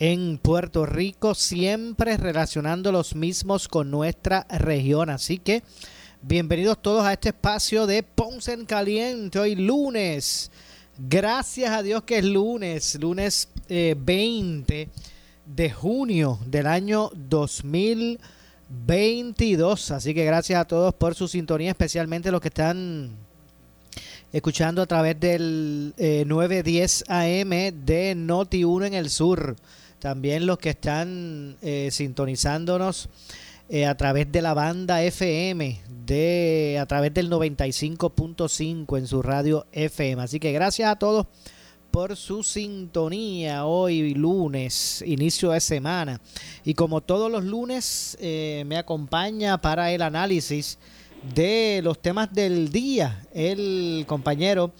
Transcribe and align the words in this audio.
en 0.00 0.38
Puerto 0.38 0.86
Rico, 0.86 1.34
siempre 1.34 2.16
relacionando 2.16 2.92
los 2.92 3.16
mismos 3.16 3.66
con 3.66 3.90
nuestra 3.90 4.46
región. 4.48 5.10
Así 5.10 5.38
que 5.38 5.64
bienvenidos 6.22 6.80
todos 6.80 7.04
a 7.04 7.14
este 7.14 7.30
espacio 7.30 7.88
de 7.88 8.04
Ponce 8.04 8.52
en 8.52 8.64
Caliente, 8.64 9.40
hoy 9.40 9.56
lunes. 9.56 10.52
Gracias 10.96 11.72
a 11.72 11.82
Dios 11.82 12.04
que 12.04 12.18
es 12.18 12.24
lunes, 12.24 12.96
lunes 13.00 13.48
20 13.68 14.82
eh, 14.82 14.88
de 15.46 15.70
junio 15.70 16.38
del 16.46 16.68
año 16.68 17.10
2022. 17.16 19.90
Así 19.90 20.14
que 20.14 20.24
gracias 20.24 20.60
a 20.60 20.64
todos 20.64 20.94
por 20.94 21.16
su 21.16 21.26
sintonía, 21.26 21.70
especialmente 21.70 22.30
los 22.30 22.40
que 22.40 22.48
están 22.48 23.10
escuchando 24.32 24.80
a 24.80 24.86
través 24.86 25.18
del 25.18 25.92
910 25.98 27.04
eh, 27.08 27.08
AM 27.08 27.50
de 27.84 28.14
Noti 28.14 28.62
1 28.62 28.86
en 28.86 28.94
el 28.94 29.10
sur. 29.10 29.56
También 29.98 30.46
los 30.46 30.58
que 30.58 30.70
están 30.70 31.56
eh, 31.60 31.88
sintonizándonos 31.90 33.08
eh, 33.68 33.84
a 33.84 33.96
través 33.96 34.30
de 34.30 34.42
la 34.42 34.54
banda 34.54 35.02
FM, 35.02 35.80
de, 36.06 36.78
a 36.80 36.86
través 36.86 37.12
del 37.12 37.28
95.5 37.28 38.96
en 38.96 39.06
su 39.08 39.22
radio 39.22 39.66
FM. 39.72 40.22
Así 40.22 40.38
que 40.38 40.52
gracias 40.52 40.88
a 40.88 40.96
todos 40.96 41.26
por 41.90 42.16
su 42.16 42.44
sintonía 42.44 43.64
hoy 43.64 44.14
lunes, 44.14 45.02
inicio 45.04 45.50
de 45.50 45.60
semana. 45.60 46.20
Y 46.64 46.74
como 46.74 47.00
todos 47.00 47.30
los 47.30 47.42
lunes, 47.42 48.16
eh, 48.20 48.62
me 48.66 48.76
acompaña 48.76 49.60
para 49.60 49.90
el 49.90 50.02
análisis 50.02 50.78
de 51.34 51.80
los 51.82 52.00
temas 52.00 52.32
del 52.32 52.70
día 52.70 53.26
el 53.34 54.04
compañero 54.06 54.72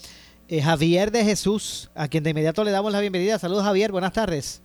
Javier 0.49 1.11
de 1.11 1.25
Jesús, 1.25 1.91
a 1.97 2.07
quien 2.07 2.23
de 2.23 2.31
inmediato 2.31 2.63
le 2.63 2.71
damos 2.71 2.93
la 2.93 3.01
bienvenida. 3.01 3.39
Saludos 3.41 3.65
Javier, 3.65 3.91
buenas 3.91 4.13
tardes. 4.13 4.63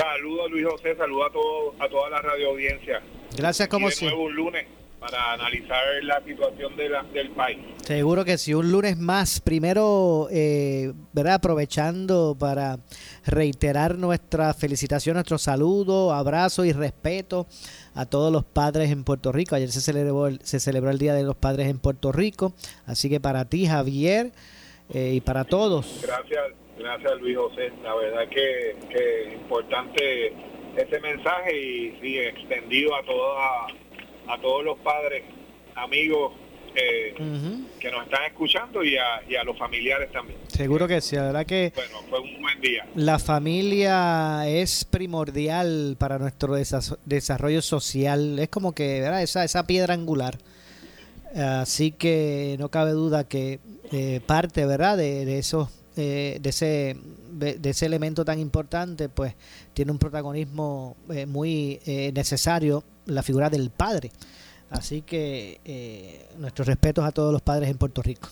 Saludos 0.00 0.50
Luis 0.50 0.66
José, 0.66 0.96
saludos 0.96 1.26
a, 1.28 1.32
todo, 1.32 1.74
a 1.78 1.88
toda 1.88 2.10
la 2.10 2.22
radio 2.22 2.50
audiencia. 2.50 3.02
Gracias 3.36 3.68
como 3.68 3.90
siempre. 3.90 4.18
un 4.18 4.34
lunes 4.34 4.66
para 4.98 5.32
analizar 5.32 5.82
la 6.02 6.22
situación 6.24 6.76
de 6.76 6.88
la, 6.88 7.02
del 7.02 7.30
país. 7.30 7.58
Seguro 7.84 8.24
que 8.24 8.38
sí, 8.38 8.54
un 8.54 8.70
lunes 8.70 8.98
más. 8.98 9.40
Primero, 9.40 10.28
eh, 10.30 10.92
¿verdad? 11.12 11.34
aprovechando 11.34 12.36
para 12.38 12.78
reiterar 13.26 13.96
nuestra 13.96 14.54
felicitación, 14.54 15.14
nuestro 15.14 15.38
saludo, 15.38 16.12
abrazo 16.12 16.64
y 16.64 16.72
respeto 16.72 17.46
a 17.94 18.06
todos 18.06 18.32
los 18.32 18.44
padres 18.44 18.90
en 18.90 19.04
Puerto 19.04 19.32
Rico. 19.32 19.54
Ayer 19.54 19.70
se 19.70 19.80
celebró 19.80 20.26
el, 20.26 20.40
se 20.42 20.60
celebró 20.60 20.90
el 20.90 20.98
Día 20.98 21.14
de 21.14 21.24
los 21.24 21.36
Padres 21.36 21.68
en 21.68 21.78
Puerto 21.78 22.12
Rico. 22.12 22.54
Así 22.86 23.08
que 23.08 23.20
para 23.20 23.46
ti, 23.46 23.66
Javier, 23.66 24.32
eh, 24.92 25.12
y 25.14 25.20
para 25.20 25.44
todos. 25.44 26.00
Gracias, 26.02 26.59
Gracias 26.80 27.20
Luis 27.20 27.36
José, 27.36 27.72
la 27.82 27.94
verdad 27.94 28.26
que, 28.30 28.70
es 28.70 29.34
importante 29.34 30.32
ese 30.76 31.00
mensaje 31.00 31.54
y 31.54 31.98
sí, 32.00 32.18
extendido 32.18 32.94
a 32.94 33.02
toda, 33.02 33.66
a 34.28 34.40
todos 34.40 34.64
los 34.64 34.78
padres, 34.78 35.24
amigos 35.74 36.32
eh, 36.74 37.14
que 37.78 37.90
nos 37.90 38.04
están 38.04 38.24
escuchando 38.24 38.82
y 38.82 38.96
a, 38.96 39.44
los 39.44 39.58
familiares 39.58 40.10
también. 40.10 40.38
Seguro 40.46 40.88
que 40.88 41.02
sí, 41.02 41.16
la 41.16 41.24
verdad 41.24 41.44
que 41.44 41.72
bueno, 41.74 41.98
fue 42.08 42.20
un 42.20 42.40
buen 42.40 42.60
día. 42.62 42.86
La 42.94 43.18
familia 43.18 44.48
es 44.48 44.86
primordial 44.86 45.96
para 45.98 46.18
nuestro 46.18 46.54
desarrollo 47.04 47.60
social, 47.60 48.38
es 48.38 48.48
como 48.48 48.72
que 48.72 49.00
¿verdad? 49.00 49.22
Esa, 49.22 49.44
esa 49.44 49.66
piedra 49.66 49.92
angular. 49.92 50.38
Así 51.36 51.92
que 51.92 52.56
no 52.58 52.70
cabe 52.70 52.92
duda 52.92 53.28
que 53.28 53.60
eh, 53.92 54.20
parte 54.24 54.64
verdad 54.64 54.96
de, 54.96 55.26
de 55.26 55.38
esos 55.38 55.79
de, 56.02 56.48
ese, 56.48 56.96
de 57.30 57.70
ese 57.70 57.86
elemento 57.86 58.24
tan 58.24 58.38
importante, 58.38 59.08
pues 59.08 59.34
tiene 59.74 59.92
un 59.92 59.98
protagonismo 59.98 60.96
eh, 61.10 61.26
muy 61.26 61.80
eh, 61.86 62.12
necesario, 62.12 62.84
la 63.06 63.22
figura 63.22 63.50
del 63.50 63.70
padre. 63.70 64.10
Así 64.70 65.02
que 65.02 65.60
eh, 65.64 66.28
nuestros 66.38 66.68
respetos 66.68 67.04
a 67.04 67.10
todos 67.10 67.32
los 67.32 67.42
padres 67.42 67.68
en 67.68 67.78
Puerto 67.78 68.02
Rico. 68.02 68.28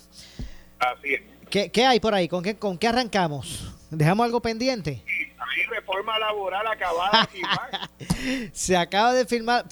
Así 0.78 1.14
es. 1.14 1.22
¿Qué, 1.50 1.70
qué 1.70 1.86
hay 1.86 1.98
por 1.98 2.14
ahí? 2.14 2.28
¿Con 2.28 2.42
qué, 2.42 2.56
¿Con 2.56 2.78
qué 2.78 2.88
arrancamos? 2.88 3.74
¿Dejamos 3.90 4.24
algo 4.24 4.40
pendiente? 4.40 5.02
Hay 5.06 5.64
reforma 5.70 6.18
laboral 6.18 6.66
acabada. 6.66 7.28
Se 8.52 8.76
acaba 8.76 9.14
de 9.14 9.24
firmar, 9.24 9.64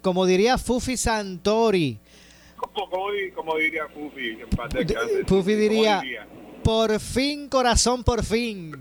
como 0.00 0.24
diría 0.24 0.56
Fufi 0.56 0.96
Santori. 0.96 1.98
Como, 2.56 2.88
como, 3.34 3.56
diría 3.56 3.86
Fufi, 3.88 4.38
Fufi 5.26 5.54
diría, 5.54 6.02
por 6.66 6.98
fin, 6.98 7.48
corazón, 7.48 8.02
por 8.02 8.24
fin. 8.24 8.72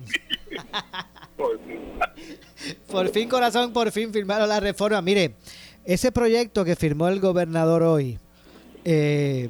por 2.88 3.10
fin. 3.10 3.30
corazón, 3.30 3.72
por 3.74 3.92
fin 3.92 4.12
firmaron 4.12 4.50
la 4.50 4.60
reforma. 4.60 5.04
Mire, 5.04 5.36
ese 5.86 6.12
proyecto 6.12 6.66
que 6.66 6.76
firmó 6.76 7.08
el 7.10 7.20
gobernador 7.20 7.84
hoy 7.84 8.18
eh, 8.84 9.50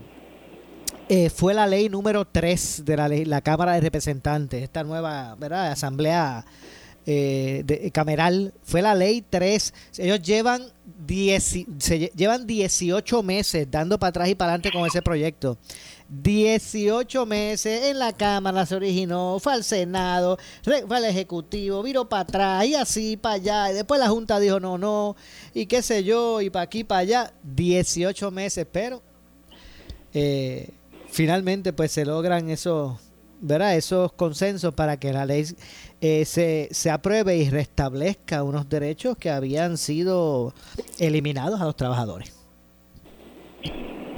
eh, 1.08 1.30
fue 1.30 1.54
la 1.54 1.66
ley 1.66 1.88
número 1.88 2.26
3 2.26 2.84
de 2.84 2.98
la, 2.98 3.08
la 3.08 3.40
Cámara 3.40 3.76
de 3.76 3.80
Representantes, 3.80 4.62
esta 4.62 4.84
nueva 4.84 5.36
¿verdad? 5.36 5.72
asamblea 5.72 6.46
eh, 7.06 7.92
cameral. 7.94 8.54
Fue 8.64 8.82
la 8.82 8.96
ley 8.96 9.24
3. 9.30 9.74
Ellos 10.00 10.22
llevan, 10.22 10.64
se, 11.78 12.12
llevan 12.16 12.48
18 12.48 13.24
meses 13.24 13.68
dando 13.72 13.98
para 13.98 14.10
atrás 14.10 14.30
y 14.30 14.36
para 14.36 14.54
adelante 14.54 14.78
con 14.78 14.86
ese 14.86 15.02
proyecto. 15.02 15.58
18 16.22 17.26
meses 17.26 17.86
en 17.86 18.00
la 18.00 18.14
Cámara 18.14 18.66
se 18.66 18.76
originó, 18.76 19.38
fue 19.40 19.54
al 19.54 19.64
Senado, 19.64 20.38
fue 20.64 20.98
al 20.98 21.06
Ejecutivo, 21.06 21.82
vino 21.84 22.08
para 22.08 22.22
atrás 22.22 22.66
y 22.66 22.76
así 22.76 23.18
para 23.18 23.36
allá. 23.36 23.72
Y 23.72 23.74
después 23.76 24.00
la 24.00 24.10
Junta 24.10 24.40
dijo 24.40 24.60
no, 24.60 24.78
no, 24.78 25.16
y 25.54 25.66
qué 25.66 25.82
sé 25.82 26.04
yo, 26.04 26.42
y 26.42 26.50
para 26.50 26.64
aquí, 26.64 26.84
para 26.84 27.00
allá. 27.00 27.34
18 27.44 28.32
meses, 28.32 28.66
pero 28.72 29.02
eh, 30.14 30.70
finalmente 31.10 31.74
pues 31.74 31.92
se 31.92 32.06
logran 32.06 32.50
esos, 32.50 33.00
¿verdad? 33.42 33.76
esos 33.76 34.14
consensos 34.14 34.74
para 34.74 34.98
que 34.98 35.12
la 35.12 35.26
ley 35.26 35.46
eh, 36.02 36.26
se, 36.26 36.70
se 36.72 36.90
apruebe 36.90 37.38
y 37.38 37.50
restablezca 37.50 38.44
unos 38.44 38.70
derechos 38.70 39.18
que 39.18 39.30
habían 39.30 39.78
sido 39.78 40.54
eliminados 41.00 41.60
a 41.62 41.66
los 41.66 41.76
trabajadores. 41.76 42.34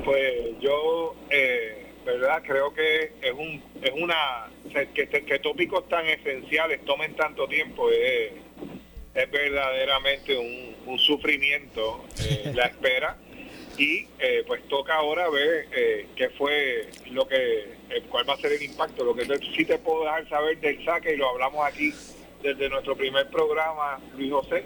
Pues 0.05 0.59
yo 0.61 1.15
eh, 1.29 1.76
¿verdad? 2.07 2.41
Creo 2.45 2.73
que 2.73 3.11
es 3.21 3.33
un 3.33 3.61
es 3.81 3.91
una 3.91 4.47
que, 4.93 5.07
que 5.07 5.39
tópicos 5.39 5.87
tan 5.89 6.05
esenciales 6.05 6.83
tomen 6.85 7.13
tanto 7.15 7.47
tiempo 7.47 7.89
es, 7.91 8.31
es 9.13 9.31
verdaderamente 9.31 10.37
un, 10.37 10.97
sufrimiento 10.99 12.05
eh, 12.19 12.51
la 12.55 12.65
espera. 12.65 13.17
Y 13.79 14.07
eh, 14.17 14.43
pues 14.47 14.67
toca 14.69 14.95
ahora 14.95 15.29
ver 15.29 15.67
eh, 15.71 16.07
qué 16.15 16.31
fue 16.31 16.89
lo 17.11 17.27
que 17.27 17.75
cuál 18.09 18.27
va 18.27 18.33
a 18.33 18.37
ser 18.37 18.53
el 18.53 18.63
impacto. 18.63 19.05
Lo 19.05 19.13
que 19.13 19.23
sí 19.55 19.65
te 19.65 19.77
puedo 19.77 20.03
dejar 20.03 20.27
saber 20.29 20.59
del 20.59 20.83
saque 20.83 21.13
y 21.13 21.15
lo 21.15 21.29
hablamos 21.29 21.63
aquí 21.63 21.93
desde 22.41 22.69
nuestro 22.69 22.95
primer 22.95 23.29
programa 23.29 23.99
Luis 24.17 24.31
José 24.31 24.63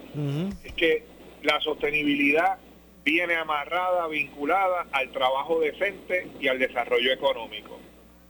es 0.64 0.74
que 0.76 1.04
la 1.44 1.60
sostenibilidad 1.60 2.58
viene 3.04 3.36
amarrada, 3.36 4.08
vinculada 4.08 4.88
al 4.92 5.12
trabajo 5.12 5.60
decente 5.60 6.28
y 6.40 6.48
al 6.48 6.60
desarrollo 6.60 7.12
económico. 7.12 7.80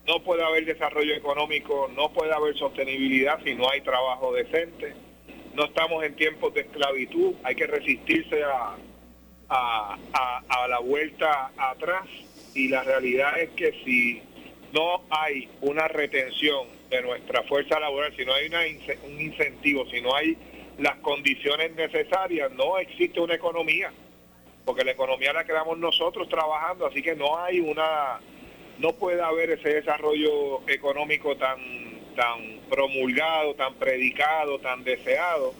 No 0.06 0.22
puede 0.22 0.42
haber 0.42 0.64
desarrollo 0.64 1.14
económico, 1.14 1.88
no 1.94 2.12
puede 2.12 2.32
haber 2.32 2.56
sostenibilidad 2.56 3.38
si 3.44 3.54
no 3.54 3.70
hay 3.70 3.80
trabajo 3.82 4.32
decente. 4.32 4.94
No 5.54 5.66
estamos 5.66 6.02
en 6.04 6.16
tiempos 6.16 6.54
de 6.54 6.62
esclavitud, 6.62 7.34
hay 7.44 7.54
que 7.54 7.66
resistirse 7.66 8.42
a, 8.42 8.76
a, 9.48 10.68
la 10.68 10.78
vuelta 10.78 11.50
atrás 11.56 12.06
y 12.54 12.68
la 12.68 12.82
realidad 12.82 13.38
es 13.38 13.50
que 13.50 13.72
si 13.84 14.22
no 14.72 15.02
hay 15.10 15.48
una 15.60 15.88
retención 15.88 16.66
de 16.88 17.02
nuestra 17.02 17.42
fuerza 17.42 17.78
laboral, 17.78 18.14
si 18.16 18.24
no 18.24 18.32
hay 18.32 18.46
un 18.46 19.20
incentivo, 19.20 19.86
si 19.90 20.00
no 20.00 20.14
hay 20.14 20.36
las 20.78 20.96
condiciones 20.96 21.74
necesarias, 21.74 22.50
no 22.52 22.78
existe 22.78 23.20
una 23.20 23.34
economía, 23.34 23.92
porque 24.64 24.84
la 24.84 24.92
economía 24.92 25.32
la 25.32 25.44
creamos 25.44 25.78
nosotros 25.78 26.28
trabajando, 26.28 26.86
así 26.86 27.02
que 27.02 27.14
no 27.14 27.38
hay 27.38 27.60
una, 27.60 28.20
no 28.78 28.92
puede 28.92 29.22
haber 29.22 29.50
ese 29.50 29.74
desarrollo 29.74 30.68
económico 30.68 31.36
tan, 31.36 31.58
tan 32.14 32.60
promulgado, 32.68 33.54
tan 33.54 33.74
predicado, 33.74 34.58
tan 34.60 34.84
deseado, 34.84 35.54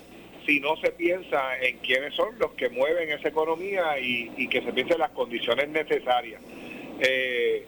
si 0.46 0.60
no 0.60 0.76
se 0.76 0.90
piensa 0.92 1.58
en 1.60 1.78
quiénes 1.78 2.14
son 2.14 2.38
los 2.38 2.52
que 2.52 2.68
mueven 2.68 3.10
esa 3.10 3.28
economía 3.28 3.98
y, 3.98 4.48
que 4.48 4.60
se 4.62 4.72
piense 4.72 4.94
en 4.94 5.00
las 5.00 5.10
condiciones 5.10 5.68
necesarias. 5.68 6.40
Eh, 7.00 7.66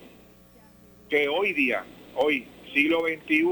que 1.09 1.29
hoy 1.29 1.53
día, 1.53 1.85
hoy, 2.15 2.47
siglo 2.73 3.01
XXI, 3.01 3.45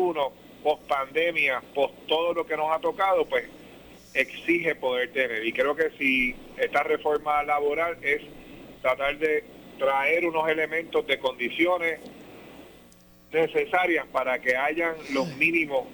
post 0.62 0.82
pandemia, 0.88 1.62
post 1.74 1.94
todo 2.06 2.34
lo 2.34 2.46
que 2.46 2.56
nos 2.56 2.70
ha 2.70 2.78
tocado, 2.78 3.24
pues 3.26 3.44
exige 4.14 4.74
poder 4.74 5.12
tener. 5.12 5.44
Y 5.46 5.52
creo 5.52 5.74
que 5.74 5.90
si 5.98 6.34
esta 6.56 6.82
reforma 6.82 7.42
laboral 7.42 7.96
es 8.02 8.22
tratar 8.80 9.18
de 9.18 9.44
traer 9.78 10.26
unos 10.26 10.48
elementos 10.48 11.06
de 11.06 11.18
condiciones 11.18 12.00
necesarias 13.32 14.06
para 14.12 14.40
que 14.40 14.56
hayan 14.56 14.94
los 15.12 15.26
mínimos 15.36 15.86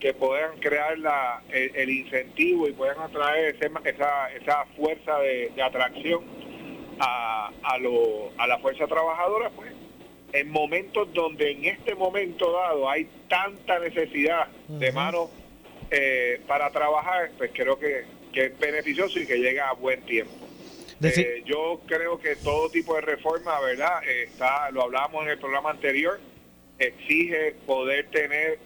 que 0.00 0.12
puedan 0.12 0.58
crear 0.58 0.98
la, 0.98 1.42
el, 1.50 1.88
incentivo 1.88 2.68
y 2.68 2.72
puedan 2.72 2.98
atraer 2.98 3.56
esa, 3.60 4.32
esa 4.32 4.64
fuerza 4.76 5.18
de, 5.20 5.52
atracción 5.62 6.24
a, 6.98 7.52
a, 7.62 7.78
lo, 7.78 8.32
a 8.36 8.48
la 8.48 8.58
fuerza 8.58 8.88
trabajadora, 8.88 9.50
pues 9.50 9.72
en 10.32 10.50
momentos 10.50 11.12
donde 11.12 11.52
en 11.52 11.66
este 11.66 11.94
momento 11.94 12.50
dado 12.52 12.88
hay 12.90 13.06
tanta 13.28 13.78
necesidad 13.78 14.48
de 14.66 14.90
manos 14.90 15.30
eh, 15.92 16.40
para 16.46 16.70
trabajar, 16.70 17.30
pues 17.36 17.50
creo 17.52 17.78
que, 17.78 18.04
es 18.32 18.58
beneficioso 18.58 19.20
y 19.20 19.26
que 19.26 19.36
llega 19.36 19.68
a 19.68 19.74
buen 19.74 20.00
tiempo. 20.06 20.32
Eh, 21.02 21.42
yo 21.44 21.82
creo 21.86 22.18
que 22.18 22.36
todo 22.36 22.70
tipo 22.70 22.94
de 22.94 23.02
reforma, 23.02 23.60
¿verdad? 23.60 24.02
Eh, 24.06 24.22
está, 24.22 24.70
lo 24.70 24.84
hablábamos 24.84 25.24
en 25.24 25.32
el 25.32 25.38
programa 25.38 25.68
anterior, 25.70 26.18
exige 26.78 27.56
poder 27.66 28.08
tener 28.08 28.58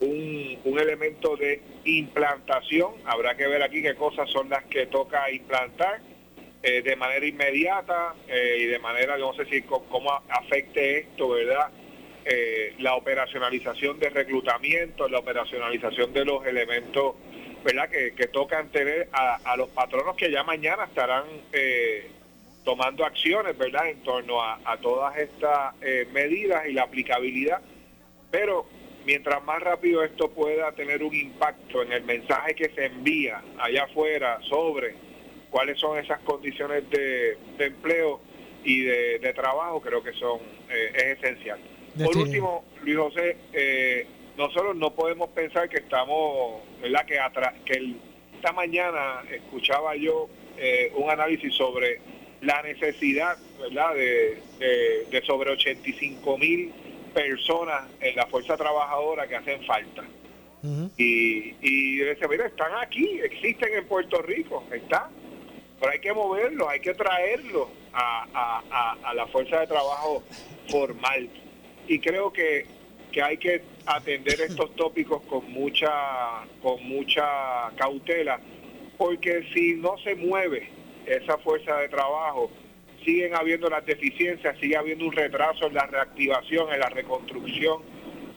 un, 0.00 0.58
elemento 0.78 1.36
de 1.36 1.62
implantación. 1.84 2.94
Habrá 3.04 3.36
que 3.36 3.46
ver 3.46 3.62
aquí 3.62 3.80
qué 3.80 3.94
cosas 3.94 4.28
son 4.30 4.48
las 4.48 4.64
que 4.64 4.86
toca 4.86 5.30
implantar 5.30 6.00
eh, 6.62 6.82
de 6.82 6.96
manera 6.96 7.24
inmediata 7.24 8.16
eh, 8.26 8.56
y 8.62 8.64
de 8.64 8.80
manera, 8.80 9.16
no 9.16 9.32
sé 9.34 9.44
si 9.46 9.62
cómo 9.62 10.10
afecte 10.28 10.98
esto, 11.00 11.28
¿verdad? 11.28 11.70
Eh, 12.24 12.74
la 12.78 12.94
operacionalización 12.94 13.98
de 13.98 14.08
reclutamiento, 14.08 15.08
la 15.08 15.18
operacionalización 15.18 16.12
de 16.12 16.24
los 16.24 16.46
elementos, 16.46 17.16
¿verdad? 17.62 17.88
Que, 17.90 18.26
tocan 18.28 18.70
tener 18.70 19.08
a, 19.12 19.56
los 19.56 19.68
patronos 19.70 20.16
que 20.16 20.30
ya 20.30 20.42
mañana 20.42 20.84
estarán 20.84 21.24
tomando 22.64 23.04
acciones, 23.04 23.56
¿verdad? 23.56 23.88
En 23.88 24.02
torno 24.02 24.42
a, 24.42 24.78
todas 24.80 25.16
estas 25.18 25.74
medidas 26.12 26.66
y 26.66 26.72
la 26.72 26.84
aplicabilidad. 26.84 27.60
Pero 28.30 28.66
mientras 29.04 29.42
más 29.44 29.62
rápido 29.62 30.02
esto 30.02 30.30
pueda 30.30 30.72
tener 30.72 31.02
un 31.02 31.14
impacto 31.14 31.82
en 31.82 31.92
el 31.92 32.04
mensaje 32.04 32.54
que 32.54 32.70
se 32.70 32.86
envía 32.86 33.42
allá 33.58 33.84
afuera 33.84 34.40
sobre 34.48 34.94
cuáles 35.50 35.78
son 35.78 35.98
esas 35.98 36.20
condiciones 36.20 36.88
de, 36.90 37.38
empleo 37.58 38.20
y 38.64 38.80
de, 38.80 39.32
trabajo, 39.34 39.80
creo 39.80 40.02
que 40.02 40.12
son 40.14 40.40
eh, 40.68 40.90
es 40.94 41.22
esencial. 41.22 41.60
Por 42.02 42.16
último, 42.16 42.64
Luis 42.82 42.96
José, 42.96 43.36
eh, 43.52 44.06
nosotros 44.36 44.76
no 44.76 44.94
podemos 44.94 45.28
pensar 45.30 45.68
que 45.68 45.78
estamos, 45.78 46.62
¿verdad? 46.82 47.06
Que, 47.06 47.18
que 47.64 47.94
esta 48.34 48.52
mañana 48.52 49.22
escuchaba 49.30 49.94
yo 49.96 50.28
eh, 50.56 50.92
un 50.96 51.10
análisis 51.10 51.54
sobre 51.54 52.00
la 52.40 52.62
necesidad, 52.62 53.36
¿verdad? 53.60 53.94
De, 53.94 54.42
de, 54.58 55.06
de 55.10 55.22
sobre 55.24 55.50
85 55.50 56.38
mil 56.38 56.72
personas 57.14 57.84
en 58.00 58.16
la 58.16 58.26
fuerza 58.26 58.56
trabajadora 58.56 59.26
que 59.26 59.36
hacen 59.36 59.64
falta. 59.64 60.04
Y, 60.96 61.54
y 61.60 61.96
dice, 61.98 62.26
mira, 62.26 62.46
están 62.46 62.72
aquí, 62.80 63.20
existen 63.22 63.74
en 63.74 63.86
Puerto 63.86 64.22
Rico, 64.22 64.64
están, 64.72 65.10
pero 65.78 65.92
hay 65.92 65.98
que 65.98 66.12
moverlos, 66.14 66.66
hay 66.68 66.80
que 66.80 66.94
traerlos 66.94 67.68
a, 67.92 68.96
a, 69.04 69.14
la 69.14 69.26
fuerza 69.26 69.60
de 69.60 69.66
trabajo 69.66 70.22
formal. 70.70 71.28
Y 71.86 71.98
creo 71.98 72.32
que, 72.32 72.66
que 73.12 73.22
hay 73.22 73.36
que 73.36 73.62
atender 73.86 74.40
estos 74.40 74.74
tópicos 74.76 75.22
con 75.22 75.50
mucha, 75.52 75.90
con 76.62 76.82
mucha 76.86 77.70
cautela, 77.76 78.40
porque 78.96 79.44
si 79.52 79.74
no 79.74 79.96
se 79.98 80.14
mueve 80.14 80.68
esa 81.06 81.38
fuerza 81.38 81.76
de 81.78 81.88
trabajo, 81.88 82.50
siguen 83.04 83.34
habiendo 83.34 83.68
las 83.68 83.84
deficiencias, 83.84 84.58
sigue 84.58 84.76
habiendo 84.76 85.04
un 85.04 85.12
retraso 85.12 85.66
en 85.66 85.74
la 85.74 85.86
reactivación, 85.86 86.72
en 86.72 86.80
la 86.80 86.88
reconstrucción 86.88 87.82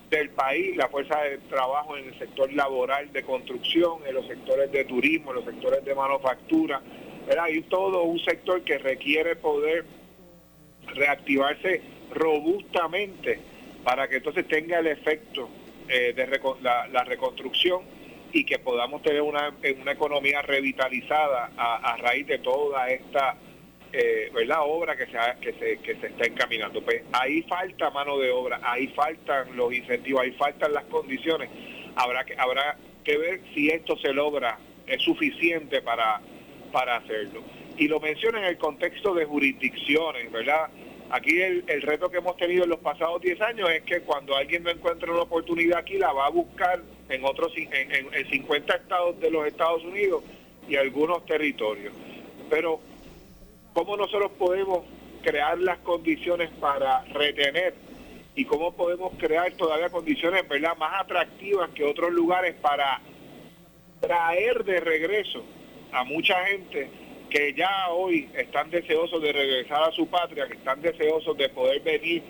del 0.09 0.29
país, 0.29 0.75
la 0.75 0.88
fuerza 0.88 1.21
de 1.21 1.38
trabajo 1.49 1.97
en 1.97 2.07
el 2.07 2.19
sector 2.19 2.51
laboral 2.53 3.11
de 3.11 3.23
construcción, 3.23 3.99
en 4.05 4.15
los 4.15 4.27
sectores 4.27 4.71
de 4.71 4.85
turismo, 4.85 5.31
en 5.31 5.38
los 5.38 5.45
sectores 5.45 5.83
de 5.83 5.95
manufactura. 5.95 6.81
Hay 7.39 7.61
todo 7.63 8.03
un 8.03 8.19
sector 8.19 8.61
que 8.63 8.77
requiere 8.77 9.35
poder 9.35 9.85
reactivarse 10.97 11.81
robustamente 12.11 13.39
para 13.83 14.07
que 14.07 14.17
entonces 14.17 14.47
tenga 14.47 14.79
el 14.79 14.88
efecto 14.88 15.49
eh, 15.88 16.13
de 16.13 16.27
la, 16.61 17.03
reconstrucción 17.05 17.83
y 18.33 18.44
que 18.44 18.59
podamos 18.59 19.01
tener 19.01 19.21
una, 19.21 19.53
una 19.81 19.91
economía 19.91 20.41
revitalizada 20.41 21.51
a, 21.55 21.95
raíz 21.97 22.27
de 22.27 22.39
toda 22.39 22.89
esta 22.89 23.38
eh, 23.94 24.29
obra 24.59 24.97
que 24.97 25.05
se, 25.05 25.17
que, 25.39 25.53
se, 25.53 25.77
que 25.77 25.95
se 25.95 26.07
está 26.07 26.25
encaminando. 26.25 26.83
Pues 26.83 27.03
ahí 27.13 27.44
falta 27.44 27.89
mano 27.91 28.17
de 28.17 28.29
obra, 28.31 28.59
ahí 28.63 28.88
faltan 28.88 29.55
los 29.55 29.73
incentivos, 29.73 30.23
ahí 30.23 30.31
faltan 30.31 30.73
las 30.73 30.83
condiciones. 30.85 31.49
Habrá 31.95 32.25
que, 32.25 32.35
habrá 32.38 32.77
que 33.03 33.17
ver 33.17 33.41
si 33.53 33.69
esto 33.69 33.97
se 33.97 34.11
logra, 34.11 34.59
es 34.85 35.01
suficiente 35.01 35.81
para, 35.81 36.19
para 36.73 36.97
hacerlo. 36.97 37.41
Y 37.77 37.88
lo 37.88 38.00
menciono 38.00 38.39
en 38.39 38.45
el 38.45 38.57
contexto 38.57 39.13
de 39.13 39.25
jurisdicciones, 39.25 40.31
¿verdad? 40.31 40.69
Aquí 41.09 41.42
el, 41.42 41.63
el, 41.68 41.81
reto 41.83 42.09
que 42.09 42.18
hemos 42.18 42.35
tenido 42.35 42.63
en 42.63 42.71
los 42.71 42.80
pasados 42.80 43.21
10 43.21 43.40
años 43.42 43.69
es 43.69 43.83
que 43.83 44.01
cuando 44.01 44.35
alguien 44.35 44.63
no 44.63 44.71
encuentra 44.71 45.11
una 45.11 45.21
oportunidad 45.21 45.80
aquí, 45.80 45.97
la 45.97 46.11
va 46.11 46.25
a 46.25 46.30
buscar 46.30 46.81
en 47.07 47.23
otros 47.23 47.54
en, 47.56 47.71
en, 47.73 48.13
en 48.13 48.30
50 48.30 48.75
estados 48.75 49.19
de 49.19 49.31
los 49.31 49.47
Estados 49.47 49.83
Unidos 49.85 50.23
y 50.68 50.75
algunos 50.75 51.25
territorios. 51.25 51.94
Pero 52.49 52.81
cómo 53.73 53.95
nosotros 53.95 54.31
podemos 54.37 54.83
crear 55.21 55.57
las 55.59 55.78
condiciones 55.80 56.49
para 56.59 57.04
retener 57.06 57.75
y 58.35 58.45
cómo 58.45 58.73
podemos 58.73 59.13
crear 59.18 59.51
todavía 59.54 59.90
condiciones 59.90 60.47
¿verdad? 60.47 60.75
más 60.78 61.01
atractivas 61.01 61.69
que 61.71 61.83
otros 61.83 62.11
lugares 62.11 62.56
para 62.56 63.01
traer 63.99 64.63
de 64.63 64.80
regreso 64.80 65.44
a 65.92 66.04
mucha 66.04 66.45
gente 66.45 66.90
que 67.29 67.53
ya 67.53 67.89
hoy 67.89 68.29
están 68.35 68.69
deseosos 68.69 69.21
de 69.21 69.33
regresar 69.33 69.83
a 69.83 69.91
su 69.91 70.07
patria, 70.07 70.47
que 70.47 70.55
están 70.55 70.81
deseosos 70.81 71.37
de 71.37 71.49
poder 71.49 71.81
venir 71.81 72.23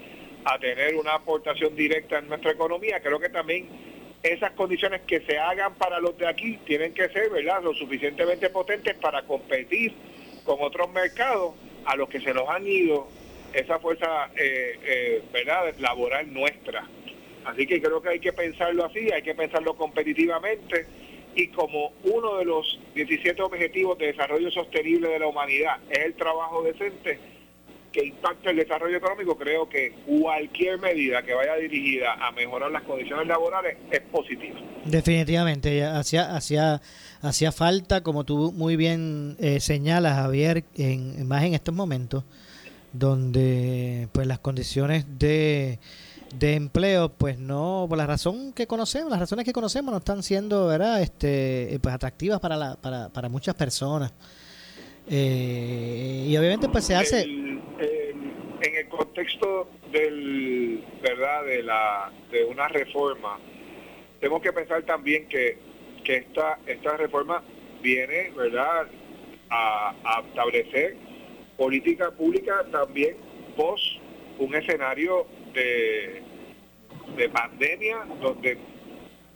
a 0.45 0.57
tener 0.59 0.95
una 0.95 1.15
aportación 1.15 1.75
directa 1.75 2.19
en 2.19 2.27
nuestra 2.27 2.51
economía. 2.51 2.99
Creo 3.01 3.19
que 3.19 3.29
también 3.29 3.67
esas 4.23 4.51
condiciones 4.51 5.01
que 5.01 5.21
se 5.21 5.37
hagan 5.37 5.75
para 5.75 5.99
los 5.99 6.17
de 6.17 6.27
aquí 6.27 6.57
tienen 6.65 6.93
que 6.93 7.09
ser, 7.09 7.29
¿verdad?, 7.29 7.61
lo 7.63 7.73
suficientemente 7.73 8.49
potentes 8.49 8.95
para 8.95 9.23
competir 9.23 9.93
con 10.43 10.57
otros 10.61 10.89
mercados 10.91 11.53
a 11.85 11.95
los 11.95 12.09
que 12.09 12.19
se 12.19 12.33
nos 12.33 12.47
han 12.49 12.65
ido 12.65 13.07
esa 13.53 13.79
fuerza 13.79 14.29
eh, 14.35 14.79
eh, 14.83 15.23
verdad 15.31 15.73
laboral 15.79 16.33
nuestra. 16.33 16.87
Así 17.45 17.65
que 17.65 17.81
creo 17.81 18.01
que 18.01 18.09
hay 18.09 18.19
que 18.19 18.33
pensarlo 18.33 18.85
así, 18.85 19.11
hay 19.11 19.21
que 19.21 19.35
pensarlo 19.35 19.75
competitivamente 19.75 20.85
y 21.37 21.49
como 21.49 21.93
uno 22.03 22.37
de 22.37 22.45
los 22.45 22.79
17 22.95 23.39
objetivos 23.43 23.95
de 23.99 24.07
desarrollo 24.07 24.49
sostenible 24.49 25.07
de 25.07 25.19
la 25.19 25.27
humanidad 25.27 25.77
es 25.87 25.99
el 25.99 26.15
trabajo 26.15 26.63
decente 26.63 27.19
que 27.91 28.05
impacta 28.05 28.49
el 28.49 28.57
desarrollo 28.57 28.97
económico, 28.97 29.37
creo 29.37 29.69
que 29.69 29.93
cualquier 30.05 30.79
medida 30.79 31.21
que 31.21 31.35
vaya 31.35 31.55
dirigida 31.55 32.13
a 32.13 32.31
mejorar 32.31 32.71
las 32.71 32.81
condiciones 32.83 33.27
laborales 33.27 33.77
es 33.91 34.01
positiva. 34.01 34.59
Definitivamente, 34.85 35.83
hacía, 35.83 36.35
hacía, 36.35 36.81
hacía 37.21 37.51
falta, 37.51 38.01
como 38.01 38.23
tú 38.23 38.51
muy 38.51 38.75
bien 38.75 39.37
eh, 39.39 39.59
señalas, 39.59 40.15
Javier, 40.15 40.63
en, 40.75 41.27
más 41.27 41.43
en 41.43 41.53
estos 41.53 41.73
momentos, 41.73 42.23
donde 42.93 44.07
pues 44.11 44.25
las 44.25 44.39
condiciones 44.39 45.05
de, 45.19 45.77
de 46.33 46.53
empleo, 46.55 47.09
pues 47.09 47.37
no, 47.39 47.85
por 47.87 47.97
la 47.97 48.05
razón 48.05 48.53
que 48.53 48.67
conocemos, 48.67 49.09
las 49.09 49.19
razones 49.19 49.45
que 49.45 49.53
conocemos 49.53 49.91
no 49.91 49.97
están 49.97 50.23
siendo, 50.23 50.67
¿verdad? 50.67 51.01
Este, 51.01 51.79
pues 51.81 51.95
atractivas 51.95 52.39
para, 52.39 52.55
la, 52.55 52.75
para, 52.75 53.09
para 53.09 53.29
muchas 53.29 53.55
personas. 53.55 54.13
Eh, 55.09 56.25
y 56.27 56.37
obviamente 56.37 56.67
pues 56.69 56.83
se 56.83 56.95
hace... 56.95 57.21
en 57.23 58.75
el 58.75 58.89
contexto 58.89 59.69
del, 59.91 60.83
¿verdad? 61.01 61.45
De, 61.45 61.63
la, 61.63 62.11
de 62.31 62.43
una 62.43 62.67
reforma, 62.67 63.39
tenemos 64.19 64.41
que 64.41 64.51
pensar 64.51 64.83
también 64.83 65.27
que, 65.27 65.57
que 66.03 66.17
esta, 66.17 66.59
esta 66.65 66.97
reforma 66.97 67.43
viene, 67.81 68.31
¿verdad?, 68.35 68.87
a, 69.49 69.95
a 70.03 70.21
establecer 70.27 70.97
política 71.57 72.11
pública 72.11 72.65
también 72.71 73.15
post 73.55 73.83
un 74.39 74.53
escenario 74.53 75.25
de, 75.57 76.21
de 77.17 77.29
pandemia 77.29 78.05
donde 78.21 78.57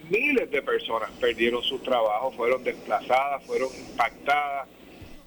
miles 0.09 0.51
de 0.51 0.61
personas 0.61 1.09
perdieron 1.19 1.63
su 1.63 1.79
trabajo, 1.79 2.31
fueron 2.31 2.63
desplazadas, 2.63 3.43
fueron 3.45 3.69
impactadas, 3.89 4.67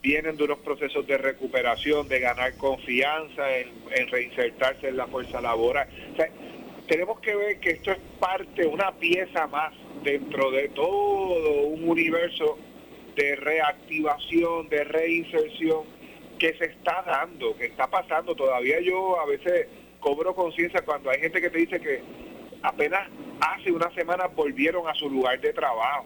vienen 0.02 0.36
de 0.36 0.44
unos 0.44 0.58
procesos 0.58 1.06
de 1.06 1.16
recuperación, 1.16 2.06
de 2.08 2.20
ganar 2.20 2.56
confianza, 2.56 3.56
en, 3.56 4.08
reinsertarse 4.10 4.88
en 4.88 4.96
la 4.96 5.06
fuerza 5.06 5.40
laboral. 5.40 5.88
tenemos 6.86 7.18
que 7.20 7.34
ver 7.34 7.58
que 7.60 7.70
esto 7.70 7.92
es 7.92 7.98
parte, 8.20 8.66
una 8.66 8.92
pieza 8.92 9.46
más 9.46 9.72
dentro 10.02 10.50
de 10.50 10.68
todo 10.68 11.62
un 11.62 11.88
universo 11.88 12.58
de 13.16 13.36
reactivación, 13.36 14.68
de 14.68 14.84
reinserción 14.84 15.84
que 16.38 16.52
se 16.58 16.66
está 16.66 17.02
dando, 17.06 17.56
que 17.56 17.66
está 17.66 17.86
pasando. 17.86 18.34
Todavía 18.34 18.80
yo 18.80 19.18
a 19.18 19.24
veces 19.24 19.68
cobro 20.04 20.34
conciencia 20.34 20.82
cuando 20.82 21.08
hay 21.08 21.18
gente 21.18 21.40
que 21.40 21.48
te 21.48 21.58
dice 21.58 21.80
que 21.80 22.02
apenas 22.62 23.08
hace 23.40 23.72
una 23.72 23.90
semana 23.94 24.26
volvieron 24.26 24.86
a 24.86 24.92
su 24.92 25.08
lugar 25.08 25.40
de 25.40 25.50
trabajo. 25.54 26.04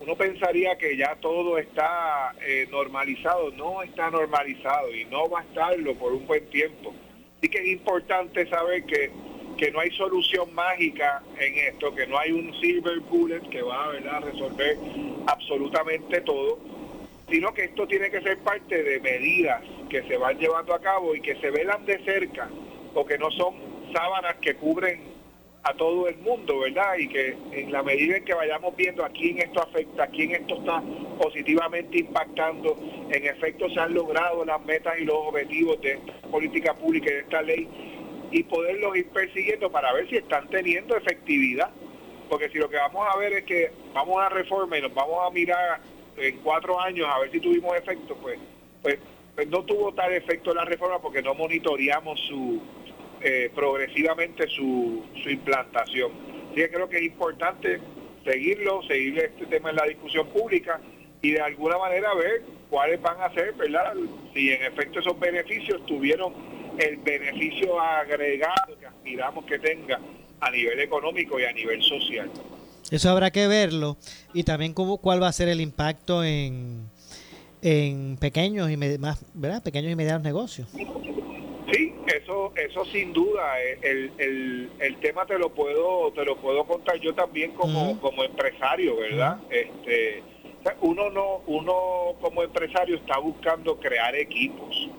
uno 0.00 0.16
pensaría 0.16 0.78
que 0.78 0.96
ya 0.96 1.14
todo 1.16 1.58
está 1.58 2.34
eh, 2.40 2.66
normalizado, 2.70 3.50
no 3.50 3.82
está 3.82 4.10
normalizado 4.10 4.90
y 4.90 5.04
no 5.04 5.28
va 5.28 5.40
a 5.40 5.42
estarlo 5.42 5.94
por 5.96 6.14
un 6.14 6.26
buen 6.26 6.48
tiempo. 6.48 6.94
Así 7.36 7.50
que 7.50 7.58
es 7.58 7.68
importante 7.68 8.48
saber 8.48 8.84
que, 8.84 9.10
que 9.58 9.70
no 9.70 9.80
hay 9.80 9.90
solución 9.90 10.54
mágica 10.54 11.22
en 11.38 11.74
esto, 11.74 11.94
que 11.94 12.06
no 12.06 12.18
hay 12.18 12.32
un 12.32 12.58
silver 12.58 13.00
bullet 13.00 13.42
que 13.50 13.60
va 13.60 13.90
a 13.90 14.20
resolver 14.20 14.78
absolutamente 15.26 16.22
todo, 16.22 16.58
sino 17.30 17.52
que 17.54 17.64
esto 17.64 17.86
tiene 17.86 18.10
que 18.10 18.20
ser 18.20 18.38
parte 18.38 18.82
de 18.82 19.00
medidas 19.00 19.62
que 19.88 20.02
se 20.04 20.16
van 20.16 20.38
llevando 20.38 20.74
a 20.74 20.80
cabo 20.80 21.14
y 21.14 21.20
que 21.20 21.36
se 21.36 21.50
velan 21.50 21.84
de 21.86 22.02
cerca, 22.04 22.48
porque 22.94 23.18
no 23.18 23.30
son 23.30 23.54
sábanas 23.92 24.36
que 24.36 24.54
cubren 24.54 25.12
a 25.64 25.74
todo 25.74 26.08
el 26.08 26.18
mundo, 26.18 26.58
¿verdad? 26.60 26.96
Y 26.98 27.08
que 27.08 27.36
en 27.52 27.70
la 27.70 27.82
medida 27.82 28.16
en 28.16 28.24
que 28.24 28.34
vayamos 28.34 28.74
viendo 28.74 29.04
a 29.04 29.10
quién 29.10 29.38
esto 29.38 29.62
afecta, 29.62 30.04
a 30.04 30.06
quién 30.08 30.32
esto 30.32 30.56
está 30.56 30.82
positivamente 31.20 31.98
impactando, 31.98 32.76
en 33.10 33.26
efecto 33.26 33.70
se 33.70 33.78
han 33.78 33.94
logrado 33.94 34.44
las 34.44 34.60
metas 34.64 34.98
y 34.98 35.04
los 35.04 35.16
objetivos 35.16 35.80
de 35.80 35.92
esta 35.92 36.28
política 36.28 36.74
pública 36.74 37.10
y 37.10 37.14
de 37.14 37.20
esta 37.20 37.42
ley, 37.42 37.68
y 38.32 38.42
poderlos 38.44 38.96
ir 38.96 39.08
persiguiendo 39.10 39.70
para 39.70 39.92
ver 39.92 40.08
si 40.08 40.16
están 40.16 40.48
teniendo 40.48 40.96
efectividad. 40.96 41.70
Porque 42.28 42.48
si 42.48 42.58
lo 42.58 42.68
que 42.68 42.76
vamos 42.76 43.06
a 43.12 43.16
ver 43.18 43.32
es 43.34 43.44
que 43.44 43.70
vamos 43.92 44.20
a 44.20 44.30
reforma 44.30 44.78
y 44.78 44.80
nos 44.80 44.94
vamos 44.94 45.18
a 45.24 45.30
mirar 45.30 45.80
en 46.16 46.38
cuatro 46.38 46.80
años 46.80 47.08
a 47.10 47.18
ver 47.20 47.30
si 47.30 47.40
tuvimos 47.40 47.76
efecto, 47.76 48.16
pues, 48.16 48.38
pues, 48.82 48.98
pues 49.34 49.48
no 49.48 49.64
tuvo 49.64 49.92
tal 49.94 50.12
efecto 50.12 50.54
la 50.54 50.64
reforma 50.64 51.00
porque 51.00 51.22
no 51.22 51.34
monitoreamos 51.34 52.20
su 52.20 52.60
eh, 53.20 53.50
progresivamente 53.54 54.48
su, 54.48 55.04
su 55.22 55.30
implantación. 55.30 56.10
Así 56.46 56.56
que 56.56 56.70
creo 56.70 56.88
que 56.88 56.98
es 56.98 57.04
importante 57.04 57.80
seguirlo, 58.24 58.82
seguir 58.82 59.18
este 59.18 59.46
tema 59.46 59.70
en 59.70 59.76
la 59.76 59.84
discusión 59.84 60.26
pública 60.28 60.80
y 61.20 61.30
de 61.30 61.40
alguna 61.40 61.78
manera 61.78 62.14
ver 62.14 62.42
cuáles 62.68 63.00
van 63.00 63.20
a 63.20 63.32
ser, 63.32 63.52
¿verdad? 63.54 63.94
Si 64.34 64.50
en 64.50 64.64
efecto 64.64 64.98
esos 64.98 65.18
beneficios 65.18 65.84
tuvieron 65.86 66.34
el 66.78 66.96
beneficio 66.96 67.80
agregado 67.80 68.78
que 68.78 68.86
aspiramos 68.86 69.44
que 69.44 69.58
tenga 69.58 70.00
a 70.40 70.50
nivel 70.50 70.80
económico 70.80 71.38
y 71.38 71.44
a 71.44 71.52
nivel 71.52 71.80
social. 71.82 72.28
Eso 72.92 73.08
habrá 73.08 73.30
que 73.30 73.46
verlo 73.46 73.96
y 74.34 74.44
también 74.44 74.74
cómo, 74.74 74.98
cuál 74.98 75.22
va 75.22 75.28
a 75.28 75.32
ser 75.32 75.48
el 75.48 75.62
impacto 75.62 76.22
en, 76.22 76.90
en 77.62 78.18
pequeños 78.18 78.70
y 78.70 78.76
más, 78.76 79.24
¿verdad? 79.32 79.62
pequeños 79.62 79.90
y 79.90 79.96
medianos 79.96 80.22
negocios. 80.22 80.68
Sí, 81.72 81.94
eso, 82.06 82.52
eso 82.54 82.84
sin 82.84 83.14
duda, 83.14 83.62
eh, 83.62 84.10
el, 84.18 84.70
el, 84.78 84.96
tema 85.00 85.24
te 85.24 85.38
lo 85.38 85.48
puedo, 85.54 86.12
te 86.12 86.22
lo 86.22 86.36
puedo 86.36 86.64
contar 86.64 87.00
yo 87.00 87.14
también 87.14 87.52
como, 87.52 87.98
como 87.98 88.24
empresario, 88.24 88.96
¿verdad? 88.98 89.38
Este, 89.48 90.22
uno 90.82 91.08
no, 91.08 91.40
uno 91.46 92.16
como 92.20 92.42
empresario 92.42 92.96
está 92.96 93.18
buscando 93.18 93.78
crear 93.78 94.14
equipos 94.14 94.90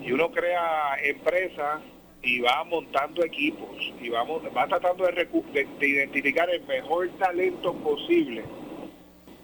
y 0.00 0.12
uno 0.12 0.30
crea 0.30 0.96
empresas 1.02 1.80
y 2.26 2.40
va 2.40 2.64
montando 2.64 3.24
equipos 3.24 3.70
y 4.00 4.10
vamos, 4.10 4.42
va 4.54 4.66
tratando 4.66 5.06
de, 5.06 5.66
de 5.78 5.88
identificar 5.88 6.50
el 6.50 6.62
mejor 6.64 7.08
talento 7.18 7.72
posible 7.74 8.44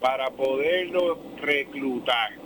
para 0.00 0.28
poderlo 0.30 1.18
reclutar 1.36 2.42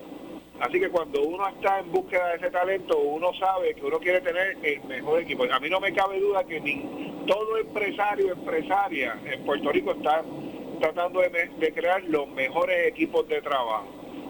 Así 0.61 0.81
que 0.81 0.89
cuando 0.89 1.23
uno 1.23 1.47
está 1.49 1.81
en 1.81 1.93
búsqueda 1.93 2.29
de 2.29 2.37
ese 2.37 2.51
talento, 2.51 2.99
uno 2.99 3.33
sabe 3.35 3.75
que 3.75 3.85
uno 3.85 3.99
quiere 3.99 4.23
tener 4.23 4.57
el 4.63 4.83
mejor 4.85 5.21
equipo. 5.21 5.45
A 5.45 5.61
mí 5.61 5.69
no 5.69 5.81
me 5.81 5.93
cabe 5.93 6.19
duda 6.19 6.45
que 6.45 6.61
ni 6.61 6.83
todo 7.27 7.59
empresario, 7.59 8.33
empresaria 8.33 9.19
en 9.27 9.45
Puerto 9.45 9.71
Rico 9.71 9.93
está 9.93 10.25
tratando 10.81 11.21
de, 11.21 11.73
crear 11.75 12.03
los 12.05 12.29
mejores 12.29 12.89
equipos 12.89 13.29
de 13.29 13.43
trabajo. 13.43 13.87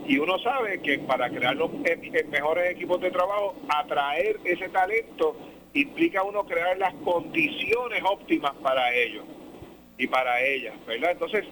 Y 0.09 0.19
uno 0.19 0.39
sabe 0.41 0.81
que 0.81 0.99
para 1.01 1.31
crear 1.31 1.55
los 1.57 1.73
mejores 1.73 2.73
equipos 2.73 3.01
de 3.01 3.11
trabajo, 3.11 3.55
atraer 3.69 4.39
ese 4.45 4.69
talento 4.69 5.37
implica 5.81 6.23
uno 6.23 6.45
crear 6.47 6.77
las 6.79 6.95
condiciones 6.95 8.03
óptimas 8.05 8.53
para 8.63 8.95
ellos 8.95 9.25
y 9.99 10.07
para 10.07 10.43
ellas, 10.43 10.75
¿verdad? 10.87 11.13
Entonces, 11.13 11.45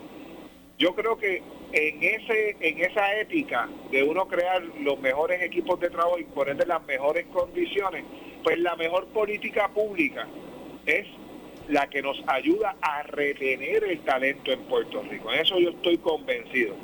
yo 0.78 0.94
creo 0.94 1.16
que 1.16 1.42
en 1.72 2.02
ese 2.02 2.56
en 2.60 2.80
esa 2.80 3.20
ética 3.20 3.68
de 3.90 4.02
uno 4.02 4.26
crear 4.28 4.62
los 4.80 4.98
mejores 5.00 5.42
equipos 5.42 5.78
de 5.80 5.90
trabajo 5.90 6.18
y 6.18 6.24
ponerle 6.24 6.66
las 6.66 6.84
mejores 6.86 7.26
condiciones, 7.26 8.04
pues 8.42 8.58
la 8.58 8.76
mejor 8.76 9.06
política 9.08 9.68
pública 9.68 10.26
es 10.86 11.06
la 11.68 11.88
que 11.88 12.02
nos 12.02 12.20
ayuda 12.26 12.76
a 12.80 13.02
retener 13.04 13.84
el 13.84 14.00
talento 14.00 14.52
en 14.52 14.60
Puerto 14.64 15.02
Rico. 15.02 15.32
En 15.32 15.40
eso 15.40 15.58
yo 15.58 15.70
estoy 15.70 15.98
convencido. 15.98 16.74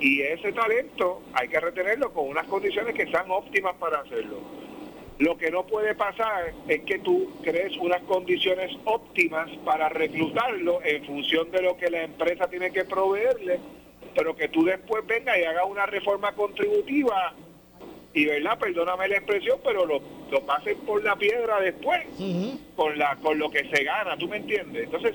Y 0.00 0.22
ese 0.22 0.52
talento 0.52 1.22
hay 1.34 1.48
que 1.48 1.60
retenerlo 1.60 2.12
con 2.12 2.28
unas 2.28 2.46
condiciones 2.46 2.94
que 2.94 3.06
sean 3.06 3.30
óptimas 3.30 3.74
para 3.76 4.00
hacerlo. 4.00 4.61
Lo 5.22 5.38
que 5.38 5.52
no 5.52 5.64
puede 5.64 5.94
pasar 5.94 6.52
es 6.66 6.80
que 6.80 6.98
tú 6.98 7.30
crees 7.44 7.76
unas 7.76 8.02
condiciones 8.02 8.72
óptimas 8.84 9.48
para 9.64 9.88
reclutarlo 9.88 10.80
en 10.82 11.04
función 11.04 11.48
de 11.52 11.62
lo 11.62 11.76
que 11.76 11.90
la 11.90 12.02
empresa 12.02 12.50
tiene 12.50 12.72
que 12.72 12.84
proveerle, 12.84 13.60
pero 14.16 14.34
que 14.34 14.48
tú 14.48 14.64
después 14.64 15.06
vengas 15.06 15.38
y 15.38 15.44
hagas 15.44 15.64
una 15.68 15.86
reforma 15.86 16.32
contributiva 16.32 17.34
y, 18.12 18.24
¿verdad? 18.24 18.58
Perdóname 18.58 19.06
la 19.06 19.18
expresión, 19.18 19.60
pero 19.62 19.86
lo, 19.86 20.02
lo 20.28 20.40
pasen 20.44 20.76
por 20.78 21.04
la 21.04 21.14
piedra 21.14 21.60
después, 21.60 22.00
con, 22.74 22.98
la, 22.98 23.14
con 23.22 23.38
lo 23.38 23.48
que 23.48 23.62
se 23.70 23.84
gana, 23.84 24.16
¿tú 24.16 24.26
me 24.26 24.38
entiendes? 24.38 24.86
Entonces, 24.86 25.14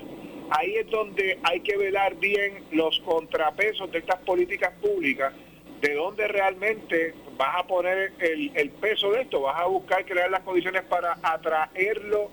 ahí 0.52 0.74
es 0.76 0.90
donde 0.90 1.38
hay 1.44 1.60
que 1.60 1.76
velar 1.76 2.16
bien 2.16 2.64
los 2.72 2.98
contrapesos 3.02 3.92
de 3.92 4.00
estas 4.00 4.22
políticas 4.22 4.72
públicas, 4.82 5.34
de 5.82 5.94
dónde 5.94 6.28
realmente 6.28 7.14
vas 7.38 7.56
a 7.58 7.68
poner 7.68 8.14
el, 8.20 8.70
peso 8.72 9.12
de 9.12 9.22
esto, 9.22 9.42
vas 9.42 9.60
a 9.60 9.66
buscar 9.66 10.06
crear 10.06 10.30
las 10.30 10.42
condiciones 10.42 10.84
para 10.84 11.18
atraerlo 11.22 12.32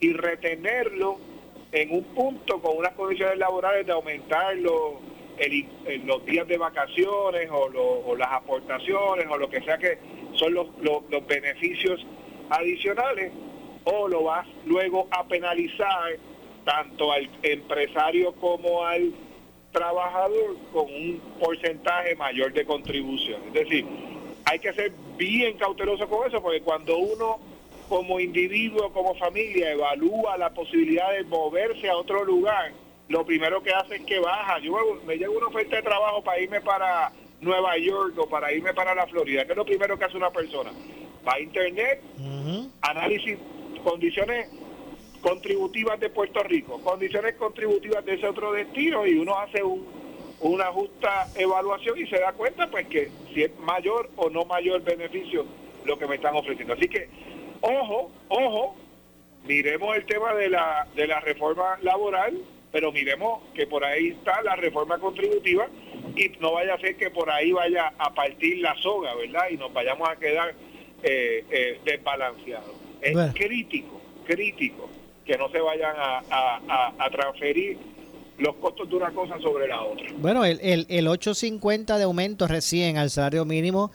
y 0.00 0.12
retenerlo 0.12 1.18
en 1.72 1.92
un 1.92 2.04
punto 2.04 2.60
con 2.60 2.78
unas 2.78 2.92
condiciones 2.94 3.38
laborales 3.38 3.86
de 3.86 3.92
aumentarlo 3.92 5.00
en 5.38 6.06
los 6.06 6.24
días 6.26 6.46
de 6.48 6.58
vacaciones 6.58 7.48
o, 7.50 8.14
las 8.16 8.32
aportaciones 8.32 9.26
o 9.30 9.38
lo 9.38 9.48
que 9.48 9.62
sea 9.62 9.78
que 9.78 9.98
son 10.34 10.52
los, 10.52 10.66
los, 10.82 11.26
beneficios 11.26 12.04
adicionales 12.50 13.32
o 13.84 14.08
lo 14.08 14.24
vas 14.24 14.46
luego 14.66 15.08
a 15.10 15.26
penalizar 15.26 16.18
tanto 16.64 17.12
al 17.12 17.30
empresario 17.42 18.32
como 18.34 18.84
al 18.84 19.12
trabajador 19.72 20.56
con 20.72 20.84
un 20.86 21.20
porcentaje 21.38 22.14
mayor 22.16 22.52
de 22.52 22.64
contribución. 22.64 23.40
Es 23.48 23.52
decir, 23.52 23.86
hay 24.44 24.58
que 24.58 24.72
ser 24.72 24.92
bien 25.16 25.56
cauteloso 25.58 26.08
con 26.08 26.26
eso, 26.26 26.42
porque 26.42 26.60
cuando 26.60 26.96
uno 26.96 27.38
como 27.88 28.20
individuo, 28.20 28.92
como 28.92 29.14
familia, 29.16 29.72
evalúa 29.72 30.38
la 30.38 30.50
posibilidad 30.50 31.12
de 31.12 31.24
moverse 31.24 31.88
a 31.88 31.96
otro 31.96 32.24
lugar, 32.24 32.72
lo 33.08 33.26
primero 33.26 33.62
que 33.62 33.72
hace 33.72 33.96
es 33.96 34.02
que 34.02 34.20
baja. 34.20 34.60
Yo 34.60 34.76
me 35.04 35.16
llega 35.16 35.30
una 35.30 35.48
oferta 35.48 35.76
de 35.76 35.82
trabajo 35.82 36.22
para 36.22 36.40
irme 36.40 36.60
para 36.60 37.12
Nueva 37.40 37.76
York 37.78 38.14
o 38.16 38.28
para 38.28 38.52
irme 38.52 38.72
para 38.74 38.94
la 38.94 39.06
Florida, 39.08 39.44
que 39.44 39.52
es 39.52 39.56
lo 39.56 39.64
primero 39.64 39.98
que 39.98 40.04
hace 40.04 40.16
una 40.16 40.30
persona. 40.30 40.70
Va 41.26 41.34
a 41.34 41.40
internet, 41.40 42.00
análisis, 42.80 43.38
condiciones 43.82 44.48
contributivas 45.20 46.00
de 46.00 46.10
Puerto 46.10 46.42
Rico, 46.42 46.80
condiciones 46.82 47.34
contributivas 47.34 48.04
de 48.04 48.14
ese 48.14 48.26
otro 48.26 48.52
destino 48.52 49.06
y 49.06 49.14
uno 49.18 49.38
hace 49.38 49.62
un 49.62 50.00
una 50.40 50.66
justa 50.66 51.28
evaluación 51.34 51.98
y 51.98 52.06
se 52.06 52.18
da 52.18 52.32
cuenta 52.32 52.70
pues 52.70 52.86
que 52.88 53.10
si 53.32 53.42
es 53.42 53.58
mayor 53.58 54.10
o 54.16 54.30
no 54.30 54.44
mayor 54.46 54.82
beneficio 54.82 55.44
lo 55.84 55.98
que 55.98 56.06
me 56.06 56.16
están 56.16 56.34
ofreciendo. 56.34 56.74
Así 56.74 56.88
que, 56.88 57.08
ojo, 57.60 58.10
ojo, 58.28 58.76
miremos 59.44 59.96
el 59.96 60.06
tema 60.06 60.34
de 60.34 60.48
la, 60.48 60.86
de 60.94 61.06
la 61.06 61.20
reforma 61.20 61.78
laboral, 61.82 62.38
pero 62.72 62.90
miremos 62.92 63.42
que 63.54 63.66
por 63.66 63.84
ahí 63.84 64.08
está 64.08 64.42
la 64.42 64.56
reforma 64.56 64.98
contributiva 64.98 65.68
y 66.16 66.28
no 66.40 66.52
vaya 66.52 66.74
a 66.74 66.78
ser 66.78 66.96
que 66.96 67.10
por 67.10 67.30
ahí 67.30 67.52
vaya 67.52 67.92
a 67.98 68.14
partir 68.14 68.58
la 68.58 68.74
soga, 68.76 69.14
¿verdad? 69.14 69.48
Y 69.50 69.56
nos 69.56 69.72
vayamos 69.72 70.08
a 70.08 70.16
quedar 70.16 70.54
eh, 71.02 71.44
eh, 71.50 71.80
desbalanceados. 71.84 72.76
Es 73.02 73.16
crítico, 73.34 74.00
crítico 74.26 74.88
que 75.30 75.38
no 75.38 75.48
se 75.50 75.60
vayan 75.60 75.94
a, 75.96 76.92
a 76.98 77.10
transferir 77.10 77.78
los 78.38 78.56
costos 78.56 78.88
de 78.88 78.96
una 78.96 79.12
cosa 79.12 79.38
sobre 79.38 79.68
la 79.68 79.80
otra. 79.80 80.06
Bueno, 80.16 80.44
el, 80.44 80.58
el, 80.60 80.86
el 80.88 81.06
8.50 81.06 81.98
de 81.98 82.02
aumento 82.02 82.48
recién 82.48 82.96
al 82.96 83.10
salario 83.10 83.44
mínimo, 83.44 83.92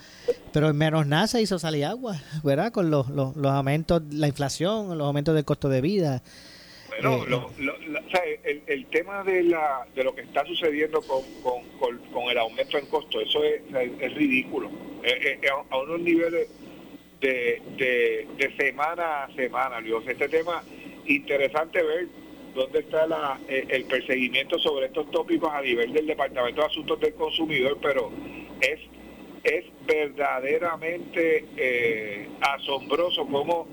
pero 0.54 0.70
en 0.70 0.78
menos 0.78 1.08
nada 1.08 1.28
se 1.28 1.42
hizo 1.42 1.60
salir 1.60 1.84
agua, 1.84 2.16
¿verdad? 2.42 2.72
Con 2.72 2.90
los, 2.90 3.10
los, 3.10 3.36
los 3.36 3.52
aumentos, 3.52 4.02
la 4.12 4.28
inflación, 4.28 4.98
los 4.98 5.06
aumentos 5.06 5.36
del 5.36 5.44
costo 5.44 5.68
de 5.68 5.82
vida. 5.82 6.24
Bueno, 7.02 7.50
eh, 7.58 8.62
el, 8.68 8.86
tema 8.86 9.22
de, 9.26 9.44
la, 9.44 9.86
de 9.94 10.06
lo 10.06 10.16
que 10.16 10.22
está 10.22 10.46
sucediendo 10.46 11.02
con, 11.02 11.22
con, 11.44 11.98
con, 12.14 12.30
el 12.30 12.38
aumento 12.38 12.78
en 12.78 12.86
costo, 12.86 13.20
eso 13.20 13.44
es, 13.44 13.62
es 14.00 14.14
ridículo. 14.14 14.70
a 15.70 15.78
unos 15.80 16.00
niveles 16.00 16.48
de, 17.20 17.62
de, 17.78 18.28
de 18.38 18.56
semana 18.56 19.24
a 19.26 19.36
semana, 19.36 19.82
Dios. 19.82 20.06
Este 20.08 20.30
tema, 20.30 20.64
interesante 21.06 21.82
ver 21.84 22.08
dónde 22.54 22.80
está 22.80 23.06
la, 23.06 23.40
eh, 23.48 23.66
el 23.70 23.86
perseguimiento 23.86 24.58
sobre 24.60 24.88
estos 24.88 25.12
tópicos 25.12 25.52
a 25.54 25.62
nivel 25.62 25.94
del 25.94 26.08
Departamento 26.08 26.62
de 26.62 26.68
Asuntos 26.68 27.00
del 27.00 27.14
Consumidor, 27.14 27.78
pero 27.82 28.12
es, 28.62 28.80
es 29.44 29.66
verdaderamente 29.86 31.46
eh, 31.58 32.30
asombroso 32.42 33.28
cómo 33.28 33.68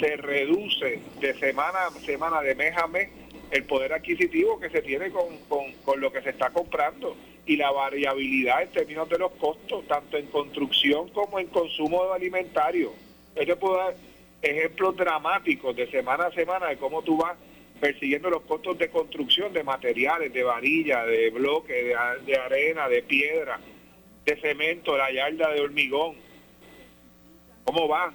se 0.00 0.16
reduce 0.16 1.00
de 1.20 1.34
semana 1.38 1.86
a 1.86 1.90
semana, 2.00 2.40
de 2.40 2.54
mes 2.54 2.76
a 2.76 2.86
mes, 2.86 3.10
el 3.50 3.64
poder 3.64 3.92
adquisitivo 3.92 4.58
que 4.58 4.70
se 4.70 4.80
tiene 4.80 5.10
con, 5.10 5.26
con, 5.84 6.00
lo 6.00 6.10
que 6.10 6.22
se 6.22 6.30
está 6.30 6.50
comprando 6.50 7.14
y 7.44 7.56
la 7.56 7.70
variabilidad 7.70 8.62
en 8.62 8.70
términos 8.70 9.08
de 9.10 9.18
los 9.18 9.32
costos, 9.32 9.86
tanto 9.86 10.16
en 10.16 10.26
construcción 10.26 11.10
como 11.10 11.38
en 11.38 11.48
consumo 11.48 12.10
alimentario. 12.12 12.92
Yo 13.46 13.58
puedo 13.58 13.76
dar 13.76 13.94
ejemplos 14.42 14.96
dramáticos 14.96 15.74
de 15.76 15.88
semana 15.90 16.26
a 16.26 16.32
semana 16.32 16.66
de 16.66 16.76
cómo 16.76 17.02
tú 17.02 17.16
vas 17.16 17.36
persiguiendo 17.80 18.30
los 18.30 18.42
costos 18.42 18.78
de 18.78 18.90
construcción 18.90 19.52
de 19.52 19.64
materiales, 19.64 20.32
de 20.32 20.42
varilla, 20.42 21.04
de 21.04 21.30
bloque, 21.30 21.96
de, 22.26 22.36
arena, 22.36 22.88
de 22.88 23.02
piedra, 23.02 23.58
de 24.24 24.40
cemento, 24.40 24.96
la 24.96 25.10
yarda 25.10 25.50
de 25.50 25.60
hormigón. 25.60 26.14
¿Cómo 27.64 27.88
va? 27.88 28.12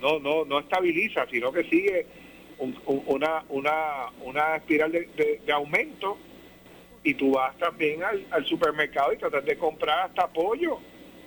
No, 0.00 0.18
no, 0.18 0.44
no 0.44 0.60
estabiliza, 0.60 1.26
sino 1.30 1.52
que 1.52 1.64
sigue 1.64 2.06
una, 2.58 3.44
una, 3.50 4.10
una 4.22 4.56
espiral 4.56 4.92
de, 4.92 5.52
aumento 5.52 6.16
y 7.02 7.14
tú 7.14 7.32
vas 7.32 7.56
también 7.58 8.02
al, 8.02 8.46
supermercado 8.46 9.12
y 9.12 9.18
tratar 9.18 9.44
de 9.44 9.58
comprar 9.58 10.06
hasta 10.06 10.26
pollo 10.28 10.78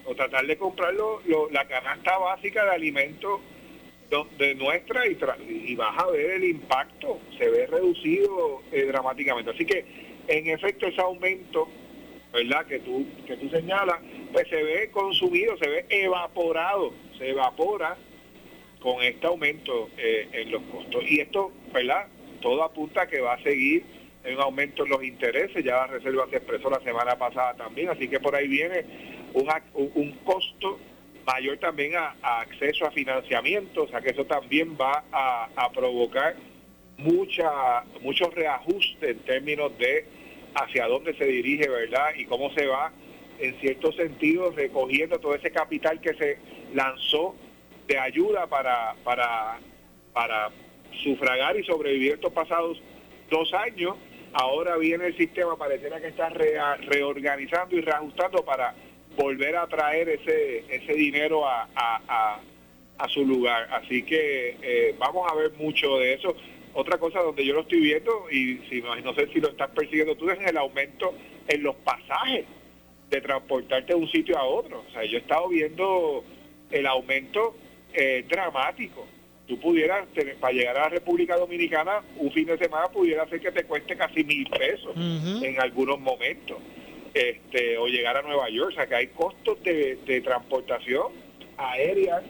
o 0.05 0.15
tratar 0.15 0.45
de 0.45 0.57
comprar 0.57 0.93
la 1.51 1.67
canasta 1.67 2.17
básica 2.17 2.65
de 2.65 2.71
alimentos 2.71 3.41
de 4.37 4.55
nuestra 4.55 5.03
y, 5.07 5.75
vas 5.75 5.97
a 5.99 6.07
ver 6.07 6.31
el 6.31 6.43
impacto, 6.43 7.19
se 7.37 7.47
ve 7.47 7.67
reducido 7.67 8.63
eh, 8.71 8.85
dramáticamente. 8.85 9.51
Así 9.51 9.65
que, 9.65 9.85
en 10.27 10.47
efecto, 10.47 10.87
ese 10.87 10.99
aumento, 11.01 11.67
¿verdad?, 12.33 12.65
que 12.65 12.79
tú, 12.79 13.05
que 13.27 13.37
tú 13.37 13.49
señalas, 13.49 13.99
pues 14.33 14.47
se 14.47 14.63
ve 14.63 14.89
consumido, 14.91 15.57
se 15.57 15.69
ve 15.69 15.85
evaporado, 15.89 16.93
se 17.17 17.29
evapora 17.29 17.97
con 18.79 19.03
este 19.03 19.27
aumento 19.27 19.89
eh, 19.97 20.27
en 20.31 20.51
los 20.51 20.63
costos. 20.63 21.03
Y 21.07 21.19
esto, 21.19 21.51
¿verdad?, 21.71 22.07
todo 22.41 22.63
apunta 22.63 23.03
a 23.03 23.07
que 23.07 23.21
va 23.21 23.33
a 23.33 23.43
seguir 23.43 23.83
en 24.23 24.35
un 24.35 24.41
aumento 24.41 24.85
en 24.85 24.89
los 24.89 25.03
intereses, 25.03 25.63
ya 25.63 25.75
la 25.75 25.87
Reserva 25.87 26.27
se 26.29 26.37
expresó 26.37 26.69
la 26.69 26.79
semana 26.81 27.17
pasada 27.17 27.53
también, 27.53 27.89
así 27.89 28.07
que 28.07 28.19
por 28.19 28.35
ahí 28.35 28.47
viene 28.47 28.85
un, 29.33 29.47
un 29.95 30.11
costo 30.23 30.79
mayor 31.33 31.57
también 31.57 31.95
a, 31.95 32.15
acceso 32.21 32.85
a 32.85 32.91
financiamiento, 32.91 33.83
o 33.83 33.87
sea 33.87 34.01
que 34.01 34.09
eso 34.09 34.25
también 34.25 34.75
va 34.79 35.03
a, 35.11 35.69
provocar 35.73 36.35
mucha 36.97 37.83
muchos 38.01 38.33
reajustes 38.33 39.11
en 39.11 39.19
términos 39.19 39.77
de 39.77 40.05
hacia 40.55 40.87
dónde 40.87 41.13
se 41.13 41.25
dirige, 41.25 41.69
¿verdad? 41.69 42.15
Y 42.17 42.25
cómo 42.25 42.51
se 42.53 42.65
va, 42.65 42.91
en 43.37 43.59
cierto 43.59 43.91
sentido, 43.91 44.51
recogiendo 44.51 45.19
todo 45.19 45.35
ese 45.35 45.51
capital 45.51 46.01
que 46.01 46.13
se 46.15 46.39
lanzó 46.73 47.35
de 47.87 47.99
ayuda 47.99 48.47
para, 48.47 48.95
para, 49.03 49.59
para 50.11 50.49
sufragar 51.03 51.57
y 51.57 51.63
sobrevivir 51.63 52.13
estos 52.13 52.33
pasados 52.33 52.81
dos 53.29 53.53
años. 53.53 53.95
Ahora 54.33 54.77
viene 54.77 55.07
el 55.07 55.17
sistema, 55.17 55.55
pareciera 55.57 56.01
que 56.01 56.07
está 56.07 56.29
reorganizando 56.29 57.75
y 57.75 57.81
reajustando 57.81 58.43
para 58.43 58.73
volver 59.19 59.57
a 59.57 59.67
traer 59.67 60.07
ese, 60.07 60.63
ese 60.69 60.93
dinero 60.93 61.45
a, 61.45 61.67
a, 61.75 62.39
su 63.09 63.25
lugar. 63.25 63.67
Así 63.71 64.03
que 64.03 64.57
eh, 64.61 64.95
vamos 64.97 65.29
a 65.29 65.35
ver 65.35 65.51
mucho 65.57 65.97
de 65.97 66.13
eso. 66.13 66.35
Otra 66.73 66.97
cosa 66.97 67.21
donde 67.21 67.45
yo 67.45 67.53
lo 67.53 67.61
estoy 67.61 67.79
viendo, 67.79 68.29
y 68.29 68.57
si 68.69 68.81
no, 68.81 68.95
no 68.97 69.13
sé 69.15 69.27
si 69.33 69.39
lo 69.39 69.49
estás 69.49 69.69
persiguiendo 69.71 70.15
tú, 70.15 70.29
es 70.29 70.39
el 70.45 70.57
aumento 70.57 71.13
en 71.47 71.63
los 71.63 71.75
pasajes 71.77 72.45
de 73.09 73.21
transportarte 73.21 73.93
de 73.93 73.99
un 73.99 74.09
sitio 74.09 74.37
a 74.37 74.43
otro. 74.43 74.83
O 74.87 74.91
sea, 74.91 75.03
yo 75.05 75.17
he 75.17 75.21
estado 75.21 75.49
viendo 75.49 76.23
el 76.69 76.85
aumento 76.85 77.55
eh, 77.93 78.23
dramático. 78.29 79.07
Tú 79.47 79.59
pudieras, 79.59 80.07
para 80.39 80.53
llegar 80.53 80.77
a 80.77 80.81
la 80.81 80.89
República 80.89 81.35
Dominicana, 81.35 82.03
un 82.17 82.31
fin 82.31 82.45
de 82.45 82.57
semana 82.57 82.87
pudiera 82.89 83.27
ser 83.27 83.39
que 83.39 83.51
te 83.51 83.63
cueste 83.63 83.97
casi 83.97 84.23
mil 84.23 84.47
pesos 84.49 84.93
en 84.95 85.59
algunos 85.59 85.99
momentos 85.99 86.57
este, 87.13 87.77
o 87.77 87.87
llegar 87.87 88.17
a 88.17 88.21
Nueva 88.21 88.49
York. 88.49 88.71
O 88.71 88.75
sea, 88.75 88.87
que 88.87 88.95
hay 88.95 89.07
costos 89.07 89.61
de, 89.63 90.21
transportación 90.23 91.07
aérea 91.57 92.21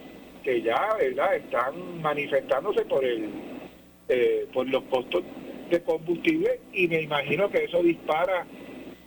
que 0.42 0.62
ya 0.62 0.94
verdad 0.98 1.36
están 1.36 2.00
manifestándose 2.00 2.84
por 2.86 3.04
el 3.04 3.28
eh, 4.08 4.46
por 4.52 4.68
los 4.68 4.82
costos 4.84 5.22
de 5.70 5.82
combustible 5.82 6.60
y 6.72 6.88
me 6.88 7.00
imagino 7.02 7.48
que 7.48 7.64
eso 7.64 7.82
dispara 7.82 8.44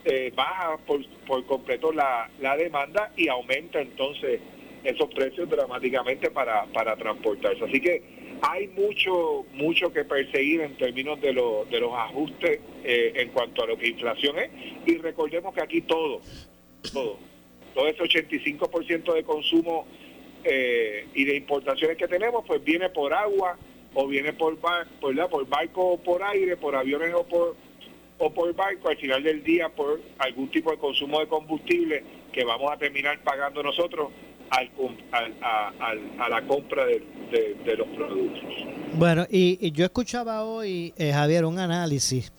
eh, 0.05 0.31
baja 0.33 0.77
por, 0.85 1.05
por 1.25 1.45
completo 1.45 1.91
la, 1.91 2.29
la 2.39 2.55
demanda 2.55 3.11
y 3.17 3.27
aumenta 3.27 3.81
entonces 3.81 4.39
esos 4.83 5.13
precios 5.13 5.49
dramáticamente 5.49 6.29
para, 6.29 6.65
para 6.67 6.95
transportarse. 6.95 7.63
Así 7.63 7.79
que 7.79 8.01
hay 8.45 8.67
mucho 8.67 9.45
mucho 9.53 9.91
que 9.93 10.03
perseguir 10.03 10.61
en 10.61 10.75
términos 10.75 11.19
de, 11.21 11.27
de 11.29 11.79
los 11.79 11.93
ajustes 11.93 12.59
eh, 12.83 13.13
en 13.15 13.29
cuanto 13.29 13.63
a 13.63 13.67
lo 13.67 13.77
que 13.77 13.87
inflación 13.87 14.37
es. 14.37 14.49
Y 14.85 14.97
recordemos 14.97 15.53
que 15.53 15.61
aquí 15.61 15.81
todo 15.81 16.19
todo 16.91 17.17
todo 17.73 17.87
ese 17.87 18.03
85% 18.03 19.13
de 19.13 19.23
consumo 19.23 19.87
eh, 20.43 21.07
y 21.13 21.23
de 21.23 21.37
importaciones 21.37 21.97
que 21.97 22.07
tenemos 22.07 22.43
pues 22.45 22.61
viene 22.63 22.89
por 22.89 23.13
agua 23.13 23.57
o 23.93 24.07
viene 24.07 24.33
por 24.33 24.59
bar, 24.59 24.87
por, 24.99 25.15
por 25.29 25.47
barco 25.47 25.93
o 25.93 25.97
por 25.97 26.21
aire 26.21 26.57
por 26.57 26.75
aviones 26.75 27.13
o 27.13 27.23
por 27.25 27.55
o 28.17 28.33
por 28.33 28.53
barco 28.53 28.89
al 28.89 28.97
final 28.97 29.23
del 29.23 29.41
día 29.41 29.69
por 29.69 30.01
algún 30.19 30.49
tipo 30.49 30.69
de 30.69 30.77
consumo 30.77 31.21
de 31.21 31.27
combustible 31.27 32.03
que 32.33 32.43
vamos 32.43 32.69
a 32.73 32.77
terminar 32.77 33.23
pagando 33.23 33.63
nosotros 33.63 34.09
al, 34.49 34.69
a, 35.41 36.29
la 36.29 36.47
compra 36.47 36.85
de, 36.85 37.75
los 37.77 37.87
productos. 37.89 38.43
Bueno, 38.95 39.25
y, 39.29 39.71
yo 39.71 39.85
escuchaba 39.85 40.43
hoy, 40.43 40.93
eh, 40.97 41.11
Javier, 41.11 41.45
un 41.45 41.59
análisis 41.59 42.31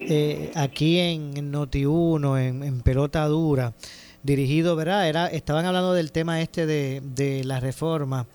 eh, 0.00 0.50
aquí 0.54 0.98
en, 0.98 1.52
Noti1, 1.52 2.64
en, 2.64 2.80
Pelota 2.82 3.26
Dura, 3.26 3.74
dirigido, 4.22 4.76
¿verdad? 4.76 5.08
Era, 5.08 5.26
estaban 5.26 5.64
hablando 5.64 5.92
del 5.92 6.12
tema 6.12 6.40
este 6.40 6.66
de, 6.66 7.42
la 7.44 7.60
reforma 7.60 8.26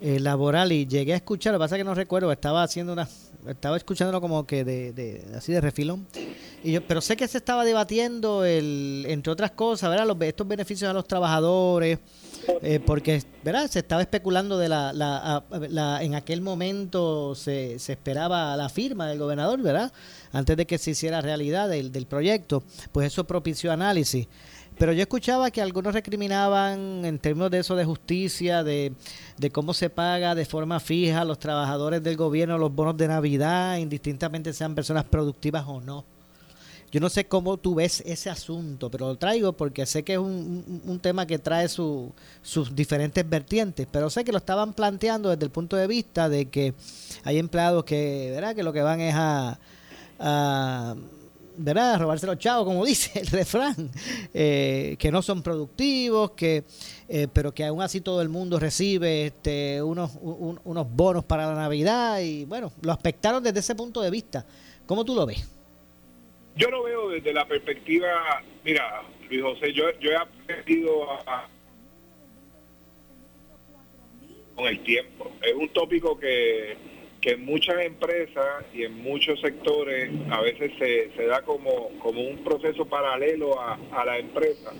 eh, 0.00 0.18
laboral 0.20 0.72
y 0.72 0.86
llegué 0.86 1.12
a 1.12 1.16
escuchar, 1.16 1.52
lo 1.52 1.58
que 1.58 1.64
pasa 1.64 1.76
que 1.76 1.84
no 1.84 1.94
recuerdo, 1.94 2.30
estaba 2.32 2.62
haciendo 2.62 2.92
una, 2.92 3.08
estaba 3.46 3.76
escuchándolo 3.76 4.20
como 4.20 4.46
que 4.46 4.64
de, 4.64 4.92
de 4.92 5.24
así 5.36 5.52
de 5.52 5.60
refilón. 5.60 6.06
Y 6.62 6.72
yo, 6.72 6.86
pero 6.86 7.00
sé 7.00 7.16
que 7.16 7.28
se 7.28 7.38
estaba 7.38 7.64
debatiendo, 7.64 8.44
el, 8.44 9.04
entre 9.08 9.32
otras 9.32 9.50
cosas, 9.50 9.90
¿verdad? 9.90 10.06
Los, 10.06 10.20
estos 10.22 10.48
beneficios 10.48 10.90
a 10.90 10.94
los 10.94 11.06
trabajadores, 11.06 11.98
eh, 12.62 12.80
porque 12.84 13.22
¿verdad? 13.42 13.70
se 13.70 13.80
estaba 13.80 14.02
especulando 14.02 14.58
de 14.58 14.68
la, 14.68 14.92
la, 14.92 16.02
en 16.02 16.14
aquel 16.14 16.40
momento 16.40 17.34
se, 17.34 17.78
se, 17.78 17.92
esperaba 17.92 18.56
la 18.56 18.68
firma 18.68 19.08
del 19.08 19.18
gobernador, 19.18 19.60
¿verdad? 19.62 19.92
Antes 20.32 20.56
de 20.56 20.66
que 20.66 20.78
se 20.78 20.92
hiciera 20.92 21.20
realidad 21.20 21.68
del, 21.68 21.92
del 21.92 22.06
proyecto, 22.06 22.62
pues 22.92 23.06
eso 23.06 23.24
propició 23.24 23.72
análisis. 23.72 24.28
Pero 24.76 24.92
yo 24.92 25.02
escuchaba 25.02 25.50
que 25.50 25.62
algunos 25.62 25.94
recriminaban 25.94 27.04
en 27.04 27.18
términos 27.20 27.50
de 27.50 27.60
eso 27.60 27.76
de 27.76 27.84
justicia, 27.84 28.64
de, 28.64 28.92
de 29.38 29.50
cómo 29.50 29.72
se 29.72 29.88
paga 29.88 30.34
de 30.34 30.44
forma 30.44 30.80
fija 30.80 31.20
a 31.20 31.24
los 31.24 31.38
trabajadores 31.38 32.02
del 32.02 32.16
gobierno 32.16 32.58
los 32.58 32.74
bonos 32.74 32.96
de 32.96 33.06
Navidad, 33.06 33.76
indistintamente 33.76 34.52
sean 34.52 34.74
personas 34.74 35.04
productivas 35.04 35.64
o 35.68 35.80
no. 35.80 36.04
Yo 36.94 37.00
no 37.00 37.10
sé 37.10 37.26
cómo 37.26 37.56
tú 37.56 37.74
ves 37.74 38.04
ese 38.06 38.30
asunto, 38.30 38.88
pero 38.88 39.08
lo 39.08 39.16
traigo 39.16 39.52
porque 39.52 39.84
sé 39.84 40.04
que 40.04 40.12
es 40.12 40.18
un, 40.20 40.80
un 40.84 41.00
tema 41.00 41.26
que 41.26 41.40
trae 41.40 41.68
sus 41.68 42.12
diferentes 42.72 43.28
vertientes, 43.28 43.88
pero 43.90 44.08
sé 44.10 44.22
que 44.22 44.30
lo 44.30 44.38
estaban 44.38 44.74
planteando 44.74 45.28
desde 45.28 45.44
el 45.44 45.50
punto 45.50 45.74
de 45.74 45.88
vista 45.88 46.28
de 46.28 46.48
que 46.48 46.72
hay 47.24 47.38
empleados 47.38 47.82
que, 47.82 48.30
¿verdad? 48.32 48.54
que 48.54 48.62
lo 48.62 48.72
que 48.72 48.82
van 48.82 49.00
es 49.00 49.12
a, 49.12 49.58
a 50.20 50.94
¿verdad? 51.56 51.98
robarse 51.98 52.26
los 52.26 52.38
chavos, 52.38 52.64
como 52.64 52.84
dice 52.86 53.18
el 53.18 53.26
refrán, 53.26 53.90
eh, 54.32 54.94
que 54.96 55.10
no 55.10 55.20
son 55.20 55.42
productivos, 55.42 56.30
que 56.30 56.62
eh, 57.08 57.26
pero 57.32 57.52
que 57.52 57.64
aún 57.64 57.82
así 57.82 58.02
todo 58.02 58.22
el 58.22 58.28
mundo 58.28 58.60
recibe 58.60 59.26
este, 59.26 59.82
unos, 59.82 60.12
unos 60.22 60.86
bonos 60.92 61.24
para 61.24 61.48
la 61.48 61.56
Navidad 61.56 62.20
y 62.20 62.44
bueno, 62.44 62.70
lo 62.82 62.92
aspectaron 62.92 63.42
desde 63.42 63.58
ese 63.58 63.74
punto 63.74 64.00
de 64.00 64.12
vista. 64.12 64.46
¿Cómo 64.86 65.04
tú 65.04 65.16
lo 65.16 65.26
ves? 65.26 65.44
Yo 66.56 66.70
lo 66.70 66.82
veo 66.82 67.10
desde 67.10 67.32
la 67.32 67.46
perspectiva, 67.46 68.42
mira, 68.64 69.02
Luis 69.28 69.42
José, 69.42 69.72
yo, 69.72 69.90
yo 69.98 70.10
he 70.10 70.16
aprendido 70.16 71.10
a, 71.10 71.48
con 74.54 74.66
el 74.66 74.82
tiempo. 74.84 75.32
Es 75.42 75.54
un 75.54 75.68
tópico 75.70 76.18
que 76.18 76.76
que 77.24 77.30
en 77.30 77.44
muchas 77.46 77.80
empresas 77.80 78.66
y 78.74 78.82
en 78.82 79.02
muchos 79.02 79.40
sectores 79.40 80.10
a 80.30 80.42
veces 80.42 80.72
se, 80.78 81.10
se 81.16 81.24
da 81.24 81.40
como, 81.40 81.88
como 81.98 82.20
un 82.20 82.44
proceso 82.44 82.84
paralelo 82.84 83.58
a, 83.58 84.04
la 84.04 84.18
empresa. 84.18 84.72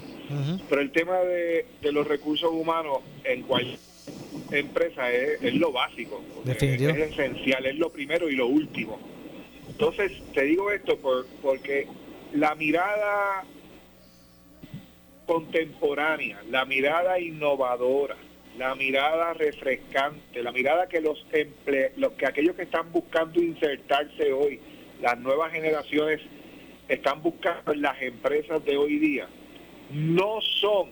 Pero 0.68 0.82
el 0.82 0.90
tema 0.90 1.20
de, 1.20 1.64
los 1.90 2.06
recursos 2.06 2.50
humanos 2.52 2.98
en 3.24 3.44
cualquier 3.44 3.78
empresa 4.50 5.10
es, 5.10 5.54
lo 5.54 5.72
básico, 5.72 6.22
es, 6.44 6.62
esencial, 6.62 7.64
es 7.64 7.76
lo 7.76 7.88
primero 7.88 8.28
y 8.28 8.36
lo 8.36 8.46
último. 8.46 9.00
Entonces, 9.68 10.12
te 10.32 10.42
digo 10.42 10.70
esto 10.70 10.98
por, 10.98 11.26
porque 11.42 11.86
la 12.32 12.54
mirada 12.54 13.44
contemporánea, 15.26 16.42
la 16.50 16.64
mirada 16.64 17.18
innovadora, 17.18 18.16
la 18.58 18.74
mirada 18.74 19.34
refrescante, 19.34 20.42
la 20.42 20.52
mirada 20.52 20.88
que 20.88 21.00
los 21.00 21.24
emple 21.32 21.92
que 22.16 22.26
aquellos 22.26 22.54
que 22.54 22.62
están 22.62 22.92
buscando 22.92 23.40
insertarse 23.40 24.32
hoy, 24.32 24.60
las 25.00 25.18
nuevas 25.18 25.52
generaciones 25.52 26.20
están 26.88 27.22
buscando 27.22 27.72
en 27.72 27.82
las 27.82 28.00
empresas 28.02 28.64
de 28.64 28.76
hoy 28.76 28.98
día, 28.98 29.26
no 29.90 30.40
son, 30.40 30.90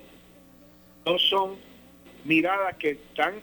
no 1.06 1.18
son 1.18 1.56
miradas 2.24 2.76
que 2.76 2.90
están 2.90 3.34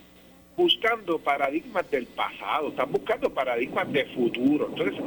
buscando 0.60 1.18
paradigmas 1.20 1.90
del 1.90 2.06
pasado, 2.06 2.68
están 2.68 2.92
buscando 2.92 3.34
paradigmas 3.34 3.90
de 3.94 4.04
futuro. 4.08 4.68
Entonces, 4.68 5.00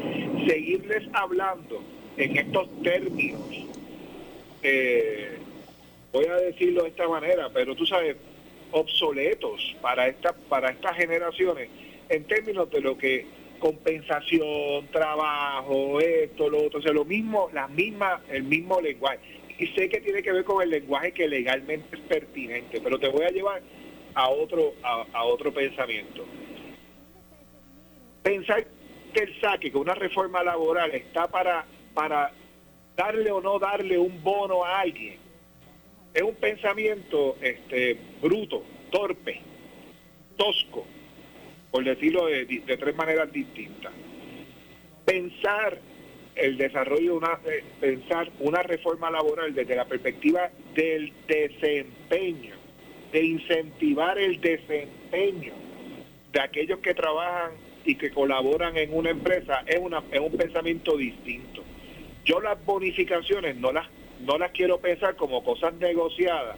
seguirles 0.48 1.06
hablando 1.12 1.82
en 2.16 2.38
estos 2.38 2.70
términos, 2.82 3.42
eh, 4.62 5.36
voy 6.10 6.24
a 6.24 6.36
decirlo 6.36 6.84
de 6.84 6.88
esta 6.88 7.06
manera, 7.06 7.50
pero 7.52 7.74
tú 7.74 7.84
sabes, 7.84 8.16
obsoletos 8.70 9.76
para 9.82 10.08
esta 10.08 10.32
para 10.48 10.70
estas 10.70 10.96
generaciones 10.96 11.68
en 12.08 12.24
términos 12.24 12.70
de 12.70 12.80
lo 12.80 12.96
que 12.96 13.26
compensación, 13.58 14.86
trabajo, 14.90 16.00
esto, 16.00 16.48
lo 16.48 16.64
otro, 16.64 16.78
o 16.80 16.82
sea, 16.82 16.92
lo 16.92 17.04
mismo, 17.04 17.50
la 17.52 17.68
misma, 17.68 18.22
el 18.30 18.44
mismo 18.44 18.80
lenguaje. 18.80 19.18
Y 19.58 19.66
sé 19.68 19.90
que 19.90 20.00
tiene 20.00 20.22
que 20.22 20.32
ver 20.32 20.44
con 20.44 20.62
el 20.62 20.70
lenguaje 20.70 21.12
que 21.12 21.28
legalmente 21.28 21.94
es 21.94 22.02
pertinente, 22.02 22.80
pero 22.80 22.98
te 22.98 23.08
voy 23.08 23.24
a 23.24 23.30
llevar 23.30 23.60
a 24.14 24.28
otro, 24.28 24.74
a, 24.82 25.24
otro 25.24 25.52
pensamiento. 25.52 26.24
Pensar 28.22 28.66
que 29.12 29.22
el 29.22 29.40
saque, 29.40 29.70
que 29.70 29.78
una 29.78 29.94
reforma 29.94 30.42
laboral 30.42 30.90
está 30.92 31.28
para, 31.28 31.64
para 31.94 32.32
darle 32.96 33.30
o 33.30 33.40
no 33.40 33.58
darle 33.58 33.98
un 33.98 34.22
bono 34.22 34.64
a 34.64 34.80
alguien, 34.80 35.18
es 36.14 36.22
un 36.22 36.34
pensamiento 36.34 37.36
este, 37.40 37.96
bruto, 38.20 38.62
torpe, 38.90 39.40
tosco, 40.36 40.86
por 41.70 41.84
decirlo 41.84 42.26
de, 42.26 42.62
tres 42.78 42.94
maneras 42.94 43.32
distintas. 43.32 43.92
Pensar 45.04 45.78
el 46.34 46.56
desarrollo, 46.56 47.16
una, 47.16 47.38
eh, 47.46 47.64
pensar 47.80 48.30
una 48.40 48.62
reforma 48.62 49.10
laboral 49.10 49.54
desde 49.54 49.74
la 49.74 49.86
perspectiva 49.86 50.50
del 50.74 51.12
desempeño, 51.26 52.61
de 53.12 53.24
incentivar 53.24 54.18
el 54.18 54.40
desempeño 54.40 55.52
de 56.32 56.40
aquellos 56.40 56.78
que 56.80 56.94
trabajan 56.94 57.52
y 57.84 57.96
que 57.96 58.10
colaboran 58.10 58.76
en 58.76 58.94
una 58.94 59.10
empresa, 59.10 59.62
es, 59.66 59.78
una, 59.78 60.02
es 60.10 60.20
un 60.20 60.32
pensamiento 60.36 60.96
distinto. 60.96 61.62
Yo 62.24 62.40
las 62.40 62.64
bonificaciones 62.64 63.56
no 63.56 63.72
las 63.72 63.86
no 64.22 64.38
las 64.38 64.52
quiero 64.52 64.78
pensar 64.78 65.16
como 65.16 65.42
cosas 65.42 65.74
negociadas, 65.74 66.56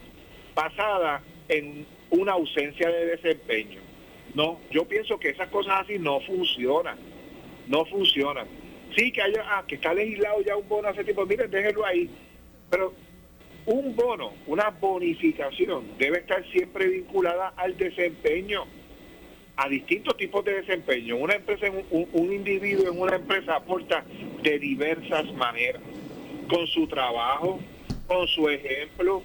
basadas 0.54 1.22
en 1.48 1.86
una 2.10 2.32
ausencia 2.32 2.88
de 2.88 3.06
desempeño. 3.06 3.80
No, 4.34 4.60
yo 4.70 4.86
pienso 4.86 5.18
que 5.18 5.30
esas 5.30 5.48
cosas 5.48 5.84
así 5.84 5.98
no 5.98 6.20
funcionan, 6.20 6.98
no 7.68 7.84
funcionan. 7.86 8.46
Sí 8.96 9.10
que 9.12 9.22
haya, 9.22 9.42
ah, 9.46 9.64
que 9.66 9.76
está 9.76 9.94
legislado 9.94 10.42
ya 10.42 10.56
un 10.56 10.68
bono 10.68 10.88
hace 10.88 11.04
tiempo, 11.04 11.26
miren, 11.26 11.50
déjenlo 11.50 11.84
ahí, 11.84 12.10
pero 12.70 12.92
un 13.66 13.96
bono, 13.96 14.32
una 14.46 14.70
bonificación 14.70 15.96
debe 15.98 16.18
estar 16.18 16.44
siempre 16.50 16.88
vinculada 16.88 17.54
al 17.56 17.76
desempeño, 17.76 18.64
a 19.56 19.68
distintos 19.68 20.16
tipos 20.16 20.44
de 20.44 20.62
desempeño. 20.62 21.16
Un, 21.16 21.32
un 22.12 22.32
individuo 22.32 22.92
en 22.92 23.00
una 23.00 23.16
empresa 23.16 23.56
aporta 23.56 24.04
de 24.42 24.58
diversas 24.58 25.32
maneras 25.34 25.82
con 26.48 26.66
su 26.66 26.86
trabajo, 26.86 27.60
con 28.06 28.28
su 28.28 28.48
ejemplo, 28.48 29.22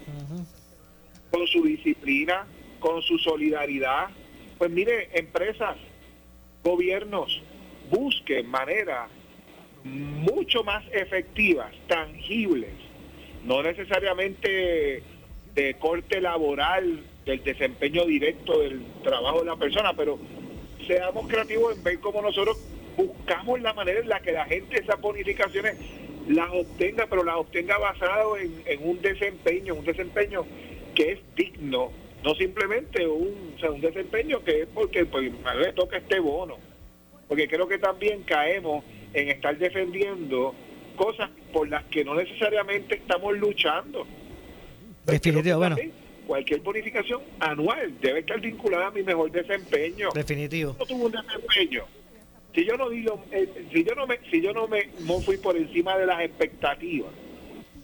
con 1.31 1.47
su 1.47 1.63
disciplina, 1.63 2.47
con 2.79 3.01
su 3.01 3.17
solidaridad. 3.17 4.07
Pues 4.57 4.71
mire, 4.71 5.09
empresas, 5.13 5.77
gobiernos, 6.63 7.41
busquen 7.89 8.49
maneras 8.49 9.09
mucho 9.83 10.63
más 10.63 10.83
efectivas, 10.91 11.73
tangibles, 11.87 12.73
no 13.45 13.63
necesariamente 13.63 15.03
de 15.55 15.73
corte 15.75 16.21
laboral, 16.21 17.03
del 17.25 17.43
desempeño 17.43 18.05
directo 18.05 18.59
del 18.59 18.81
trabajo 19.03 19.39
de 19.39 19.45
la 19.45 19.55
persona, 19.55 19.93
pero 19.93 20.17
seamos 20.87 21.27
creativos 21.27 21.77
en 21.77 21.83
ver 21.83 21.99
cómo 21.99 22.21
nosotros 22.21 22.57
buscamos 22.97 23.61
la 23.61 23.73
manera 23.73 23.99
en 23.99 24.09
la 24.09 24.19
que 24.19 24.31
la 24.31 24.45
gente 24.45 24.79
esas 24.79 24.99
bonificaciones 24.99 25.75
las 26.27 26.49
obtenga, 26.51 27.07
pero 27.07 27.23
las 27.23 27.35
obtenga 27.35 27.77
basado 27.77 28.37
en, 28.37 28.53
un 28.81 29.01
desempeño, 29.01 29.75
un 29.75 29.85
desempeño 29.85 30.45
que 30.95 31.13
es 31.13 31.19
digno, 31.35 31.91
no 32.23 32.35
simplemente 32.35 33.07
un, 33.07 33.55
un 33.61 33.81
desempeño 33.81 34.43
que 34.43 34.63
es 34.63 34.67
porque 34.73 35.05
pues, 35.05 35.31
me 35.31 35.73
toca 35.73 35.97
este 35.97 36.19
bono. 36.19 36.57
Porque 37.27 37.47
creo 37.47 37.67
que 37.67 37.77
también 37.77 38.23
caemos 38.23 38.83
en 39.13 39.29
estar 39.29 39.57
defendiendo 39.57 40.55
cosas 40.99 41.29
por 41.53 41.69
las 41.69 41.85
que 41.85 42.03
no 42.03 42.13
necesariamente 42.13 42.95
estamos 42.95 43.37
luchando. 43.37 44.05
Definitivo, 45.05 45.57
bueno. 45.57 45.77
Cualquier 46.27 46.59
bonificación 46.59 47.21
anual 47.39 47.95
debe 48.01 48.19
estar 48.19 48.39
vinculada 48.39 48.87
a 48.87 48.91
mi 48.91 49.01
mejor 49.01 49.31
desempeño. 49.31 50.09
Definitivo. 50.13 50.75
No 50.77 50.85
tuvo 50.85 51.05
un 51.05 51.11
desempeño 51.13 51.85
si 52.53 52.65
yo 52.65 52.77
no 52.77 52.89
digo, 52.89 53.23
eh, 53.31 53.67
si 53.71 53.83
yo 53.83 53.95
no 53.95 54.07
me, 54.07 54.19
si 54.29 54.41
yo 54.41 54.53
no 54.53 54.67
me 54.67 54.89
fui 55.23 55.37
por 55.37 55.55
encima 55.55 55.97
de 55.97 56.05
las 56.05 56.19
expectativas, 56.21 57.11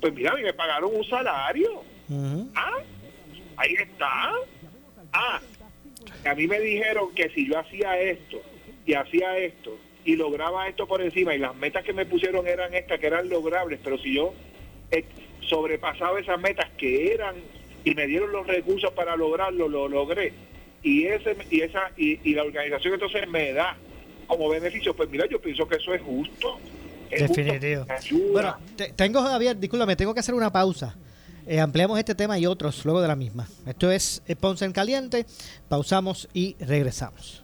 pues 0.01 0.13
mira, 0.13 0.33
me 0.35 0.53
pagaron 0.53 0.95
un 0.95 1.03
salario. 1.05 1.83
Ah, 2.55 2.79
ahí 3.57 3.73
está. 3.73 4.33
Ah, 5.13 5.39
a 6.25 6.35
mí 6.35 6.47
me 6.47 6.59
dijeron 6.59 7.13
que 7.15 7.29
si 7.29 7.47
yo 7.47 7.59
hacía 7.59 7.99
esto 7.99 8.41
y 8.85 8.93
hacía 8.93 9.37
esto 9.37 9.77
y 10.05 10.15
lograba 10.15 10.67
esto 10.67 10.87
por 10.87 11.01
encima 11.01 11.33
y 11.35 11.39
las 11.39 11.55
metas 11.55 11.83
que 11.83 11.91
me 11.91 12.05
pusieron 12.05 12.47
eran 12.47 12.73
estas 12.73 12.99
que 12.99 13.07
eran 13.07 13.27
logrables, 13.27 13.79
pero 13.83 13.97
si 13.97 14.13
yo 14.13 14.33
eh, 14.91 15.03
sobrepasaba 15.41 16.19
esas 16.19 16.39
metas 16.39 16.69
que 16.77 17.11
eran 17.11 17.35
y 17.83 17.93
me 17.95 18.07
dieron 18.07 18.31
los 18.31 18.47
recursos 18.47 18.91
para 18.93 19.15
lograrlo, 19.15 19.67
lo 19.67 19.87
logré. 19.87 20.33
Y 20.83 21.05
ese 21.05 21.35
y 21.49 21.61
esa 21.61 21.91
y, 21.97 22.19
y 22.23 22.35
la 22.35 22.43
organización 22.43 22.93
entonces 22.93 23.27
me 23.27 23.51
da 23.53 23.75
como 24.27 24.49
beneficio, 24.49 24.95
pues 24.95 25.09
mira, 25.09 25.27
yo 25.29 25.41
pienso 25.41 25.67
que 25.67 25.75
eso 25.75 25.93
es 25.93 26.01
justo. 26.01 26.59
Definitivo. 27.09 27.85
bueno, 28.31 28.57
tengo, 28.95 29.21
Javier, 29.21 29.57
discúlpame, 29.57 29.95
tengo 29.95 30.13
que 30.13 30.19
hacer 30.19 30.35
una 30.35 30.51
pausa. 30.51 30.95
Eh, 31.47 31.59
ampliamos 31.59 31.99
este 31.99 32.15
tema 32.15 32.39
y 32.39 32.45
otros 32.45 32.83
luego 32.85 33.01
de 33.01 33.07
la 33.07 33.15
misma. 33.15 33.47
Esto 33.67 33.91
es 33.91 34.23
eh, 34.27 34.35
Ponce 34.35 34.65
en 34.65 34.71
Caliente. 34.71 35.25
Pausamos 35.67 36.27
y 36.33 36.55
regresamos. 36.59 37.43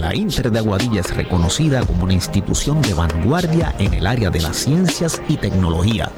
La 0.00 0.16
Inter 0.16 0.50
de 0.50 0.60
Aguadilla 0.60 1.00
es 1.00 1.14
reconocida 1.14 1.84
como 1.84 2.04
una 2.04 2.14
institución 2.14 2.80
de 2.80 2.94
vanguardia 2.94 3.74
en 3.78 3.92
el 3.92 4.06
área 4.06 4.30
de 4.30 4.40
las 4.40 4.56
ciencias 4.56 5.20
y 5.28 5.36
tecnología. 5.36 6.10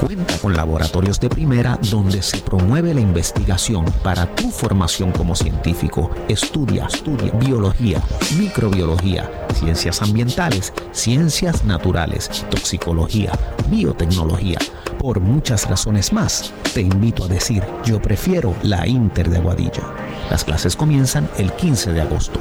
Cuenta 0.00 0.38
con 0.38 0.56
laboratorios 0.56 1.20
de 1.20 1.28
primera 1.28 1.78
donde 1.90 2.22
se 2.22 2.38
promueve 2.38 2.94
la 2.94 3.02
investigación 3.02 3.84
para 4.02 4.24
tu 4.34 4.50
formación 4.50 5.12
como 5.12 5.36
científico. 5.36 6.10
Estudia, 6.28 6.86
estudia 6.86 7.30
biología, 7.32 8.00
microbiología, 8.38 9.30
ciencias 9.52 10.00
ambientales, 10.00 10.72
ciencias 10.92 11.62
naturales, 11.62 12.30
toxicología, 12.48 13.32
biotecnología. 13.68 14.58
Por 14.98 15.20
muchas 15.20 15.68
razones 15.68 16.10
más, 16.10 16.54
te 16.72 16.80
invito 16.80 17.24
a 17.24 17.28
decir, 17.28 17.62
yo 17.84 18.00
prefiero 18.00 18.54
la 18.62 18.86
Inter 18.86 19.28
de 19.28 19.36
Aguadilla. 19.36 19.82
Las 20.30 20.42
clases 20.42 20.74
comienzan 20.74 21.28
el 21.36 21.52
15 21.52 21.92
de 21.92 22.00
agosto. 22.00 22.40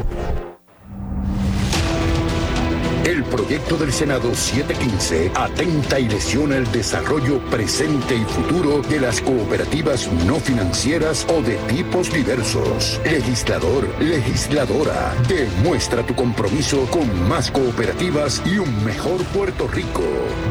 El 3.05 3.23
proyecto 3.23 3.77
del 3.77 3.93
Senado 3.93 4.33
715 4.33 5.31
atenta 5.35 5.99
y 5.99 6.09
lesiona 6.09 6.57
el 6.57 6.71
desarrollo 6.71 7.39
presente 7.51 8.15
y 8.15 8.23
futuro 8.25 8.81
de 8.81 8.99
las 8.99 9.21
cooperativas 9.21 10.11
no 10.25 10.39
financieras 10.39 11.23
o 11.29 11.39
de 11.43 11.53
tipos 11.67 12.11
diversos. 12.11 12.99
Legislador, 13.03 13.87
legisladora, 14.01 15.13
demuestra 15.27 16.03
tu 16.03 16.15
compromiso 16.15 16.87
con 16.89 17.29
más 17.29 17.51
cooperativas 17.51 18.41
y 18.43 18.57
un 18.57 18.83
mejor 18.83 19.23
Puerto 19.25 19.67
Rico. 19.67 20.01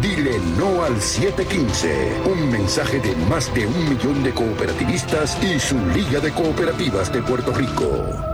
Dile 0.01 0.39
no 0.57 0.85
al 0.85 1.03
715, 1.03 2.23
un 2.27 2.53
mensaje 2.53 3.01
de 3.01 3.17
más 3.29 3.53
de 3.53 3.67
un 3.67 3.89
millón 3.89 4.23
de 4.23 4.33
cooperativistas 4.33 5.43
y 5.43 5.59
su 5.59 5.77
Liga 5.89 6.21
de 6.21 6.31
Cooperativas 6.31 7.13
de 7.13 7.21
Puerto 7.21 7.53
Rico. 7.53 8.34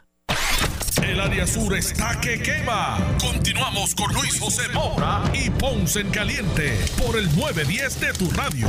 El 1.01 1.19
área 1.19 1.47
sur 1.47 1.75
está 1.75 2.19
que 2.21 2.39
quema. 2.39 2.97
Continuamos 3.19 3.95
con 3.95 4.13
Luis 4.13 4.39
José 4.39 4.61
Moura 4.71 5.23
y 5.33 5.49
Ponce 5.49 6.01
en 6.01 6.11
Caliente 6.11 6.77
por 7.03 7.17
el 7.17 7.25
910 7.35 7.99
de 7.99 8.13
tu 8.13 8.29
radio. 8.29 8.67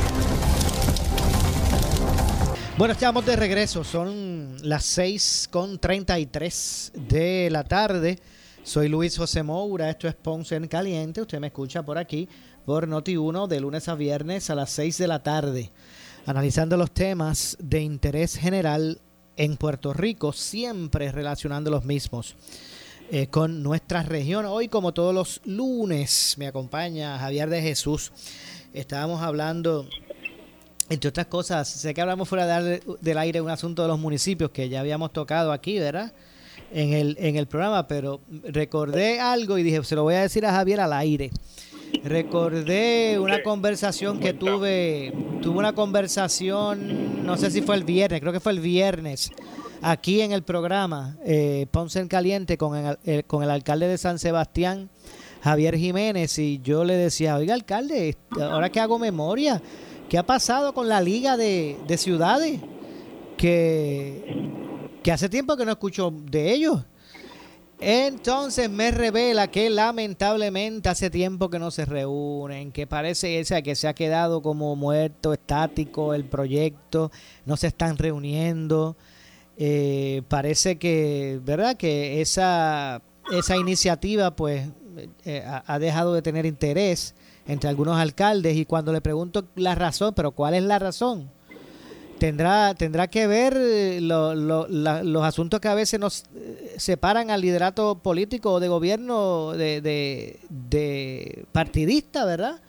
Bueno, 2.75 2.93
estamos 2.93 3.23
de 3.25 3.35
regreso. 3.35 3.83
Son 3.83 4.57
las 4.63 4.83
6 4.85 5.49
con 5.51 5.77
33 5.77 6.93
de 6.95 7.49
la 7.51 7.63
tarde. 7.63 8.17
Soy 8.63 8.89
Luis 8.89 9.15
José 9.15 9.43
Moura. 9.43 9.91
Esto 9.91 10.07
es 10.07 10.15
Ponce 10.15 10.55
en 10.55 10.67
Caliente. 10.67 11.21
Usted 11.21 11.39
me 11.39 11.47
escucha 11.47 11.83
por 11.83 11.99
aquí, 11.99 12.27
por 12.65 12.87
Noti1, 12.87 13.47
de 13.47 13.59
lunes 13.59 13.87
a 13.87 13.95
viernes 13.95 14.49
a 14.49 14.55
las 14.55 14.71
6 14.71 14.97
de 14.97 15.07
la 15.07 15.21
tarde. 15.21 15.71
Analizando 16.25 16.77
los 16.77 16.91
temas 16.91 17.57
de 17.59 17.81
interés 17.81 18.35
general 18.37 18.99
en 19.37 19.57
Puerto 19.57 19.93
Rico, 19.93 20.33
siempre 20.33 21.11
relacionando 21.11 21.71
los 21.71 21.85
mismos 21.85 22.35
eh, 23.11 23.27
con 23.27 23.63
nuestra 23.63 24.03
región. 24.03 24.45
Hoy, 24.45 24.67
como 24.67 24.93
todos 24.93 25.13
los 25.13 25.41
lunes, 25.45 26.35
me 26.37 26.47
acompaña 26.47 27.19
Javier 27.19 27.49
de 27.49 27.61
Jesús. 27.61 28.11
Estábamos 28.73 29.21
hablando, 29.21 29.87
entre 30.89 31.09
otras 31.09 31.27
cosas, 31.27 31.67
sé 31.67 31.93
que 31.93 32.01
hablamos 32.01 32.27
fuera 32.27 32.61
de, 32.61 32.81
del 33.01 33.17
aire 33.17 33.41
un 33.41 33.49
asunto 33.49 33.81
de 33.83 33.87
los 33.87 33.99
municipios 33.99 34.51
que 34.51 34.69
ya 34.69 34.79
habíamos 34.79 35.13
tocado 35.13 35.51
aquí, 35.51 35.79
¿verdad? 35.79 36.13
En 36.71 36.93
el, 36.93 37.15
en 37.19 37.35
el 37.35 37.45
programa, 37.45 37.87
pero 37.87 38.21
recordé 38.43 39.19
algo 39.19 39.57
y 39.57 39.63
dije, 39.63 39.83
se 39.83 39.95
lo 39.95 40.03
voy 40.03 40.15
a 40.15 40.21
decir 40.21 40.45
a 40.45 40.51
Javier 40.51 40.79
al 40.79 40.93
aire. 40.93 41.31
Recordé 42.01 43.17
una 43.19 43.43
conversación 43.43 44.19
que 44.19 44.33
tuve, 44.33 45.13
tuve 45.41 45.59
una 45.59 45.73
conversación, 45.73 47.25
no 47.25 47.37
sé 47.37 47.51
si 47.51 47.61
fue 47.61 47.75
el 47.75 47.83
viernes, 47.83 48.19
creo 48.19 48.33
que 48.33 48.39
fue 48.39 48.51
el 48.51 48.59
viernes, 48.59 49.31
aquí 49.81 50.21
en 50.21 50.31
el 50.31 50.43
programa 50.43 51.17
eh, 51.23 51.67
Ponce 51.71 51.99
en 51.99 52.07
Caliente 52.07 52.57
con 52.57 52.75
el, 52.75 52.97
el, 53.05 53.25
con 53.25 53.43
el 53.43 53.49
alcalde 53.49 53.87
de 53.87 53.97
San 53.97 54.19
Sebastián, 54.19 54.89
Javier 55.43 55.77
Jiménez, 55.77 56.39
y 56.39 56.59
yo 56.61 56.83
le 56.83 56.95
decía, 56.95 57.35
oiga 57.35 57.53
alcalde, 57.53 58.17
ahora 58.39 58.69
que 58.69 58.79
hago 58.79 58.97
memoria, 58.99 59.61
¿qué 60.09 60.17
ha 60.17 60.25
pasado 60.25 60.73
con 60.73 60.89
la 60.89 61.01
Liga 61.01 61.37
de, 61.37 61.77
de 61.87 61.97
Ciudades? 61.97 62.59
Que, 63.37 64.49
que 65.03 65.11
hace 65.11 65.27
tiempo 65.27 65.57
que 65.57 65.65
no 65.65 65.71
escucho 65.71 66.11
de 66.11 66.53
ellos. 66.53 66.83
Entonces 67.85 68.69
me 68.69 68.91
revela 68.91 69.47
que 69.47 69.69
lamentablemente 69.69 70.87
hace 70.87 71.09
tiempo 71.09 71.49
que 71.49 71.59
no 71.59 71.69
se 71.69 71.83
reúnen, 71.83 72.71
que 72.71 72.87
parece 72.87 73.41
esa 73.41 73.61
que 73.61 73.75
se 73.75 73.89
ha 73.89 73.93
quedado 73.93 74.41
como 74.41 74.77
muerto, 74.77 75.33
estático 75.33 76.13
el 76.13 76.23
proyecto, 76.23 77.11
no 77.45 77.57
se 77.57 77.67
están 77.67 77.97
reuniendo. 77.97 78.95
Eh, 79.57 80.21
parece 80.29 80.77
que, 80.77 81.41
¿verdad? 81.43 81.75
Que 81.75 82.21
esa, 82.21 83.01
esa 83.33 83.57
iniciativa 83.57 84.33
pues 84.33 84.69
eh, 85.25 85.43
ha 85.45 85.77
dejado 85.77 86.13
de 86.13 86.21
tener 86.21 86.45
interés 86.45 87.15
entre 87.45 87.69
algunos 87.69 87.97
alcaldes 87.97 88.55
y 88.55 88.65
cuando 88.65 88.93
le 88.93 89.01
pregunto 89.01 89.45
la 89.55 89.75
razón, 89.75 90.13
pero 90.15 90.31
¿cuál 90.31 90.53
es 90.53 90.63
la 90.63 90.79
razón? 90.79 91.29
Tendrá 92.23 92.73
tendrá 92.73 93.09
que 93.09 93.27
ver 93.27 93.53
lo, 94.01 94.33
lo, 94.33 94.65
la, 94.69 95.03
los 95.03 95.25
asuntos 95.25 95.59
que 95.59 95.67
a 95.67 95.73
veces 95.73 95.99
nos 95.99 96.23
separan 96.77 97.29
al 97.29 97.41
liderato 97.41 97.95
político 97.95 98.53
o 98.53 98.59
de 98.61 98.69
gobierno 98.69 99.51
de, 99.51 99.81
de, 99.81 100.39
de, 100.47 101.43
partidista, 101.51 102.23
¿verdad? 102.23 102.61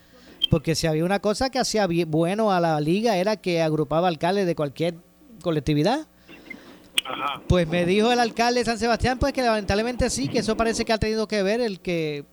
Porque 0.50 0.74
si 0.74 0.88
había 0.88 1.04
una 1.04 1.20
cosa 1.20 1.50
que 1.50 1.60
hacía 1.60 1.86
bueno 1.86 2.50
a 2.50 2.58
la 2.58 2.80
liga 2.80 3.16
era 3.16 3.36
que 3.36 3.62
agrupaba 3.62 4.08
alcaldes 4.08 4.44
de 4.44 4.56
cualquier 4.56 4.96
colectividad. 5.40 6.08
Ajá. 7.04 7.40
Pues 7.46 7.68
me 7.68 7.86
dijo 7.86 8.10
el 8.10 8.18
alcalde 8.18 8.58
de 8.58 8.64
San 8.64 8.80
Sebastián, 8.80 9.20
pues 9.20 9.32
que 9.32 9.42
lamentablemente 9.42 10.10
sí, 10.10 10.26
que 10.26 10.40
eso 10.40 10.56
parece 10.56 10.84
que 10.84 10.92
ha 10.92 10.98
tenido 10.98 11.28
que 11.28 11.44
ver 11.44 11.60
el 11.60 11.78
que 11.78 12.24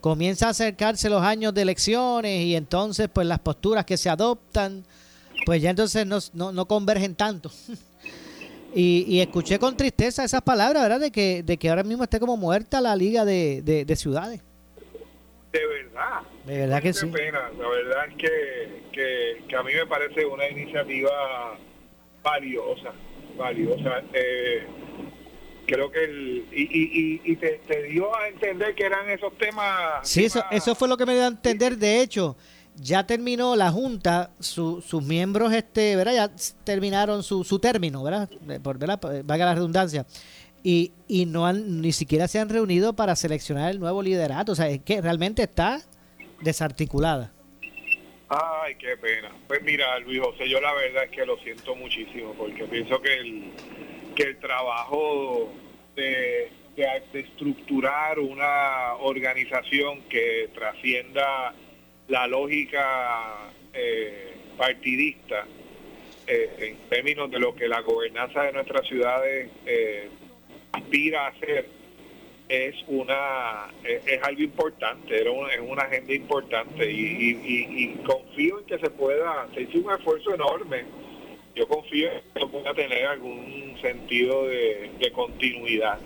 comienza 0.00 0.46
a 0.46 0.50
acercarse 0.50 1.10
los 1.10 1.24
años 1.24 1.52
de 1.54 1.62
elecciones 1.62 2.44
y 2.44 2.54
entonces 2.54 3.08
pues 3.12 3.26
las 3.26 3.40
posturas 3.40 3.84
que 3.84 3.96
se 3.96 4.08
adoptan 4.08 4.84
pues 5.46 5.62
ya 5.62 5.70
entonces 5.70 6.06
no, 6.06 6.18
no, 6.34 6.52
no 6.52 6.66
convergen 6.66 7.14
tanto. 7.14 7.50
y, 8.74 9.04
y, 9.08 9.20
escuché 9.20 9.58
con 9.58 9.76
tristeza 9.76 10.24
esas 10.24 10.42
palabras, 10.42 10.82
¿verdad? 10.82 11.00
De 11.00 11.10
que, 11.10 11.42
de 11.42 11.56
que 11.56 11.68
ahora 11.68 11.82
mismo 11.82 12.04
esté 12.04 12.20
como 12.20 12.36
muerta 12.36 12.80
la 12.80 12.96
liga 12.96 13.24
de, 13.24 13.62
de, 13.62 13.84
de 13.84 13.96
ciudades. 13.96 14.40
De 15.52 15.66
verdad. 15.66 16.20
De 16.46 16.58
verdad 16.58 16.82
que 16.82 16.92
sí. 16.92 17.06
pena. 17.06 17.50
La 17.58 17.68
verdad 17.68 18.06
es 18.08 18.14
que, 18.16 18.82
que, 18.92 19.44
que 19.48 19.56
a 19.56 19.62
mí 19.62 19.72
me 19.74 19.86
parece 19.86 20.24
una 20.24 20.48
iniciativa 20.48 21.58
valiosa. 22.22 22.92
Valiosa. 23.36 24.02
Eh, 24.12 24.66
creo 25.66 25.90
que 25.90 26.04
el, 26.04 26.46
y, 26.52 26.62
y, 26.62 27.20
y, 27.24 27.32
y 27.32 27.36
te, 27.36 27.60
te, 27.66 27.82
dio 27.84 28.14
a 28.16 28.28
entender 28.28 28.74
que 28.74 28.84
eran 28.84 29.08
esos 29.10 29.36
temas. 29.38 30.08
Sí, 30.08 30.24
eso, 30.24 30.42
eso 30.50 30.74
fue 30.74 30.88
lo 30.88 30.96
que 30.96 31.06
me 31.06 31.14
dio 31.14 31.24
a 31.24 31.28
entender. 31.28 31.76
De 31.76 32.00
hecho, 32.00 32.36
ya 32.80 33.06
terminó 33.06 33.56
la 33.56 33.70
Junta, 33.70 34.30
su- 34.40 34.80
sus 34.80 35.02
miembros, 35.02 35.52
este, 35.52 35.96
¿verdad? 35.96 36.14
Ya 36.14 36.30
terminaron 36.64 37.22
su, 37.22 37.44
su 37.44 37.58
término, 37.58 38.02
¿verdad? 38.02 38.28
Eh, 38.48 38.60
Por, 38.60 38.78
¿verdad? 38.78 38.98
Por- 39.00 39.22
Valga 39.24 39.46
la 39.46 39.54
redundancia. 39.54 40.06
Y, 40.62 40.92
y 41.08 41.24
no 41.26 41.46
han, 41.46 41.80
ni 41.80 41.92
siquiera 41.92 42.28
se 42.28 42.38
han 42.38 42.48
reunido 42.50 42.94
para 42.94 43.16
seleccionar 43.16 43.70
el 43.70 43.80
nuevo 43.80 44.02
liderato. 44.02 44.52
O 44.52 44.54
sea, 44.54 44.68
es 44.68 44.80
que 44.82 45.00
realmente 45.00 45.42
está 45.42 45.80
desarticulada. 46.42 47.32
Ay, 48.28 48.74
qué 48.76 48.96
pena. 48.96 49.30
Pues 49.48 49.62
mira, 49.62 49.98
Luis 50.00 50.20
José, 50.20 50.48
yo 50.48 50.60
la 50.60 50.72
verdad 50.74 51.04
es 51.04 51.10
que 51.10 51.26
lo 51.26 51.36
siento 51.38 51.74
muchísimo 51.74 52.32
porque 52.34 52.64
pienso 52.64 53.00
que 53.02 53.14
el, 53.14 53.52
que 54.14 54.22
el 54.24 54.38
trabajo 54.38 55.52
de- 55.96 56.52
de 56.76 57.20
estructurar 57.20 58.18
una 58.20 58.94
organización 59.00 60.00
que 60.08 60.48
trascienda 60.54 61.52
la 62.10 62.26
lógica 62.26 63.50
eh, 63.72 64.34
partidista 64.58 65.46
eh, 66.26 66.50
en 66.58 66.88
términos 66.88 67.30
de 67.30 67.38
lo 67.38 67.54
que 67.54 67.66
la 67.68 67.80
gobernanza 67.80 68.42
de 68.42 68.52
nuestras 68.52 68.86
ciudades 68.86 69.48
eh, 69.64 70.08
aspira 70.72 71.26
a 71.26 71.28
hacer 71.28 71.66
es 72.48 72.74
una 72.88 73.68
es, 73.84 74.20
algo 74.24 74.42
importante, 74.42 75.20
era 75.20 75.30
una- 75.30 75.52
es 75.54 75.60
una 75.60 75.82
agenda 75.84 76.12
importante 76.12 76.90
y 76.90 77.94
confío 78.04 78.58
en 78.58 78.64
que 78.66 78.78
se 78.78 78.90
pueda, 78.90 79.46
se 79.54 79.62
hizo 79.62 79.78
un 79.78 79.92
esfuerzo 79.92 80.34
enorme, 80.34 80.84
yo 81.54 81.68
confío 81.68 82.10
en 82.10 82.20
que 82.34 82.46
pueda 82.48 82.74
tener 82.74 83.06
algún 83.06 83.76
sentido 83.80 84.48
de, 84.48 84.90
de 84.98 85.12
continuidad. 85.12 86.00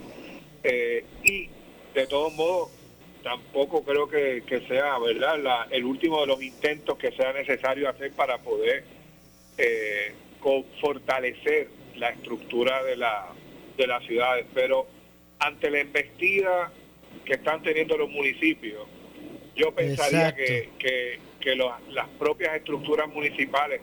Eh, 0.62 1.04
y 1.22 1.48
de 1.94 2.06
todos 2.06 2.34
modos, 2.34 2.70
tampoco 3.24 3.82
creo 3.82 4.06
que, 4.08 4.42
que 4.46 4.60
sea 4.68 4.98
verdad 4.98 5.38
la- 5.42 5.66
el 5.70 5.84
último 5.84 6.20
de 6.20 6.26
los 6.28 6.42
intentos 6.42 6.96
que 6.98 7.10
sea 7.12 7.32
necesario 7.32 7.88
hacer 7.88 8.12
para 8.12 8.38
poder 8.38 8.84
eh, 9.58 10.12
fortalecer 10.80 11.68
la 11.96 12.10
estructura 12.10 12.82
de, 12.84 12.96
la, 12.96 13.28
de 13.76 13.86
las 13.86 14.04
ciudades. 14.04 14.46
Pero 14.54 14.86
ante 15.38 15.70
la 15.70 15.80
embestida 15.80 16.70
que 17.24 17.34
están 17.34 17.62
teniendo 17.62 17.96
los 17.96 18.10
municipios, 18.10 18.86
yo 19.56 19.72
pensaría 19.74 20.28
Exacto. 20.28 20.44
que, 20.78 21.18
que, 21.40 21.56
las 21.90 22.08
propias 22.18 22.56
estructuras 22.56 23.06
municipales 23.08 23.80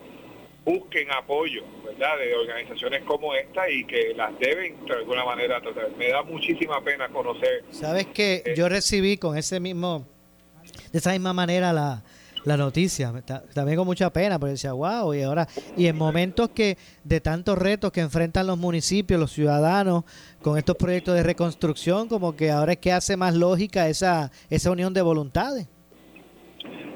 busquen 0.66 1.12
apoyo, 1.12 1.64
¿verdad?, 1.84 2.18
de 2.20 2.36
organizaciones 2.36 3.04
como 3.04 3.34
esta 3.34 3.70
y 3.70 3.84
que 3.86 4.14
las 4.16 4.38
deben 4.40 4.86
de 4.86 4.94
alguna 4.94 5.26
manera 5.26 5.60
tratar. 5.62 5.90
Me 5.98 6.10
da 6.10 6.22
muchísima 6.24 6.82
pena 6.84 7.10
conocer 7.10 7.64
Sabes 7.72 8.06
que 8.08 8.44
Eh. 8.46 8.54
yo 8.56 8.70
recibí 8.70 9.18
con 9.18 9.38
ese 9.38 9.60
mismo, 9.60 10.06
de 10.92 11.00
esa 11.00 11.12
misma 11.12 11.34
manera 11.34 11.74
la, 11.74 12.04
la 12.46 12.58
noticia, 12.58 13.12
también 13.54 13.78
con 13.78 13.88
mucha 13.88 14.12
pena, 14.14 14.38
porque 14.40 14.52
decía, 14.52 14.74
wow, 14.74 15.14
y 15.16 15.22
ahora, 15.24 15.48
y 15.78 15.88
en 15.88 15.96
momentos 15.98 16.50
que 16.50 16.78
de 17.04 17.22
tantos 17.22 17.58
retos 17.58 17.92
que 17.92 18.02
enfrentan 18.02 18.46
los 18.48 18.58
municipios, 18.60 19.20
los 19.20 19.32
ciudadanos, 19.32 20.04
con 20.44 20.58
estos 20.60 20.76
proyectos 20.76 21.16
de 21.16 21.24
reconstrucción, 21.24 22.08
como 22.08 22.36
que 22.36 22.52
ahora 22.52 22.74
es 22.74 22.78
que 22.80 22.92
hace 22.92 23.18
más 23.18 23.34
lógica 23.36 23.90
esa, 23.90 24.32
esa 24.50 24.70
unión 24.72 24.94
de 24.94 25.02
voluntades. 25.02 25.68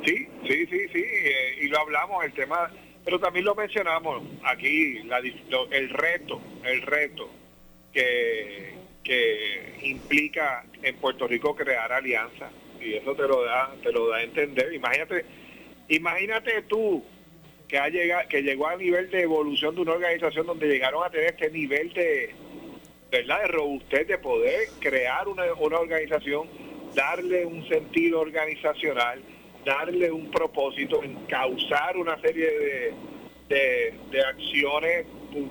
Sí, 0.06 0.28
sí, 0.47 0.65
sí, 0.67 0.80
sí, 0.93 0.99
eh, 1.04 1.63
y 1.63 1.67
lo 1.67 1.80
hablamos, 1.80 2.23
el 2.25 2.34
tema, 2.34 2.71
pero 3.06 3.20
también 3.20 3.46
lo 3.46 3.54
mencionamos 3.54 4.24
aquí, 4.44 4.98
el 4.98 5.89
reto, 5.89 6.41
el 6.63 6.82
reto 6.82 7.30
que, 7.94 8.74
que 9.04 9.76
implica 9.84 10.65
en 10.82 10.96
Puerto 10.96 11.28
Rico 11.28 11.56
crear 11.56 11.94
alianzas, 11.94 12.52
y 12.82 12.96
eso 12.96 13.15
te 13.15 13.28
lo 13.28 13.44
da, 13.44 13.74
te 13.84 13.91
lo 13.91 14.10
da 14.10 14.18
a 14.18 14.24
entender. 14.24 14.74
Imagínate, 14.74 15.24
imagínate 15.88 16.63
tú 16.63 17.06
que 17.68 17.78
ha 17.78 17.89
llegado, 17.89 18.28
que 18.28 18.41
llegó 18.41 18.68
a 18.68 18.76
nivel 18.76 19.10
de 19.12 19.22
evolución 19.22 19.76
de 19.76 19.82
una 19.82 19.94
organización 19.94 20.48
donde 20.48 20.68
llegaron 20.68 21.04
a 21.04 21.12
tener 21.12 21.28
este 21.28 21.52
nivel 21.52 21.94
de, 21.94 22.34
¿verdad? 23.12 23.41
de 23.41 23.48
robustez 23.50 24.08
de 24.08 24.18
poder 24.18 24.68
crear 24.80 25.28
una, 25.28 25.54
una 25.54 25.78
organización, 25.78 26.50
darle 26.96 27.46
un 27.46 27.68
sentido 27.68 28.20
organizacional, 28.20 29.22
darle 29.65 30.12
un 30.12 30.30
propósito, 30.30 31.01
causar 31.28 31.97
una 31.97 32.19
serie 32.21 32.93
de, 33.49 33.93
de, 34.12 34.21
acciones, 34.21 35.06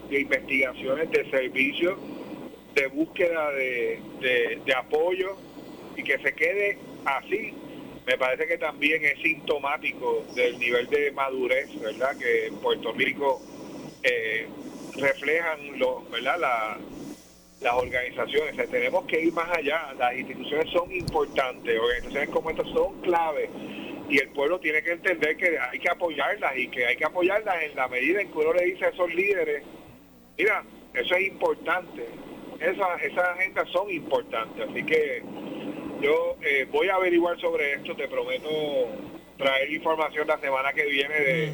de 0.09 0.21
investigaciones, 0.21 1.11
de 1.11 1.31
servicios, 1.31 1.99
de 2.75 2.87
búsqueda 2.87 3.51
de, 3.51 4.01
de- 4.21 4.61
apoyo 4.75 5.37
y 5.97 6.03
que 6.03 6.19
se 6.19 6.33
quede 6.35 6.79
así, 7.05 7.53
me 8.07 8.17
parece 8.19 8.47
que 8.47 8.59
también 8.59 9.05
es 9.05 9.19
sintomático 9.23 10.25
del 10.35 10.59
nivel 10.59 10.89
de 10.89 11.11
madurez, 11.13 11.69
¿verdad? 11.81 12.17
Que 12.19 12.47
en 12.47 12.57
Puerto 12.57 12.93
Rico 12.93 13.41
eh, 14.03 14.47
reflejan 14.97 15.79
los, 15.79 16.09
¿verdad? 16.11 16.39
La- 16.39 16.79
las 17.61 17.75
organizaciones. 17.75 18.71
Tenemos 18.71 19.07
que 19.07 19.23
ir 19.23 19.33
más 19.33 19.49
allá. 19.57 19.95
Las 19.99 20.15
instituciones 20.19 20.69
son 20.71 20.93
importantes, 20.93 21.79
organizaciones 21.81 22.29
como 22.29 22.51
estas 22.51 22.67
son 22.69 23.01
claves 23.01 23.49
y 24.09 24.19
el 24.19 24.29
pueblo 24.31 24.61
tiene 24.61 24.83
que 24.83 24.93
entender 24.93 25.37
que 25.37 25.59
hay 25.59 25.79
que 25.79 25.91
apoyarlas 25.91 26.57
y 26.57 26.69
que 26.69 26.87
hay 26.87 26.97
que 26.97 27.05
apoyarlas 27.05 27.63
en 27.63 27.75
la 27.77 27.89
medida 27.89 28.21
en 28.21 28.31
que 28.31 28.39
uno 28.39 28.53
le 28.53 28.65
dice 28.67 28.85
a 28.85 28.89
esos 28.89 29.13
líderes, 29.15 29.63
mira, 30.37 30.63
eso 30.95 31.15
es 31.17 31.27
importante, 31.29 32.07
Esa- 32.61 32.95
esas 33.03 33.29
agendas 33.37 33.69
son 33.71 33.91
importantes, 33.91 34.69
así 34.71 34.85
que 34.85 35.23
yo 36.01 36.37
eh, 36.43 36.67
voy 36.71 36.89
a 36.89 36.95
averiguar 36.95 37.39
sobre 37.41 37.73
esto, 37.73 37.97
te 37.97 38.07
prometo 38.09 38.49
traer 39.37 39.71
información 39.73 40.27
la 40.29 40.39
semana 40.39 40.73
que 40.73 40.85
viene 40.87 41.15
de, 41.15 41.51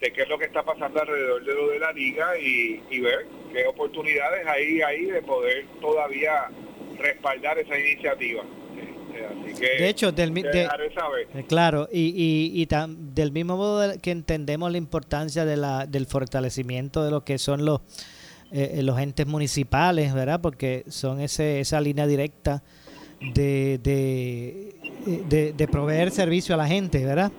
de 0.00 0.12
qué 0.12 0.22
es 0.22 0.28
lo 0.28 0.38
que 0.38 0.46
está 0.46 0.62
pasando 0.64 1.00
alrededor 1.02 1.44
de 1.44 1.54
lo 1.54 1.68
de 1.68 1.78
la 1.78 1.92
liga 1.92 2.38
y, 2.38 2.82
y 2.90 3.00
ver 3.00 3.26
qué 3.52 3.66
oportunidades 3.66 4.46
hay 4.46 4.80
ahí 4.82 5.04
de 5.04 5.20
poder 5.22 5.66
todavía 5.80 6.48
respaldar 6.98 7.58
esa 7.58 7.78
iniciativa. 7.78 8.42
Así 9.30 9.54
que 9.60 9.66
De 9.82 9.88
hecho, 9.88 10.12
del 10.12 10.32
de- 10.34 10.66
saber. 10.94 11.28
Eh, 11.34 11.44
Claro, 11.48 11.88
y, 11.92 12.00
y, 12.00 12.62
y 12.62 12.66
del 13.14 13.32
mismo 13.32 13.56
modo 13.56 13.92
que 14.00 14.10
entendemos 14.10 14.70
la 14.70 14.78
importancia 14.78 15.44
de 15.44 15.56
la, 15.56 15.86
del 15.86 16.06
fortalecimiento 16.06 17.04
de 17.04 17.10
lo 17.10 17.24
que 17.24 17.38
son 17.38 17.64
los, 17.64 17.80
eh, 18.52 18.74
eh, 18.78 18.82
los 18.82 18.98
entes 18.98 19.26
municipales, 19.26 20.12
¿verdad? 20.14 20.40
Porque 20.40 20.84
son 20.88 21.20
ese, 21.20 21.60
esa 21.60 21.80
línea 21.80 22.06
directa 22.06 22.62
de, 23.34 23.78
de, 23.82 24.74
de, 25.28 25.52
de 25.52 25.68
proveer 25.68 26.10
servicio 26.10 26.54
a 26.54 26.58
la 26.58 26.66
gente, 26.66 27.04
¿verdad? 27.04 27.30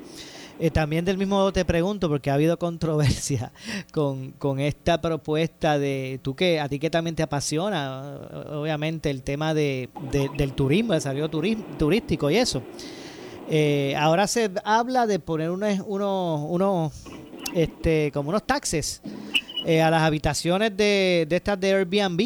Eh, 0.60 0.70
también 0.70 1.04
del 1.04 1.18
mismo 1.18 1.36
modo 1.38 1.52
te 1.52 1.66
pregunto, 1.66 2.08
porque 2.10 2.30
ha 2.30 2.36
habido 2.36 2.58
controversia 2.60 3.52
con, 3.92 4.32
con 4.34 4.60
esta 4.60 5.02
propuesta 5.02 5.80
de, 5.80 6.20
tú 6.22 6.36
que 6.36 6.60
a 6.60 6.70
ti 6.70 6.78
que 6.80 6.90
también 6.90 7.16
te 7.16 7.24
apasiona, 7.24 8.18
obviamente, 8.52 9.10
el 9.10 9.24
tema 9.24 9.54
de, 9.54 9.90
de- 10.12 10.30
del 10.38 10.54
turismo, 10.54 10.94
el 10.94 10.98
desarrollo 11.00 11.30
turismo, 11.30 11.66
turístico 11.78 12.30
y 12.30 12.38
eso. 12.38 12.62
Eh, 13.50 13.96
ahora 13.98 14.28
se 14.28 14.52
habla 14.64 15.06
de 15.08 15.20
poner 15.20 15.50
unos, 15.50 15.80
unos, 15.86 16.42
unos 16.50 16.94
este, 17.54 18.10
como 18.14 18.30
unos 18.30 18.44
taxes 18.48 19.02
eh, 19.66 19.82
a 19.82 19.90
las 19.90 20.02
habitaciones 20.04 20.76
de, 20.78 21.26
de 21.28 21.36
estas 21.36 21.60
de 21.60 21.74
Airbnb, 21.74 22.18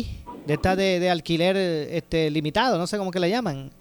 de 0.46 0.54
estas 0.54 0.78
de, 0.78 1.00
de 1.00 1.10
alquiler 1.10 1.56
este, 1.58 2.30
limitado, 2.30 2.78
no 2.78 2.86
sé 2.88 2.98
cómo 2.98 3.10
que 3.12 3.20
le 3.20 3.30
llaman. 3.30 3.72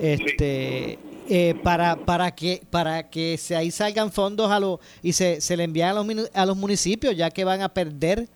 Este, 0.00 0.98
eh, 1.28 1.54
para, 1.62 1.96
para 1.96 2.34
que 2.34 2.62
para 2.70 3.08
que 3.10 3.36
se 3.38 3.56
ahí 3.56 3.70
salgan 3.70 4.12
fondos 4.12 4.50
a 4.50 4.60
los 4.60 4.78
y 5.02 5.12
se, 5.12 5.40
se 5.40 5.56
le 5.56 5.64
envían 5.64 5.96
a 5.96 6.02
los, 6.02 6.30
a 6.34 6.46
los 6.46 6.56
municipios 6.56 7.16
ya 7.16 7.30
que 7.30 7.44
van 7.44 7.62
a 7.62 7.68
perder 7.70 8.28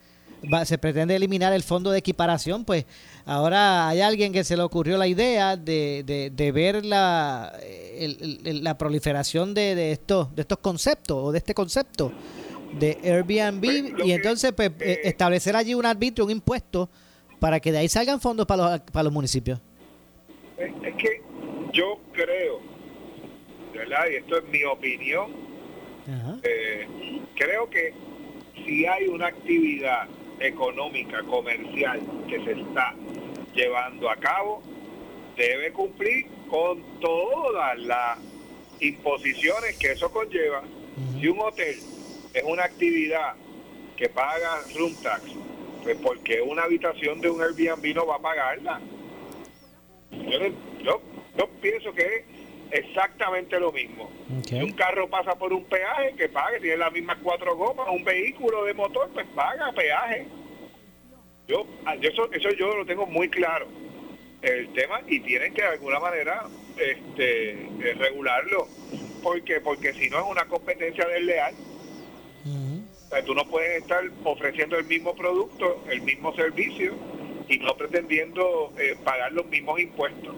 va- 0.53 0.64
se 0.64 0.79
pretende 0.79 1.14
eliminar 1.14 1.53
el 1.53 1.62
fondo 1.62 1.90
de 1.90 1.98
equiparación 1.98 2.64
pues 2.64 2.87
ahora 3.27 3.88
hay 3.88 4.01
alguien 4.01 4.33
que 4.33 4.42
se 4.42 4.57
le 4.57 4.62
ocurrió 4.62 4.96
la 4.96 5.07
idea 5.07 5.57
de, 5.57 6.03
de, 6.07 6.31
de 6.31 6.53
ver 6.53 6.85
la 6.85 7.53
el- 7.62 8.40
el- 8.44 8.64
la 8.64 8.79
proliferación 8.79 9.53
de, 9.53 9.74
de 9.74 9.92
estos 9.92 10.35
de 10.35 10.42
estos 10.42 10.59
conceptos 10.59 11.16
o 11.20 11.33
de 11.33 11.38
este 11.38 11.53
concepto 11.55 12.11
de 12.79 12.98
Airbnb 13.03 14.05
y 14.05 14.12
entonces 14.12 14.53
pues, 14.53 14.70
eh, 14.81 15.01
establecer 15.05 15.57
allí 15.57 15.74
un 15.74 15.85
arbitrio 15.87 16.24
un 16.24 16.31
impuesto 16.31 16.88
para 17.38 17.61
que 17.61 17.70
de 17.70 17.79
ahí 17.79 17.88
salgan 17.88 18.20
fondos 18.20 18.46
para 18.46 18.70
los, 18.72 18.81
para 18.92 19.05
los 19.05 19.12
municipios. 19.12 19.61
Es, 20.59 20.72
es 20.85 20.94
que 20.96 21.22
yo 21.72 22.01
creo, 22.12 22.59
¿verdad? 23.88 24.07
Y 24.11 24.16
esto 24.16 24.38
es 24.38 24.44
mi 24.48 24.64
opinión, 24.64 25.33
eh, 26.42 26.87
creo 27.35 27.68
que 27.68 27.92
si 28.64 28.87
hay 28.87 29.07
una 29.09 29.27
actividad 29.27 30.09
económica, 30.40 31.22
comercial 31.24 32.01
que 32.29 32.42
se 32.44 32.53
está 32.53 32.94
llevando 33.55 34.11
a 34.11 34.16
cabo, 34.16 34.62
debe 35.36 35.72
cumplir 35.72 36.26
con 36.49 36.82
todas 37.01 37.78
las 37.78 38.18
imposiciones 38.80 39.76
que 39.78 39.93
eso 39.93 40.11
conlleva. 40.11 40.62
Si 41.20 41.28
un 41.28 41.41
hotel 41.41 41.76
es 42.32 42.43
una 42.45 42.64
actividad 42.64 43.34
que 43.97 44.09
paga 44.09 44.61
room 44.76 44.95
tax, 45.03 45.24
pues 45.82 45.97
porque 46.03 46.41
una 46.41 46.62
habitación 46.62 47.20
de 47.20 47.30
un 47.30 47.43
Airbnb 47.43 47.95
no 47.95 48.07
va 48.07 48.16
a 48.16 48.20
pagarla. 48.20 48.80
Yo, 50.11 50.39
yo, 50.82 51.03
yo 51.36 51.49
pienso 51.61 51.93
que 51.93 52.38
exactamente 52.70 53.58
lo 53.58 53.72
mismo. 53.72 54.10
Si 54.44 54.54
un 54.56 54.72
carro 54.72 55.08
pasa 55.08 55.34
por 55.36 55.52
un 55.52 55.64
peaje, 55.64 56.14
que 56.16 56.28
pague, 56.28 56.60
tiene 56.60 56.76
las 56.76 56.92
mismas 56.92 57.18
cuatro 57.22 57.56
gomas, 57.56 57.88
un 57.90 58.04
vehículo 58.04 58.64
de 58.64 58.74
motor, 58.74 59.10
pues 59.12 59.26
paga 59.34 59.72
peaje. 59.72 60.26
Yo, 61.46 61.66
ah, 61.86 61.96
eso, 62.00 62.30
eso 62.32 62.50
yo 62.50 62.76
lo 62.76 62.84
tengo 62.84 63.06
muy 63.06 63.28
claro, 63.28 63.66
el 64.42 64.72
tema, 64.72 65.00
y 65.06 65.20
tienen 65.20 65.54
que 65.54 65.62
de 65.62 65.68
alguna 65.68 65.98
manera 65.98 66.46
este, 66.76 67.52
eh, 67.52 67.94
regularlo, 67.98 68.68
porque 69.22 69.60
porque 69.60 69.94
si 69.94 70.10
no 70.10 70.18
es 70.18 70.24
una 70.30 70.44
competencia 70.46 71.06
desleal. 71.06 71.54
O 72.44 73.10
sea, 73.10 73.24
tú 73.24 73.34
no 73.34 73.48
puedes 73.48 73.80
estar 73.80 74.04
ofreciendo 74.24 74.76
el 74.76 74.84
mismo 74.84 75.14
producto, 75.14 75.82
el 75.88 76.02
mismo 76.02 76.34
servicio 76.34 76.92
y 77.48 77.58
no 77.58 77.74
pretendiendo 77.74 78.74
eh, 78.78 78.96
pagar 79.02 79.32
los 79.32 79.46
mismos 79.46 79.80
impuestos. 79.80 80.34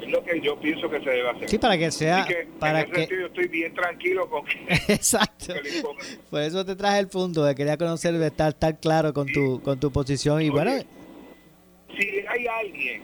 Es 0.00 0.08
lo 0.08 0.22
que 0.24 0.40
yo 0.40 0.58
pienso 0.60 0.88
que 0.88 1.00
se 1.00 1.10
debe 1.10 1.28
hacer. 1.30 1.48
Sí, 1.50 1.58
para 1.58 1.76
que 1.76 1.90
sea, 1.90 2.24
que 2.24 2.46
para 2.58 2.80
en 2.80 2.86
ese 2.86 2.92
que, 2.92 3.00
sentido 3.00 3.26
estoy 3.26 3.48
bien 3.48 3.74
tranquilo 3.74 4.30
con 4.30 4.44
que, 4.44 4.58
exacto. 4.92 5.54
que. 5.54 5.82
Por 6.30 6.40
eso 6.42 6.64
te 6.64 6.76
traje 6.76 7.00
el 7.00 7.08
punto, 7.08 7.44
de 7.44 7.54
quería 7.54 7.76
conocer, 7.76 8.14
de 8.14 8.26
estar, 8.28 8.50
estar 8.50 8.78
claro 8.78 9.12
con 9.12 9.26
tu, 9.32 9.60
con 9.62 9.78
tu 9.80 9.90
posición 9.90 10.40
y 10.40 10.50
Oye, 10.50 10.50
bueno, 10.50 10.72
si 11.98 12.08
hay 12.28 12.46
alguien, 12.46 13.02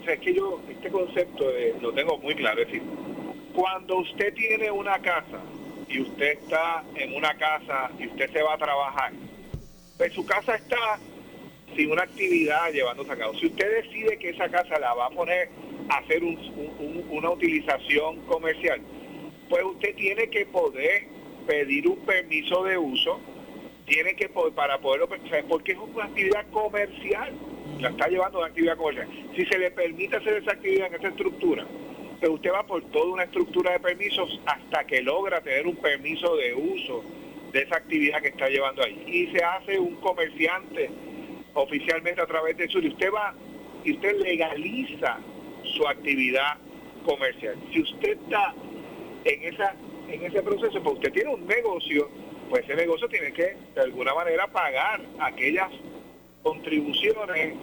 o 0.00 0.04
sea, 0.04 0.14
es 0.14 0.20
que 0.20 0.34
yo 0.34 0.60
este 0.68 0.90
concepto 0.90 1.50
de- 1.50 1.74
lo 1.80 1.92
tengo 1.92 2.18
muy 2.18 2.34
claro, 2.34 2.60
es 2.62 2.66
decir, 2.66 2.82
cuando 3.54 3.98
usted 3.98 4.34
tiene 4.34 4.70
una 4.70 4.98
casa 4.98 5.40
y 5.88 6.00
usted 6.00 6.32
está 6.38 6.82
en 6.96 7.14
una 7.14 7.34
casa 7.36 7.90
y 7.98 8.06
usted 8.08 8.30
se 8.32 8.42
va 8.42 8.54
a 8.54 8.58
trabajar, 8.58 9.12
pues 9.96 10.12
su 10.12 10.24
casa 10.26 10.56
está 10.56 10.98
sin 11.76 11.92
una 11.92 12.02
actividad 12.02 12.72
llevándose 12.72 13.12
a 13.12 13.16
cabo. 13.16 13.34
Si 13.38 13.46
usted 13.46 13.82
decide 13.84 14.18
que 14.18 14.30
esa 14.30 14.48
casa 14.48 14.78
la 14.80 14.94
va 14.94 15.06
a 15.06 15.10
poner 15.10 15.48
hacer 15.88 16.22
un- 16.24 16.36
un- 16.38 16.74
un- 16.78 17.04
una 17.10 17.30
utilización 17.30 18.16
comercial, 18.26 18.80
pues 19.48 19.64
usted 19.64 19.94
tiene 19.94 20.28
que 20.28 20.46
poder 20.46 21.04
pedir 21.46 21.88
un 21.88 21.96
permiso 22.00 22.64
de 22.64 22.76
uso, 22.76 23.20
tiene 23.86 24.14
que 24.14 24.28
poder, 24.28 24.52
para 24.52 24.78
poderlo, 24.78 25.08
sea, 25.30 25.42
porque 25.48 25.72
es 25.72 25.78
una 25.78 26.04
actividad 26.04 26.46
comercial, 26.50 27.32
la 27.80 27.88
está 27.90 28.08
llevando 28.08 28.38
una 28.38 28.48
actividad 28.48 28.76
comercial. 28.76 29.08
Si 29.34 29.46
se 29.46 29.58
le 29.58 29.70
permite 29.70 30.16
hacer 30.16 30.34
esa 30.42 30.52
actividad 30.52 30.88
en 30.88 30.94
esa 30.96 31.08
estructura, 31.08 31.66
pues 32.20 32.30
usted 32.32 32.50
va 32.52 32.66
por 32.66 32.82
toda 32.90 33.06
una 33.14 33.22
estructura 33.24 33.72
de 33.72 33.80
permisos 33.80 34.40
hasta 34.44 34.84
que 34.84 35.00
logra 35.00 35.40
tener 35.40 35.66
un 35.66 35.76
permiso 35.76 36.36
de 36.36 36.52
uso 36.54 37.02
de 37.52 37.62
esa 37.62 37.76
actividad 37.76 38.20
que 38.20 38.28
está 38.28 38.48
llevando 38.50 38.82
ahí. 38.82 39.02
Y 39.06 39.28
se 39.28 39.42
hace 39.42 39.78
un 39.78 39.94
comerciante 39.96 40.90
oficialmente 41.54 42.20
a 42.20 42.26
través 42.26 42.56
de 42.56 42.64
eso 42.64 42.78
y 42.80 42.88
usted 42.88 43.10
va 43.12 43.34
y 43.84 43.92
usted 43.92 44.20
legaliza 44.20 45.18
su 45.78 45.88
actividad 45.88 46.58
comercial. 47.06 47.56
Si 47.72 47.80
usted 47.80 48.18
está 48.18 48.54
en 49.24 49.54
esa 49.54 49.74
en 50.08 50.24
ese 50.24 50.42
proceso, 50.42 50.82
pues 50.82 50.96
usted 50.96 51.12
tiene 51.12 51.34
un 51.34 51.46
negocio, 51.46 52.10
pues 52.48 52.64
ese 52.64 52.74
negocio 52.74 53.08
tiene 53.08 53.32
que 53.32 53.56
de 53.74 53.80
alguna 53.80 54.14
manera 54.14 54.46
pagar 54.46 55.00
aquellas 55.20 55.70
contribuciones, 56.42 57.54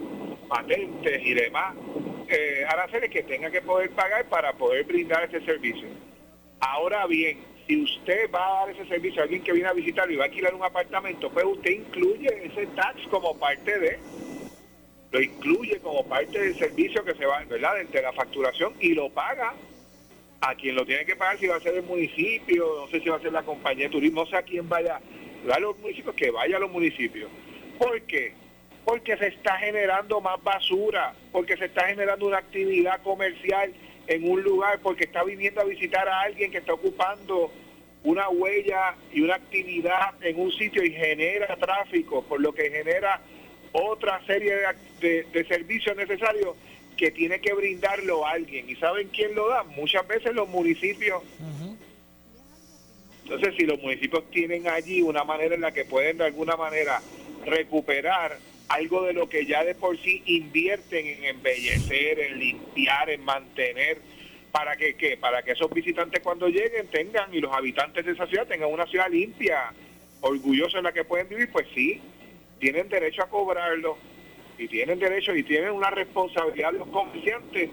patentes 0.48 1.22
y 1.24 1.34
demás 1.34 1.74
eh, 2.28 2.64
aranceles 2.68 3.10
que 3.10 3.22
tenga 3.24 3.50
que 3.50 3.62
poder 3.62 3.90
pagar 3.90 4.26
para 4.26 4.52
poder 4.52 4.84
brindar 4.84 5.24
ese 5.24 5.44
servicio. 5.44 5.88
Ahora 6.60 7.06
bien, 7.06 7.38
si 7.66 7.82
usted 7.82 8.30
va 8.32 8.46
a 8.46 8.66
dar 8.66 8.76
ese 8.76 8.86
servicio 8.86 9.20
a 9.20 9.24
alguien 9.24 9.42
que 9.42 9.52
viene 9.52 9.68
a 9.68 9.72
visitarlo 9.72 10.12
y 10.12 10.16
va 10.16 10.24
a 10.24 10.26
alquilar 10.26 10.54
un 10.54 10.64
apartamento, 10.64 11.30
pues 11.30 11.44
usted 11.44 11.70
incluye 11.70 12.46
ese 12.46 12.66
tax 12.68 13.02
como 13.10 13.36
parte 13.38 13.78
de, 13.78 13.98
lo 15.16 15.22
incluye 15.22 15.78
como 15.80 16.04
parte 16.04 16.38
del 16.38 16.58
servicio 16.58 17.02
que 17.02 17.14
se 17.14 17.24
va, 17.24 17.42
¿verdad?, 17.44 17.76
de 17.90 18.02
la 18.02 18.12
facturación 18.12 18.74
y 18.80 18.92
lo 18.92 19.08
paga 19.08 19.54
a 20.42 20.54
quien 20.54 20.74
lo 20.74 20.84
tiene 20.84 21.06
que 21.06 21.16
pagar, 21.16 21.38
si 21.38 21.46
va 21.46 21.56
a 21.56 21.60
ser 21.60 21.74
el 21.74 21.84
municipio, 21.84 22.66
no 22.82 22.88
sé 22.88 23.00
si 23.00 23.08
va 23.08 23.16
a 23.16 23.20
ser 23.20 23.32
la 23.32 23.42
compañía 23.42 23.84
de 23.84 23.92
turismo, 23.92 24.24
no 24.24 24.26
sé 24.26 24.36
a 24.36 24.42
quién 24.42 24.68
vaya, 24.68 25.00
a 25.50 25.58
los 25.58 25.78
municipios, 25.78 26.14
que 26.14 26.30
vaya 26.30 26.58
a 26.58 26.60
los 26.60 26.70
municipios. 26.70 27.30
¿Por 27.78 27.98
qué? 28.02 28.34
Porque 28.84 29.16
se 29.16 29.28
está 29.28 29.56
generando 29.56 30.20
más 30.20 30.42
basura, 30.42 31.14
porque 31.32 31.56
se 31.56 31.64
está 31.64 31.86
generando 31.86 32.26
una 32.26 32.36
actividad 32.36 33.00
comercial 33.00 33.72
en 34.08 34.30
un 34.30 34.42
lugar, 34.42 34.80
porque 34.82 35.04
está 35.04 35.24
viniendo 35.24 35.62
a 35.62 35.64
visitar 35.64 36.06
a 36.06 36.20
alguien 36.20 36.50
que 36.50 36.58
está 36.58 36.74
ocupando 36.74 37.50
una 38.04 38.28
huella 38.28 38.94
y 39.14 39.22
una 39.22 39.36
actividad 39.36 40.22
en 40.22 40.38
un 40.38 40.52
sitio 40.52 40.84
y 40.84 40.92
genera 40.92 41.56
tráfico, 41.56 42.22
por 42.22 42.38
lo 42.38 42.52
que 42.52 42.70
genera 42.70 43.22
otra 43.84 44.24
serie 44.26 44.54
de, 44.54 44.66
de- 45.00 45.22
de 45.24 45.44
servicios 45.46 45.96
necesarios 45.96 46.56
que 46.96 47.10
tiene 47.10 47.40
que 47.40 47.52
brindarlo 47.52 48.26
a 48.26 48.30
alguien. 48.32 48.68
¿Y 48.70 48.76
saben 48.76 49.08
quién 49.08 49.34
lo 49.34 49.48
da? 49.48 49.62
Muchas 49.64 50.06
veces 50.08 50.34
los 50.34 50.48
municipios. 50.48 51.22
Entonces, 53.24 53.54
si 53.58 53.64
los 53.66 53.80
municipios 53.82 54.30
tienen 54.30 54.68
allí 54.68 55.02
una 55.02 55.24
manera 55.24 55.54
en 55.54 55.60
la 55.60 55.72
que 55.72 55.84
pueden 55.84 56.18
de 56.18 56.24
alguna 56.26 56.56
manera 56.56 57.02
recuperar 57.44 58.38
algo 58.68 59.02
de 59.04 59.12
lo 59.12 59.28
que 59.28 59.46
ya 59.46 59.64
de 59.64 59.74
por 59.74 59.98
sí 60.00 60.22
invierten 60.26 61.06
en 61.06 61.24
embellecer, 61.24 62.18
en 62.20 62.38
limpiar, 62.38 63.10
en 63.10 63.24
mantener, 63.24 63.98
para 64.52 64.76
que 64.76 64.94
¿qué? 64.94 65.16
para 65.16 65.42
que 65.42 65.52
esos 65.52 65.70
visitantes 65.72 66.20
cuando 66.20 66.48
lleguen 66.48 66.86
tengan 66.88 67.32
y 67.34 67.40
los 67.40 67.52
habitantes 67.52 68.06
de 68.06 68.12
esa 68.12 68.26
ciudad 68.26 68.46
tengan 68.46 68.70
una 68.72 68.86
ciudad 68.86 69.10
limpia, 69.10 69.72
orgullosa 70.20 70.78
en 70.78 70.84
la 70.84 70.92
que 70.92 71.04
pueden 71.04 71.28
vivir, 71.28 71.50
pues 71.52 71.66
sí, 71.74 72.00
tienen 72.58 72.88
derecho 72.88 73.22
a 73.22 73.28
cobrarlo 73.28 73.96
y 74.58 74.68
tienen 74.68 74.98
derecho 74.98 75.34
y 75.34 75.42
tienen 75.42 75.70
una 75.72 75.90
responsabilidad 75.90 76.72
los 76.72 76.88
comerciantes 76.88 77.70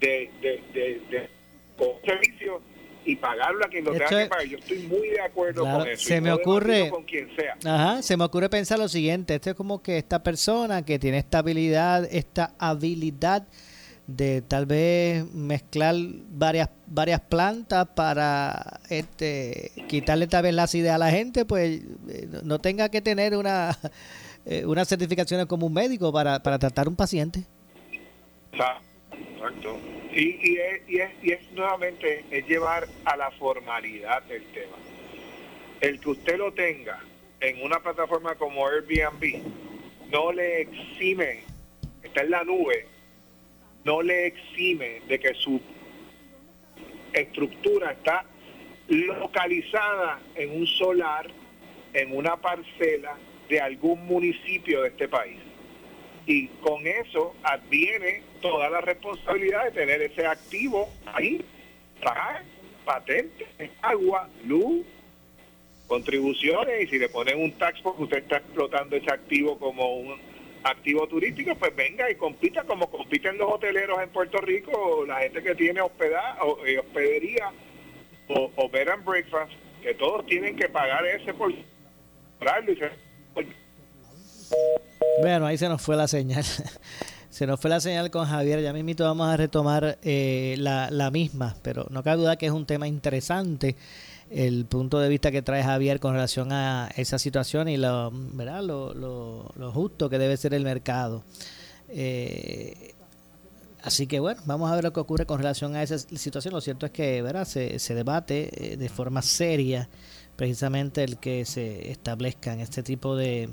de, 0.00 0.30
de, 0.40 0.62
de, 0.72 1.00
de- 1.10 1.30
con 1.76 1.88
servicio 2.06 2.62
y 3.04 3.14
pagarlo 3.16 3.64
a 3.64 3.68
quien 3.68 3.84
lo 3.84 3.92
tenga 3.92 4.08
que 4.08 4.26
pagar. 4.26 4.46
Yo 4.46 4.58
estoy 4.58 4.78
muy 4.78 5.10
de 5.10 5.20
acuerdo 5.20 5.62
Claro, 5.62 5.78
con 5.80 5.88
eso. 5.88 6.08
se 6.08 6.20
me 6.20 6.30
no 6.30 6.36
ocurre- 6.36 6.90
con 6.90 7.04
quien 7.04 7.28
sea. 7.36 7.56
Ajá, 7.64 8.02
se 8.02 8.16
me 8.16 8.24
ocurre 8.24 8.48
pensar 8.48 8.78
lo 8.78 8.88
siguiente, 8.88 9.34
esto 9.36 9.50
es 9.50 9.56
como 9.56 9.82
que 9.82 9.98
esta 9.98 10.22
persona 10.22 10.84
que 10.84 10.98
tiene 10.98 11.18
esta 11.18 11.38
habilidad, 11.38 12.08
esta 12.10 12.54
habilidad 12.58 13.46
de 14.06 14.40
tal 14.42 14.66
vez 14.66 15.24
mezclar 15.32 15.96
varias 16.28 16.68
varias 16.86 17.20
plantas 17.20 17.88
para 17.94 18.78
este 18.88 19.72
quitarle 19.88 20.28
tal 20.28 20.44
vez 20.44 20.54
la 20.54 20.62
acidez 20.64 20.92
a 20.92 20.98
la 20.98 21.10
gente, 21.10 21.44
pues 21.44 21.82
eh, 22.08 22.28
no- 22.44 22.58
tenga 22.60 22.88
que 22.88 23.00
tener 23.00 23.36
una 23.36 23.76
eh, 24.46 24.64
unas 24.64 24.86
certificaciones 24.88 25.46
como 25.46 25.66
un 25.66 25.72
médico 25.72 26.12
para, 26.12 26.40
para 26.42 26.58
tratar 26.58 26.88
un 26.88 26.94
paciente. 26.96 27.42
Exacto. 28.52 29.78
Y, 30.12 30.20
y, 30.52 30.56
es, 30.58 30.82
y, 30.88 30.98
es, 31.00 31.10
y 31.22 31.32
es 31.32 31.52
nuevamente 31.52 32.24
es 32.30 32.46
llevar 32.46 32.86
a 33.04 33.16
la 33.16 33.30
formalidad 33.32 34.22
del 34.24 34.44
tema. 34.52 34.76
El 35.80 36.00
que 36.00 36.08
usted 36.10 36.38
lo 36.38 36.52
tenga 36.52 37.00
en 37.40 37.62
una 37.62 37.80
plataforma 37.80 38.34
como 38.36 38.66
Airbnb 38.66 39.42
no 40.10 40.32
le 40.32 40.62
exime, 40.62 41.40
está 42.02 42.22
en 42.22 42.30
la 42.30 42.44
nube, 42.44 42.86
no 43.86 44.02
le 44.02 44.26
exime 44.26 45.00
de 45.06 45.20
que 45.20 45.32
su 45.34 45.60
estructura 47.12 47.92
está 47.92 48.24
localizada 48.88 50.20
en 50.34 50.50
un 50.60 50.66
solar, 50.66 51.30
en 51.94 52.14
una 52.14 52.36
parcela 52.36 53.16
de 53.48 53.60
algún 53.60 54.04
municipio 54.06 54.82
de 54.82 54.88
este 54.88 55.06
país. 55.06 55.38
Y 56.26 56.48
con 56.48 56.84
eso 56.84 57.36
adviene 57.44 58.22
toda 58.42 58.68
la 58.68 58.80
responsabilidad 58.80 59.66
de 59.66 59.70
tener 59.70 60.02
ese 60.02 60.26
activo 60.26 60.88
ahí, 61.06 61.44
pagar 62.02 62.42
patentes, 62.84 63.46
agua, 63.82 64.28
luz, 64.44 64.84
contribuciones 65.86 66.82
y 66.82 66.86
si 66.88 66.98
le 66.98 67.08
ponen 67.08 67.40
un 67.40 67.52
tax 67.52 67.80
porque 67.82 68.02
usted 68.02 68.18
está 68.18 68.38
explotando 68.38 68.96
ese 68.96 69.12
activo 69.12 69.56
como 69.60 69.94
un 69.94 70.35
activo 70.64 71.06
turístico, 71.06 71.54
pues 71.56 71.74
venga 71.74 72.10
y 72.10 72.14
compita 72.16 72.64
como 72.64 72.90
compiten 72.90 73.38
los 73.38 73.52
hoteleros 73.52 74.02
en 74.02 74.08
Puerto 74.10 74.38
Rico, 74.38 75.04
la 75.06 75.20
gente 75.20 75.42
que 75.42 75.54
tiene 75.54 75.80
hospeda, 75.80 76.38
o, 76.42 76.64
eh, 76.64 76.78
hospedería 76.78 77.52
o, 78.28 78.50
o 78.56 78.68
bed 78.68 78.88
and 78.88 79.04
breakfast, 79.04 79.52
que 79.82 79.94
todos 79.94 80.26
tienen 80.26 80.56
que 80.56 80.68
pagar 80.68 81.06
ese 81.06 81.32
por 81.34 81.52
Bueno, 85.20 85.46
ahí 85.46 85.58
se 85.58 85.68
nos 85.68 85.82
fue 85.82 85.96
la 85.96 86.08
señal. 86.08 86.44
Se 87.28 87.46
nos 87.46 87.60
fue 87.60 87.68
la 87.68 87.80
señal 87.80 88.10
con 88.10 88.24
Javier. 88.24 88.62
Ya 88.62 88.72
mismito 88.72 89.04
vamos 89.04 89.28
a 89.28 89.36
retomar 89.36 89.98
eh, 90.02 90.54
la, 90.58 90.90
la 90.90 91.10
misma, 91.10 91.54
pero 91.62 91.86
no 91.90 92.02
cabe 92.02 92.16
duda 92.16 92.36
que 92.36 92.46
es 92.46 92.52
un 92.52 92.64
tema 92.64 92.88
interesante 92.88 93.76
el 94.30 94.66
punto 94.66 94.98
de 94.98 95.08
vista 95.08 95.30
que 95.30 95.42
trae 95.42 95.62
Javier 95.62 96.00
con 96.00 96.12
relación 96.12 96.52
a 96.52 96.90
esa 96.96 97.18
situación 97.18 97.68
y 97.68 97.76
lo, 97.76 98.10
¿verdad? 98.12 98.62
Lo, 98.62 98.92
lo, 98.94 99.72
justo 99.72 100.10
que 100.10 100.18
debe 100.18 100.36
ser 100.36 100.54
el 100.54 100.64
mercado. 100.64 101.22
Eh, 101.88 102.94
así 103.82 104.06
que 104.06 104.18
bueno, 104.18 104.42
vamos 104.46 104.70
a 104.70 104.74
ver 104.74 104.84
lo 104.84 104.92
que 104.92 105.00
ocurre 105.00 105.26
con 105.26 105.38
relación 105.38 105.76
a 105.76 105.82
esa 105.82 105.98
situación. 105.98 106.54
Lo 106.54 106.60
cierto 106.60 106.86
es 106.86 106.92
que 106.92 107.22
¿verdad? 107.22 107.46
Se, 107.46 107.78
se 107.78 107.94
debate 107.94 108.72
eh, 108.72 108.76
de 108.76 108.88
forma 108.88 109.22
seria 109.22 109.88
precisamente 110.34 111.04
el 111.04 111.18
que 111.18 111.44
se 111.44 111.90
establezcan 111.90 112.60
este 112.60 112.82
tipo 112.82 113.16
de, 113.16 113.48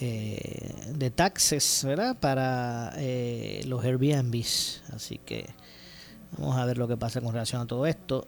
eh, 0.00 0.92
de 0.94 1.10
taxes, 1.10 1.82
¿verdad? 1.84 2.16
Para 2.20 2.92
eh, 2.96 3.62
los 3.66 3.82
Airbnbs. 3.82 4.82
Así 4.92 5.18
que 5.18 5.46
Vamos 6.38 6.56
a 6.56 6.64
ver 6.64 6.78
lo 6.78 6.88
que 6.88 6.96
pasa 6.96 7.20
con 7.20 7.32
relación 7.32 7.62
a 7.62 7.66
todo 7.66 7.86
esto. 7.86 8.26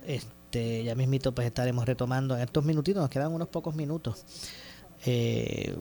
Este, 0.57 0.84
ya 0.84 0.94
mismito 0.94 1.32
pues 1.32 1.46
estaremos 1.46 1.84
retomando 1.84 2.34
en 2.34 2.40
estos 2.40 2.64
minutitos, 2.64 3.02
nos 3.02 3.11
quedan 3.11 3.30
unos 3.30 3.48
pocos 3.48 3.74
minutos. 3.74 4.24
Eh, 5.04 5.76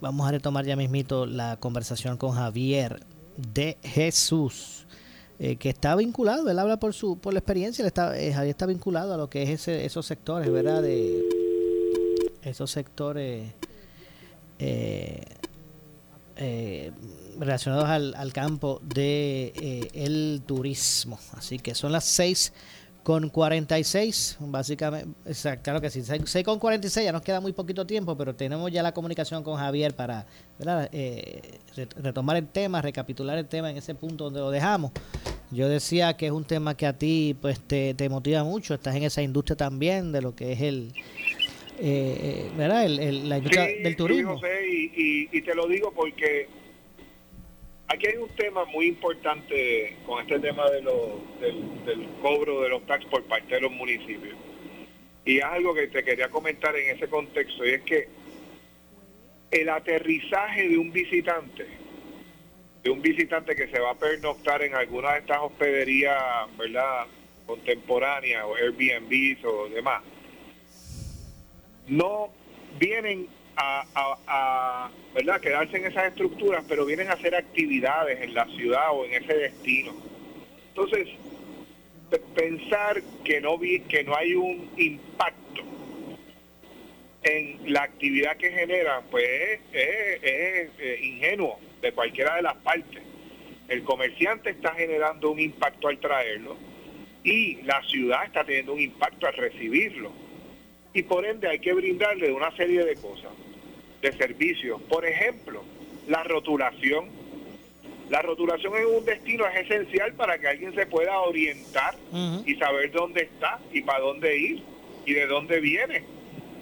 vamos 0.00 0.28
a 0.28 0.30
retomar 0.30 0.64
ya 0.64 0.76
mismito 0.76 1.26
la 1.26 1.56
conversación 1.58 2.16
con 2.16 2.30
Javier 2.30 3.04
de 3.36 3.78
Jesús, 3.82 4.86
eh, 5.40 5.56
que 5.56 5.70
está 5.70 5.96
vinculado, 5.96 6.48
él 6.48 6.58
habla 6.60 6.78
por 6.78 6.94
su 6.94 7.18
por 7.18 7.32
la 7.32 7.40
experiencia, 7.40 7.84
está, 7.84 8.16
eh, 8.16 8.32
Javier 8.32 8.50
está 8.50 8.66
vinculado 8.66 9.12
a 9.12 9.16
lo 9.16 9.28
que 9.28 9.42
es 9.42 9.48
ese, 9.50 9.84
esos 9.84 10.06
sectores, 10.06 10.48
¿verdad? 10.52 10.82
De 10.82 11.20
esos 12.42 12.70
sectores 12.70 13.52
relacionados 17.40 17.88
al, 17.88 18.14
al 18.14 18.32
campo 18.32 18.80
de 18.84 19.90
el 19.94 20.42
turismo. 20.46 21.18
Así 21.32 21.58
que 21.58 21.74
son 21.74 21.90
las 21.90 22.04
6 22.04 22.52
con 23.02 23.30
46, 23.30 24.36
básicamente, 24.40 25.08
claro 25.62 25.80
que 25.80 25.90
sí, 25.90 26.02
6, 26.02 26.44
con 26.44 26.58
46, 26.58 27.04
ya 27.04 27.12
nos 27.12 27.22
queda 27.22 27.40
muy 27.40 27.52
poquito 27.52 27.84
tiempo, 27.84 28.16
pero 28.16 28.34
tenemos 28.34 28.70
ya 28.70 28.82
la 28.82 28.92
comunicación 28.92 29.42
con 29.42 29.56
Javier 29.56 29.94
para 29.94 30.26
eh, 30.92 31.58
retomar 31.96 32.36
el 32.36 32.46
tema, 32.46 32.80
recapitular 32.80 33.36
el 33.38 33.46
tema 33.46 33.70
en 33.70 33.76
ese 33.76 33.94
punto 33.94 34.24
donde 34.24 34.40
lo 34.40 34.50
dejamos. 34.50 34.92
Yo 35.50 35.68
decía 35.68 36.16
que 36.16 36.26
es 36.26 36.32
un 36.32 36.44
tema 36.44 36.76
que 36.76 36.86
a 36.86 36.96
ti 36.96 37.36
pues 37.40 37.60
te, 37.60 37.94
te 37.94 38.08
motiva 38.08 38.44
mucho, 38.44 38.74
estás 38.74 38.94
en 38.94 39.02
esa 39.02 39.20
industria 39.20 39.56
también 39.56 40.12
de 40.12 40.22
lo 40.22 40.34
que 40.36 40.52
es 40.52 40.60
el, 40.60 40.92
eh, 41.80 42.50
¿verdad? 42.56 42.84
El, 42.86 43.28
la 43.28 43.38
industria 43.38 43.66
del 43.82 43.96
turismo. 43.96 44.34
Sí, 44.34 44.40
José, 44.40 44.68
y, 44.96 45.28
y 45.36 45.42
te 45.42 45.54
lo 45.54 45.66
digo 45.66 45.92
porque 45.92 46.48
Aquí 47.92 48.06
hay 48.06 48.16
un 48.16 48.28
tema 48.30 48.64
muy 48.64 48.86
importante 48.86 49.98
con 50.06 50.22
este 50.22 50.38
tema 50.38 50.70
de 50.70 50.80
del, 50.80 52.08
cobro 52.22 52.62
de 52.62 52.70
los 52.70 52.86
taxes 52.86 53.10
por 53.10 53.22
parte 53.24 53.54
de 53.54 53.60
los 53.60 53.70
municipios. 53.70 54.34
Y 55.26 55.38
es 55.38 55.44
algo 55.44 55.74
que 55.74 55.88
te 55.88 56.02
quería 56.02 56.30
comentar 56.30 56.74
en 56.74 56.96
ese 56.96 57.06
contexto, 57.06 57.66
y 57.66 57.72
es 57.72 57.82
que 57.82 58.08
el 59.50 59.68
aterrizaje 59.68 60.70
de 60.70 60.78
un 60.78 60.90
visitante, 60.90 61.66
de 62.82 62.88
un 62.88 63.02
visitante 63.02 63.54
que 63.54 63.68
se 63.68 63.78
va 63.78 63.90
a 63.90 63.98
pernoctar 63.98 64.62
en 64.62 64.74
alguna 64.74 65.12
de 65.12 65.18
estas 65.18 65.40
hospederías, 65.42 66.16
¿verdad?, 66.56 67.04
contemporáneas 67.44 68.42
o 68.46 68.54
Airbnb 68.54 69.44
o 69.44 69.68
demás, 69.68 70.02
no 71.88 72.30
vienen 72.78 73.28
a, 73.56 74.90
¿verdad? 75.14 75.40
quedarse 75.40 75.76
en 75.76 75.86
esas 75.86 76.06
estructuras, 76.06 76.64
pero 76.68 76.84
vienen 76.84 77.08
a 77.08 77.14
hacer 77.14 77.34
actividades 77.34 78.20
en 78.20 78.34
la 78.34 78.46
ciudad 78.46 78.92
o 78.92 79.04
en 79.04 79.22
ese 79.22 79.34
destino. 79.34 79.94
Entonces, 80.68 81.08
pensar 82.34 83.02
que 83.24 83.40
no, 83.40 83.58
que 83.60 84.04
no 84.04 84.16
hay 84.16 84.34
un 84.34 84.70
impacto 84.76 85.62
en 87.22 87.72
la 87.72 87.82
actividad 87.82 88.36
que 88.36 88.50
genera, 88.50 89.02
pues 89.10 89.60
es, 89.72 90.70
es 90.78 91.02
ingenuo 91.02 91.58
de 91.80 91.92
cualquiera 91.92 92.36
de 92.36 92.42
las 92.42 92.56
partes. 92.56 93.02
El 93.68 93.84
comerciante 93.84 94.50
está 94.50 94.74
generando 94.74 95.30
un 95.30 95.40
impacto 95.40 95.88
al 95.88 95.98
traerlo 95.98 96.56
y 97.22 97.62
la 97.62 97.82
ciudad 97.84 98.24
está 98.24 98.44
teniendo 98.44 98.74
un 98.74 98.80
impacto 98.80 99.26
al 99.26 99.34
recibirlo 99.34 100.12
y 100.94 101.02
por 101.02 101.24
ende 101.24 101.48
hay 101.48 101.58
que 101.58 101.72
brindarle 101.72 102.32
una 102.32 102.54
serie 102.56 102.84
de 102.84 102.96
cosas, 102.96 103.32
de 104.00 104.12
servicios. 104.12 104.80
Por 104.82 105.06
ejemplo, 105.06 105.62
la 106.08 106.22
rotulación. 106.24 107.22
La 108.10 108.20
rotulación 108.20 108.76
en 108.76 108.86
un 108.86 109.04
destino 109.06 109.46
es 109.46 109.64
esencial 109.64 110.12
para 110.12 110.38
que 110.38 110.46
alguien 110.46 110.74
se 110.74 110.84
pueda 110.86 111.18
orientar 111.20 111.94
y 112.44 112.54
saber 112.56 112.92
dónde 112.92 113.22
está 113.22 113.58
y 113.72 113.80
para 113.80 114.00
dónde 114.00 114.36
ir 114.36 114.62
y 115.06 115.14
de 115.14 115.26
dónde 115.26 115.60
viene 115.60 116.04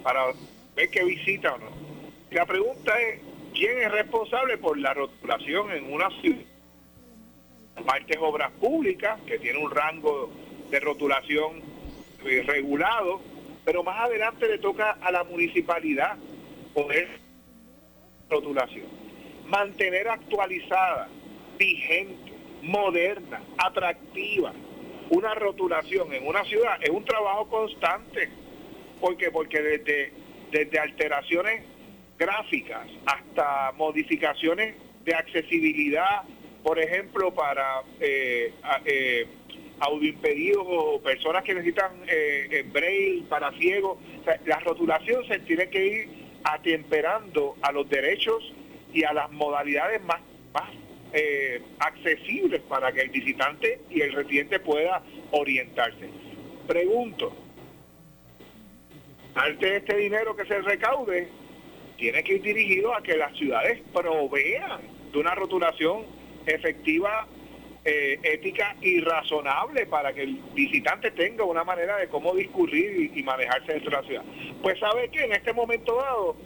para 0.03 0.27
ver 0.77 0.91
qué 0.91 1.05
visita 1.05 1.55
o 1.55 1.59
no. 1.59 1.71
La 2.31 2.47
pregunta 2.47 2.93
es, 3.01 3.21
¿quién 3.53 3.79
es 3.79 3.91
responsable 3.91 4.59
por 4.59 4.79
la 4.79 4.95
rotulación 4.95 5.73
en 5.73 5.93
una 5.93 6.09
ciudad? 6.21 6.43
Partes 7.85 8.19
obras 8.21 8.53
públicas, 8.53 9.19
que 9.27 9.39
tiene 9.39 9.59
un 9.59 9.71
rango 9.71 10.31
de 10.71 10.81
rotulación 10.81 11.63
eh, 12.25 12.45
regulado, 12.47 13.21
pero 13.65 13.83
más 13.83 14.01
adelante 14.01 14.49
le 14.49 14.59
toca 14.59 14.99
a 15.01 15.11
la 15.11 15.25
municipalidad 15.25 16.17
poder 16.75 17.09
rotulación, 18.29 18.87
mantener 19.47 20.09
actualizada, 20.09 21.09
vigente, 21.59 22.33
moderna, 22.63 23.43
atractiva, 23.59 24.53
una 25.11 25.35
rotulación 25.35 26.13
en 26.13 26.27
una 26.27 26.45
ciudad 26.45 26.79
es 26.81 26.91
un 26.91 27.05
trabajo 27.05 27.49
constante. 27.49 28.31
¿Por 29.01 29.17
Porque 29.33 29.61
desde, 29.61 30.13
desde 30.53 30.79
alteraciones 30.79 31.65
gráficas 32.19 32.87
hasta 33.07 33.73
modificaciones 33.73 34.77
de 35.05 35.15
accesibilidad, 35.15 36.23
por 36.63 36.79
ejemplo, 36.79 37.35
para 37.35 37.83
eh, 37.99 38.53
eh, 38.85 39.27
audioimpedidos 39.81 40.65
o 40.67 41.01
personas 41.01 41.43
que 41.43 41.55
necesitan 41.55 41.93
eh, 42.07 42.65
braille 42.71 43.25
para 43.29 43.51
ciegos. 43.53 43.99
la 44.47 44.61
rotulación 44.61 45.27
se 45.27 45.39
tiene 45.41 45.69
que 45.69 45.87
ir 45.87 46.09
atemperando 46.45 47.57
a 47.63 47.73
los 47.73 47.89
derechos 47.89 48.53
y 48.93 49.05
a 49.05 49.13
las 49.13 49.31
modalidades 49.31 50.03
más, 50.05 50.21
más 50.53 50.71
eh, 51.13 51.63
accesibles 51.79 52.61
para 52.63 52.93
que 52.93 53.01
el 53.03 53.11
visitante 53.11 53.81
y 53.91 54.01
el 54.01 54.13
residente 54.13 54.61
pueda 54.61 55.03
orientarse. 55.33 56.09
Pregunto, 56.67 57.35
parte 59.35 59.67
de 59.67 59.77
este 59.79 59.97
dinero 59.97 60.37
que 60.37 60.45
se 60.45 60.61
recaude 60.61 61.29
tiene 61.97 62.23
que 62.23 62.35
ir 62.35 62.43
dirigido 62.43 62.95
a 62.95 63.03
que 63.03 63.17
las 63.17 63.37
ciudades 63.37 63.81
provean 63.93 64.81
de 65.13 65.19
una 65.19 65.35
rotulación 65.35 66.05
efectiva 66.47 67.27
eh, 67.85 68.19
ética 68.23 68.77
y 68.83 69.01
razonable 69.01 69.87
para 69.87 70.13
que 70.13 70.23
el 70.23 70.39
visitante 70.55 71.11
tenga 71.13 71.45
una 71.45 71.65
manera 71.65 71.97
de 71.97 72.09
cómo 72.09 72.35
discurrir 72.35 73.11
y, 73.15 73.23
manejarse 73.23 73.73
dentro 73.73 73.91
de 73.91 73.97
la 73.97 74.07
ciudad. 74.07 74.25
Pues 74.63 74.79
sabe 74.79 75.09
que 75.09 75.25
en 75.25 75.33
este 75.33 75.53
momento 75.53 75.97
dado, 75.97 76.37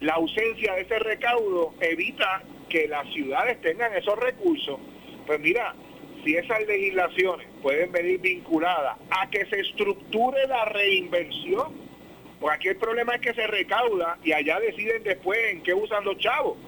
la 0.00 0.14
ausencia 0.14 0.74
de 0.74 0.82
ese 0.82 0.98
recaudo 0.98 1.72
evita 1.80 2.42
que 2.68 2.88
las 2.88 3.10
ciudades 3.12 3.60
tengan 3.62 3.94
esos 3.94 4.18
recursos. 4.18 4.78
Pues 5.26 5.40
mira, 5.40 5.74
si 6.24 6.36
esas 6.36 6.66
legislaciones 6.66 7.46
pueden 7.62 7.90
venir 7.92 8.20
vinculadas 8.20 8.98
a 9.10 9.30
que 9.30 9.46
se 9.46 9.60
estructure 9.60 10.46
la 10.46 10.66
reinversión, 10.66 11.72
pues 12.38 12.54
aquí 12.54 12.68
el 12.68 12.76
problema 12.76 13.14
es 13.14 13.20
que 13.22 13.32
se 13.32 13.46
recauda 13.46 14.18
y 14.22 14.32
allá 14.32 14.60
deciden 14.60 15.02
después 15.04 15.38
en 15.52 15.62
qué 15.62 15.72
usan 15.72 16.04
los 16.04 16.18
chavos. 16.18 16.58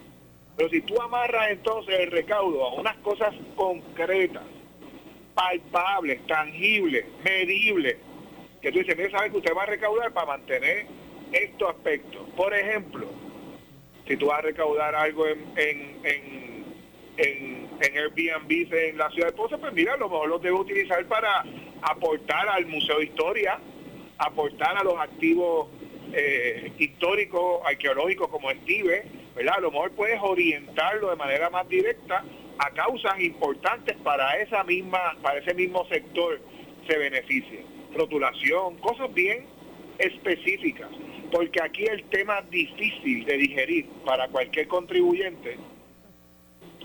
Pero 0.59 0.71
si 0.71 0.81
tú 0.81 1.01
amarras 1.01 1.53
entonces 1.53 2.01
el 2.01 2.11
recaudo 2.11 2.65
a 2.65 2.75
unas 2.75 2.97
cosas 2.97 3.33
concretas, 3.55 4.43
palpables, 5.33 6.27
tangibles, 6.27 7.05
medibles, 7.23 7.97
que 8.61 8.73
tú 8.73 8.81
dices, 8.81 8.97
mira, 8.97 9.09
sabes 9.11 9.31
que 9.31 9.37
usted 9.37 9.55
va 9.57 9.63
a 9.63 9.67
recaudar 9.67 10.13
para 10.13 10.27
mantener 10.27 10.87
estos 11.31 11.71
aspectos. 11.71 12.29
Por 12.37 12.53
ejemplo, 12.53 13.09
si 14.09 14.17
tú 14.17 14.27
vas 14.27 14.41
a 14.41 14.43
recaudar 14.43 14.97
algo 14.97 15.29
en, 15.29 15.47
en, 15.55 16.01
en, 16.03 17.69
en, 17.81 17.97
Airbnb 17.97 18.75
en 18.75 18.99
la 18.99 19.11
ciudad 19.11 19.29
de 19.29 19.35
Ponce, 19.35 19.59
pues 19.59 19.73
mira, 19.73 19.95
a 19.95 19.97
lo 19.97 20.09
mejor 20.09 20.29
lo 20.29 20.39
debe 20.41 20.57
utilizar 20.57 21.07
para 21.07 21.45
aportar 21.83 22.49
al 22.49 22.67
Museo 22.67 22.99
de 22.99 23.05
Historia, 23.05 23.61
aportar 24.19 24.77
a 24.77 24.83
los 24.83 24.99
activos 24.99 25.69
eh, 26.13 26.73
históricos, 26.79 27.61
arqueológicos 27.65 28.27
como 28.27 28.51
A 29.47 29.61
lo 29.61 29.71
mejor 29.71 29.93
puedes 29.93 30.21
orientarlo 30.21 31.11
de 31.11 31.17
manera 31.17 31.49
más 31.49 31.69
directa 31.69 32.25
a 32.59 32.71
causas 32.71 33.21
importantes 33.21 33.97
para 33.99 34.37
esa 34.41 34.65
misma, 34.65 35.17
para 35.23 35.39
ese 35.39 35.55
mismo 35.55 35.87
sector 35.87 36.41
se 36.89 36.99
beneficie. 36.99 37.65
Rotulación, 37.95 38.79
cosas 38.79 39.13
bien 39.15 39.47
específicas, 39.99 40.89
porque 41.31 41.63
aquí 41.63 41.85
el 41.85 42.05
tema 42.05 42.43
difícil 42.43 43.25
de 43.25 43.37
digerir 43.37 43.87
para 44.05 44.29
cualquier 44.29 44.67
contribuyente 44.67 45.57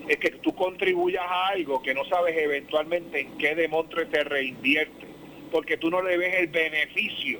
es 0.07 0.17
que 0.17 0.31
tú 0.31 0.53
contribuyas 0.55 1.23
a 1.25 1.47
algo 1.49 1.81
que 1.81 1.93
no 1.93 2.05
sabes 2.05 2.37
eventualmente 2.37 3.21
en 3.21 3.37
qué 3.37 3.55
demontre 3.55 4.05
te 4.07 4.23
reinvierte, 4.23 5.07
porque 5.51 5.77
tú 5.77 5.89
no 5.89 6.01
le 6.01 6.17
ves 6.17 6.35
el 6.35 6.47
beneficio 6.47 7.39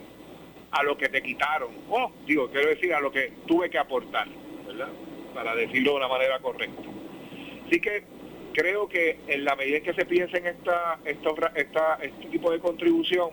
a 0.71 0.83
lo 0.83 0.97
que 0.97 1.09
te 1.09 1.21
quitaron, 1.21 1.69
o 1.89 2.11
digo, 2.25 2.49
quiero 2.49 2.69
decir, 2.69 2.93
a 2.93 2.99
lo 2.99 3.11
que 3.11 3.31
tuve 3.45 3.69
que 3.69 3.77
aportar. 3.77 4.27
Para 5.33 5.55
decirlo 5.55 5.91
de 5.91 5.97
una 5.97 6.07
manera 6.07 6.39
correcta. 6.39 6.81
Así 7.67 7.79
que 7.79 8.03
creo 8.53 8.87
que 8.87 9.19
en 9.27 9.43
la 9.43 9.55
medida 9.55 9.77
en 9.77 9.83
que 9.83 9.93
se 9.93 10.05
piense 10.05 10.37
en 10.37 10.47
esta, 10.47 10.99
esta, 11.05 11.99
este 12.01 12.27
tipo 12.29 12.51
de 12.51 12.59
contribución, 12.59 13.31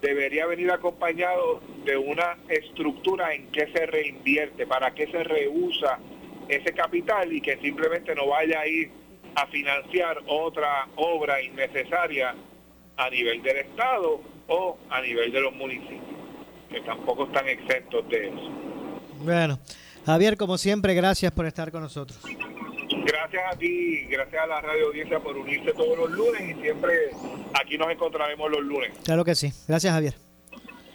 debería 0.00 0.46
venir 0.46 0.70
acompañado 0.70 1.60
de 1.84 1.96
una 1.96 2.36
estructura 2.48 3.34
en 3.34 3.46
que 3.50 3.72
se 3.72 3.86
reinvierte, 3.86 4.66
para 4.66 4.92
que 4.92 5.06
se 5.06 5.24
reusa 5.24 5.98
ese 6.48 6.72
capital 6.74 7.32
y 7.32 7.40
que 7.40 7.56
simplemente 7.58 8.14
no 8.14 8.26
vaya 8.26 8.60
a 8.60 8.66
ir 8.66 8.90
a 9.34 9.46
financiar 9.46 10.18
otra 10.26 10.88
obra 10.96 11.40
innecesaria 11.40 12.34
a 12.96 13.10
nivel 13.10 13.42
del 13.42 13.58
Estado 13.58 14.20
o 14.48 14.76
a 14.90 15.00
nivel 15.00 15.32
de 15.32 15.40
los 15.40 15.54
municipios, 15.54 16.00
que 16.70 16.80
tampoco 16.82 17.24
están 17.24 17.48
exentos 17.48 18.06
de 18.08 18.28
eso. 18.28 18.50
Bueno, 19.20 19.58
Javier, 20.04 20.36
como 20.36 20.58
siempre, 20.58 20.94
gracias 20.94 21.32
por 21.32 21.46
estar 21.46 21.70
con 21.70 21.82
nosotros. 21.82 22.18
Gracias 23.04 23.42
a 23.50 23.56
ti, 23.56 24.04
gracias 24.08 24.42
a 24.42 24.46
la 24.46 24.60
radio 24.60 24.88
audiencia 24.88 25.20
por 25.20 25.36
unirse 25.36 25.72
todos 25.72 25.96
los 25.96 26.10
lunes 26.10 26.42
y 26.42 26.60
siempre 26.60 27.10
aquí 27.58 27.78
nos 27.78 27.90
encontraremos 27.90 28.50
los 28.50 28.62
lunes. 28.62 28.92
Claro 29.04 29.24
que 29.24 29.34
sí. 29.34 29.52
Gracias, 29.66 29.92
Javier. 29.92 30.14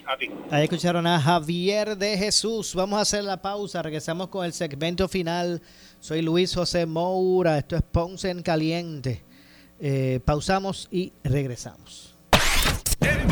A 0.05 0.17
ti. 0.17 0.29
Ahí 0.51 0.63
escucharon 0.63 1.05
a 1.07 1.19
Javier 1.19 1.97
de 1.97 2.17
Jesús. 2.17 2.75
Vamos 2.75 2.99
a 2.99 3.01
hacer 3.01 3.23
la 3.23 3.41
pausa. 3.41 3.81
Regresamos 3.81 4.29
con 4.29 4.45
el 4.45 4.53
segmento 4.53 5.07
final. 5.07 5.61
Soy 5.99 6.21
Luis 6.21 6.53
José 6.53 6.85
Moura. 6.85 7.57
Esto 7.57 7.75
es 7.75 7.81
Ponce 7.81 8.29
en 8.29 8.41
Caliente. 8.41 9.23
Eh, 9.79 10.19
pausamos 10.23 10.87
y 10.91 11.13
regresamos. 11.23 12.16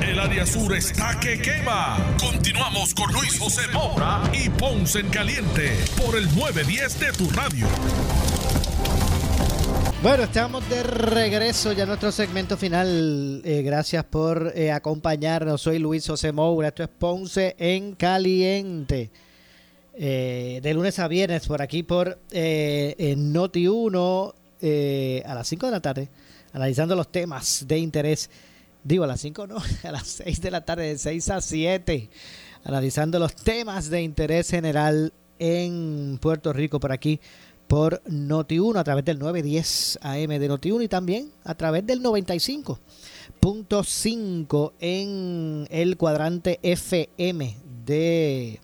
El 0.00 0.18
área 0.18 0.46
sur 0.46 0.74
está 0.74 1.20
que 1.20 1.40
quema. 1.40 1.98
Continuamos 2.18 2.94
con 2.94 3.12
Luis 3.12 3.38
José 3.38 3.68
Moura 3.72 4.22
y 4.32 4.48
Ponce 4.48 5.00
en 5.00 5.10
Caliente 5.10 5.76
por 5.96 6.16
el 6.16 6.24
910 6.34 7.00
de 7.00 7.12
tu 7.12 7.28
radio. 7.30 7.66
Bueno, 10.02 10.22
estamos 10.22 10.66
de 10.70 10.82
regreso 10.82 11.72
ya 11.72 11.82
a 11.82 11.86
nuestro 11.86 12.10
segmento 12.12 12.56
final. 12.56 13.42
Eh, 13.44 13.60
gracias 13.62 14.04
por 14.04 14.52
eh, 14.54 14.72
acompañarnos. 14.72 15.60
Soy 15.60 15.78
Luis 15.78 16.06
José 16.06 16.32
Moura. 16.32 16.68
Esto 16.68 16.82
es 16.82 16.88
Ponce 16.88 17.54
en 17.58 17.94
Caliente. 17.94 19.10
Eh, 19.94 20.60
de 20.62 20.74
lunes 20.74 20.98
a 20.98 21.08
viernes 21.08 21.46
por 21.46 21.60
aquí 21.60 21.82
por 21.82 22.18
Noti 22.32 23.68
1 23.68 24.34
a 25.26 25.34
las 25.34 25.46
5 25.46 25.66
de 25.66 25.72
la 25.72 25.80
tarde, 25.80 26.08
analizando 26.54 26.96
los 26.96 27.12
temas 27.12 27.64
de 27.68 27.76
interés 27.76 28.30
Digo, 28.82 29.04
a 29.04 29.06
las 29.06 29.20
5 29.20 29.46
no, 29.46 29.58
a 29.84 29.92
las 29.92 30.06
6 30.06 30.40
de 30.40 30.50
la 30.50 30.64
tarde, 30.64 30.88
de 30.88 30.96
6 30.98 31.30
a 31.30 31.40
7, 31.40 32.10
analizando 32.64 33.18
los 33.18 33.34
temas 33.34 33.88
de 33.90 34.02
interés 34.02 34.50
general 34.50 35.12
en 35.38 36.18
Puerto 36.20 36.52
Rico 36.52 36.78
por 36.80 36.92
aquí 36.92 37.20
por 37.66 38.02
Noti1 38.02 38.78
a 38.78 38.84
través 38.84 39.04
del 39.04 39.18
910 39.20 40.00
AM 40.02 40.28
de 40.28 40.50
Noti1 40.50 40.84
y 40.84 40.88
también 40.88 41.30
a 41.44 41.54
través 41.54 41.86
del 41.86 42.02
95.5 42.02 44.72
en 44.80 45.68
el 45.70 45.96
cuadrante 45.96 46.58
FM 46.62 47.56
de 47.86 48.60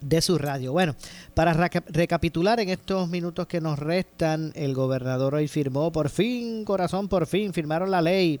de 0.00 0.22
su 0.22 0.38
radio. 0.38 0.72
Bueno, 0.72 0.94
para 1.34 1.52
recapitular 1.52 2.60
en 2.60 2.70
estos 2.70 3.08
minutos 3.08 3.46
que 3.46 3.60
nos 3.60 3.78
restan, 3.78 4.52
el 4.54 4.74
gobernador 4.74 5.34
hoy 5.34 5.48
firmó, 5.48 5.92
por 5.92 6.08
fin, 6.08 6.64
corazón, 6.64 7.08
por 7.08 7.26
fin, 7.26 7.52
firmaron 7.52 7.90
la 7.90 8.02
ley 8.02 8.40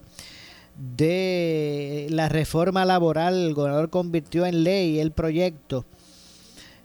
de 0.76 2.06
la 2.10 2.28
reforma 2.28 2.84
laboral, 2.84 3.46
el 3.46 3.54
gobernador 3.54 3.90
convirtió 3.90 4.46
en 4.46 4.64
ley 4.64 4.98
el 4.98 5.12
proyecto. 5.12 5.84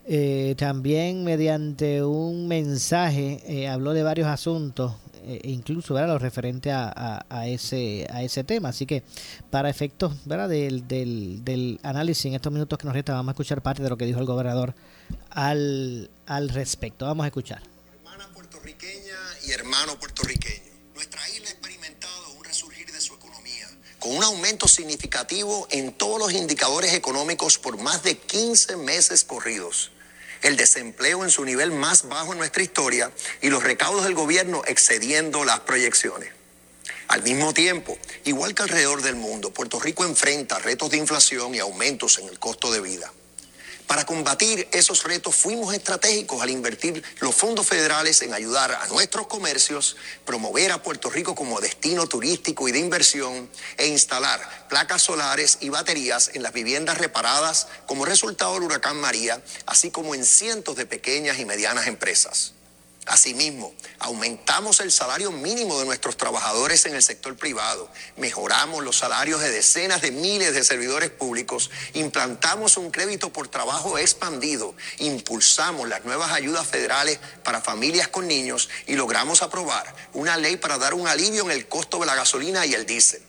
Eh, 0.07 0.53
también 0.57 1.23
mediante 1.23 2.03
un 2.03 2.47
mensaje 2.47 3.41
eh, 3.47 3.67
habló 3.67 3.93
de 3.93 4.03
varios 4.03 4.27
asuntos, 4.27 4.93
eh, 5.23 5.41
incluso 5.45 5.95
¿verdad? 5.95 6.09
lo 6.09 6.19
referente 6.19 6.71
a, 6.71 7.25
ese, 7.47 8.05
a 8.11 8.21
ese 8.21 8.43
tema. 8.43 8.69
Así 8.69 8.85
que 8.85 9.03
para 9.49 9.67
efectos 9.67 10.13
¿verdad? 10.25 10.47
Del, 10.49 10.87
del, 10.87 11.43
del 11.43 11.79
análisis 11.81 12.25
en 12.25 12.35
estos 12.35 12.53
minutos 12.53 12.77
que 12.77 12.85
nos 12.85 12.93
restan, 12.93 13.15
vamos 13.15 13.29
a 13.29 13.33
escuchar 13.33 13.63
parte 13.63 13.81
de 13.81 13.89
lo 13.89 13.97
que 13.97 14.05
dijo 14.05 14.19
el 14.19 14.27
gobernador 14.27 14.75
al, 15.31 16.11
al 16.27 16.49
respecto. 16.49 17.05
Vamos 17.05 17.23
a 17.23 17.27
escuchar. 17.27 17.63
Hermana 17.91 18.29
puertorriqueña 18.31 19.17
y 19.47 19.51
hermano 19.51 19.97
puertorriqueño, 19.97 20.71
nuestra 20.93 21.21
isla 21.29 21.49
con 24.05 24.17
un 24.17 24.23
aumento 24.23 24.67
significativo 24.67 25.67
en 25.71 25.91
todos 25.91 26.19
los 26.19 26.31
indicadores 26.31 26.93
económicos 26.93 27.57
por 27.57 27.79
más 27.79 28.03
de 28.03 28.15
15 28.15 28.75
meses 28.75 29.23
corridos. 29.23 29.89
El 30.43 30.57
desempleo 30.57 31.23
en 31.23 31.31
su 31.31 31.43
nivel 31.43 31.71
más 31.71 32.07
bajo 32.07 32.31
en 32.31 32.37
nuestra 32.37 32.61
historia 32.61 33.11
y 33.41 33.49
los 33.49 33.63
recaudos 33.63 34.03
del 34.03 34.13
gobierno 34.13 34.61
excediendo 34.67 35.43
las 35.43 35.61
proyecciones. 35.61 36.29
Al 37.07 37.23
mismo 37.23 37.51
tiempo, 37.51 37.97
igual 38.25 38.53
que 38.53 38.61
alrededor 38.61 39.01
del 39.01 39.15
mundo, 39.15 39.51
Puerto 39.51 39.79
Rico 39.79 40.05
enfrenta 40.05 40.59
retos 40.59 40.91
de 40.91 40.97
inflación 40.97 41.55
y 41.55 41.59
aumentos 41.59 42.19
en 42.19 42.27
el 42.29 42.37
costo 42.37 42.71
de 42.71 42.81
vida. 42.81 43.11
Para 43.87 44.05
combatir 44.05 44.67
esos 44.71 45.03
retos 45.03 45.35
fuimos 45.35 45.73
estratégicos 45.73 46.41
al 46.41 46.49
invertir 46.49 47.03
los 47.19 47.35
fondos 47.35 47.67
federales 47.67 48.21
en 48.23 48.33
ayudar 48.33 48.71
a 48.71 48.87
nuestros 48.87 49.27
comercios, 49.27 49.95
promover 50.25 50.71
a 50.71 50.81
Puerto 50.81 51.09
Rico 51.09 51.35
como 51.35 51.61
destino 51.61 52.07
turístico 52.07 52.67
y 52.67 52.71
de 52.71 52.79
inversión 52.79 53.47
e 53.77 53.87
instalar 53.87 54.67
placas 54.69 55.03
solares 55.03 55.59
y 55.61 55.69
baterías 55.69 56.31
en 56.33 56.41
las 56.41 56.53
viviendas 56.53 56.97
reparadas 56.97 57.67
como 57.85 58.05
resultado 58.05 58.55
del 58.55 58.63
huracán 58.63 58.97
María, 58.97 59.41
así 59.67 59.91
como 59.91 60.15
en 60.15 60.25
cientos 60.25 60.75
de 60.75 60.87
pequeñas 60.87 61.37
y 61.37 61.45
medianas 61.45 61.85
empresas. 61.85 62.54
Asimismo, 63.05 63.71
aumentamos 63.99 64.79
el 64.79 64.91
salario 64.91 65.31
mínimo 65.31 65.77
de 65.79 65.85
nuestros 65.85 66.17
trabajadores 66.17 66.87
en 66.87 66.95
el 66.95 67.03
sector 67.03 67.35
privado, 67.35 67.87
mejoramos 68.17 68.83
los 68.83 68.97
salarios 68.97 69.41
de 69.41 69.51
decenas 69.51 70.01
de 70.01 70.09
miles 70.09 70.55
de 70.55 70.63
servidores 70.63 71.11
públicos, 71.11 71.69
implantamos 71.93 72.77
un 72.77 72.89
crédito 72.89 73.31
por 73.31 73.47
trabajo 73.47 73.99
expandido, 73.99 74.73
impulsamos 74.97 75.87
las 75.87 76.03
nuevas 76.03 76.31
ayudas 76.31 76.65
federales 76.65 77.19
para 77.43 77.61
familias 77.61 78.07
con 78.07 78.27
niños 78.27 78.69
y 78.87 78.95
logramos 78.95 79.43
aprobar 79.43 79.93
una 80.13 80.35
ley 80.37 80.57
para 80.57 80.79
dar 80.79 80.95
un 80.95 81.07
alivio 81.07 81.43
en 81.43 81.51
el 81.51 81.67
costo 81.67 81.99
de 81.99 82.07
la 82.07 82.15
gasolina 82.15 82.65
y 82.65 82.73
el 82.73 82.87
diésel. 82.87 83.21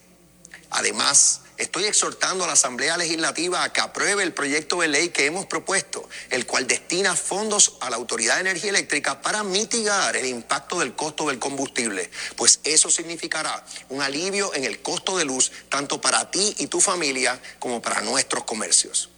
Además, 0.71 1.43
Estoy 1.59 1.85
exhortando 1.85 2.45
a 2.45 2.47
la 2.47 2.53
Asamblea 2.53 2.97
Legislativa 2.97 3.63
a 3.63 3.73
que 3.73 3.81
apruebe 3.81 4.23
el 4.23 4.35
proyecto 4.35 4.81
de 4.81 4.89
ley 4.89 5.09
que 5.09 5.25
hemos 5.25 5.47
propuesto, 5.47 6.07
el 6.31 6.45
cual 6.45 6.67
destina 6.67 7.17
fondos 7.17 7.77
a 7.81 7.89
la 7.89 7.97
Autoridad 7.97 8.35
de 8.35 8.43
Energía 8.43 8.71
Eléctrica 8.71 9.23
para 9.23 9.43
mitigar 9.43 10.17
el 10.17 10.27
impacto 10.27 10.81
del 10.81 10.95
costo 10.95 11.29
del 11.29 11.39
combustible, 11.39 12.11
pues 12.37 12.61
eso 12.65 12.91
significará 12.91 13.65
un 13.89 14.03
alivio 14.03 14.55
en 14.55 14.65
el 14.65 14.83
costo 14.83 15.17
de 15.17 15.25
luz 15.25 15.51
tanto 15.71 16.01
para 16.01 16.31
ti 16.31 16.55
y 16.59 16.67
tu 16.67 16.81
familia 16.81 17.41
como 17.59 17.81
para 17.81 18.03
nuestros 18.03 18.45
comercios. 18.45 19.09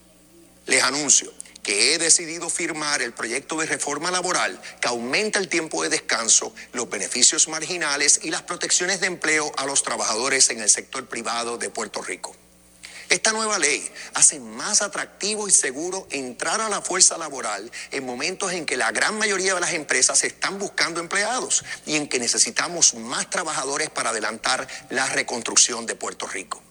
Les 0.66 0.82
anuncio 0.82 1.32
que 1.68 1.92
he 1.92 1.98
decidido 1.98 2.48
firmar 2.48 3.02
el 3.02 3.12
proyecto 3.12 3.58
de 3.58 3.66
reforma 3.66 4.10
laboral 4.10 4.58
que 4.80 4.88
aumenta 4.88 5.38
el 5.38 5.50
tiempo 5.50 5.82
de 5.82 5.90
descanso, 5.90 6.54
los 6.72 6.88
beneficios 6.88 7.46
marginales 7.46 8.20
y 8.22 8.30
las 8.30 8.40
protecciones 8.40 9.00
de 9.00 9.06
empleo 9.06 9.52
a 9.58 9.66
los 9.66 9.82
trabajadores 9.82 10.48
en 10.48 10.62
el 10.62 10.70
sector 10.70 11.06
privado 11.08 11.58
de 11.58 11.68
Puerto 11.68 12.00
Rico. 12.00 12.34
Esta 13.10 13.32
nueva 13.32 13.58
ley 13.58 13.86
hace 14.14 14.40
más 14.40 14.80
atractivo 14.80 15.46
y 15.46 15.50
seguro 15.50 16.08
entrar 16.10 16.62
a 16.62 16.70
la 16.70 16.80
fuerza 16.80 17.18
laboral 17.18 17.70
en 17.90 18.06
momentos 18.06 18.50
en 18.52 18.64
que 18.64 18.78
la 18.78 18.90
gran 18.90 19.18
mayoría 19.18 19.52
de 19.54 19.60
las 19.60 19.74
empresas 19.74 20.24
están 20.24 20.58
buscando 20.58 21.00
empleados 21.00 21.66
y 21.84 21.96
en 21.96 22.08
que 22.08 22.18
necesitamos 22.18 22.94
más 22.94 23.28
trabajadores 23.28 23.90
para 23.90 24.08
adelantar 24.08 24.66
la 24.88 25.04
reconstrucción 25.04 25.84
de 25.84 25.96
Puerto 25.96 26.26
Rico. 26.26 26.62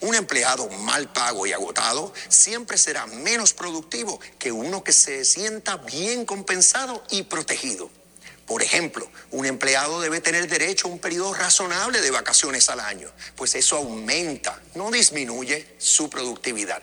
Un 0.00 0.14
empleado 0.14 0.68
mal 0.68 1.12
pago 1.12 1.46
y 1.46 1.52
agotado 1.52 2.12
siempre 2.28 2.78
será 2.78 3.06
menos 3.06 3.52
productivo 3.52 4.20
que 4.38 4.52
uno 4.52 4.84
que 4.84 4.92
se 4.92 5.24
sienta 5.24 5.76
bien 5.76 6.24
compensado 6.24 7.02
y 7.10 7.24
protegido. 7.24 7.90
Por 8.46 8.62
ejemplo, 8.62 9.06
un 9.30 9.44
empleado 9.44 10.00
debe 10.00 10.20
tener 10.20 10.48
derecho 10.48 10.88
a 10.88 10.90
un 10.90 11.00
periodo 11.00 11.34
razonable 11.34 12.00
de 12.00 12.10
vacaciones 12.10 12.70
al 12.70 12.80
año, 12.80 13.10
pues 13.36 13.54
eso 13.54 13.76
aumenta, 13.76 14.62
no 14.74 14.90
disminuye 14.90 15.74
su 15.78 16.08
productividad. 16.08 16.82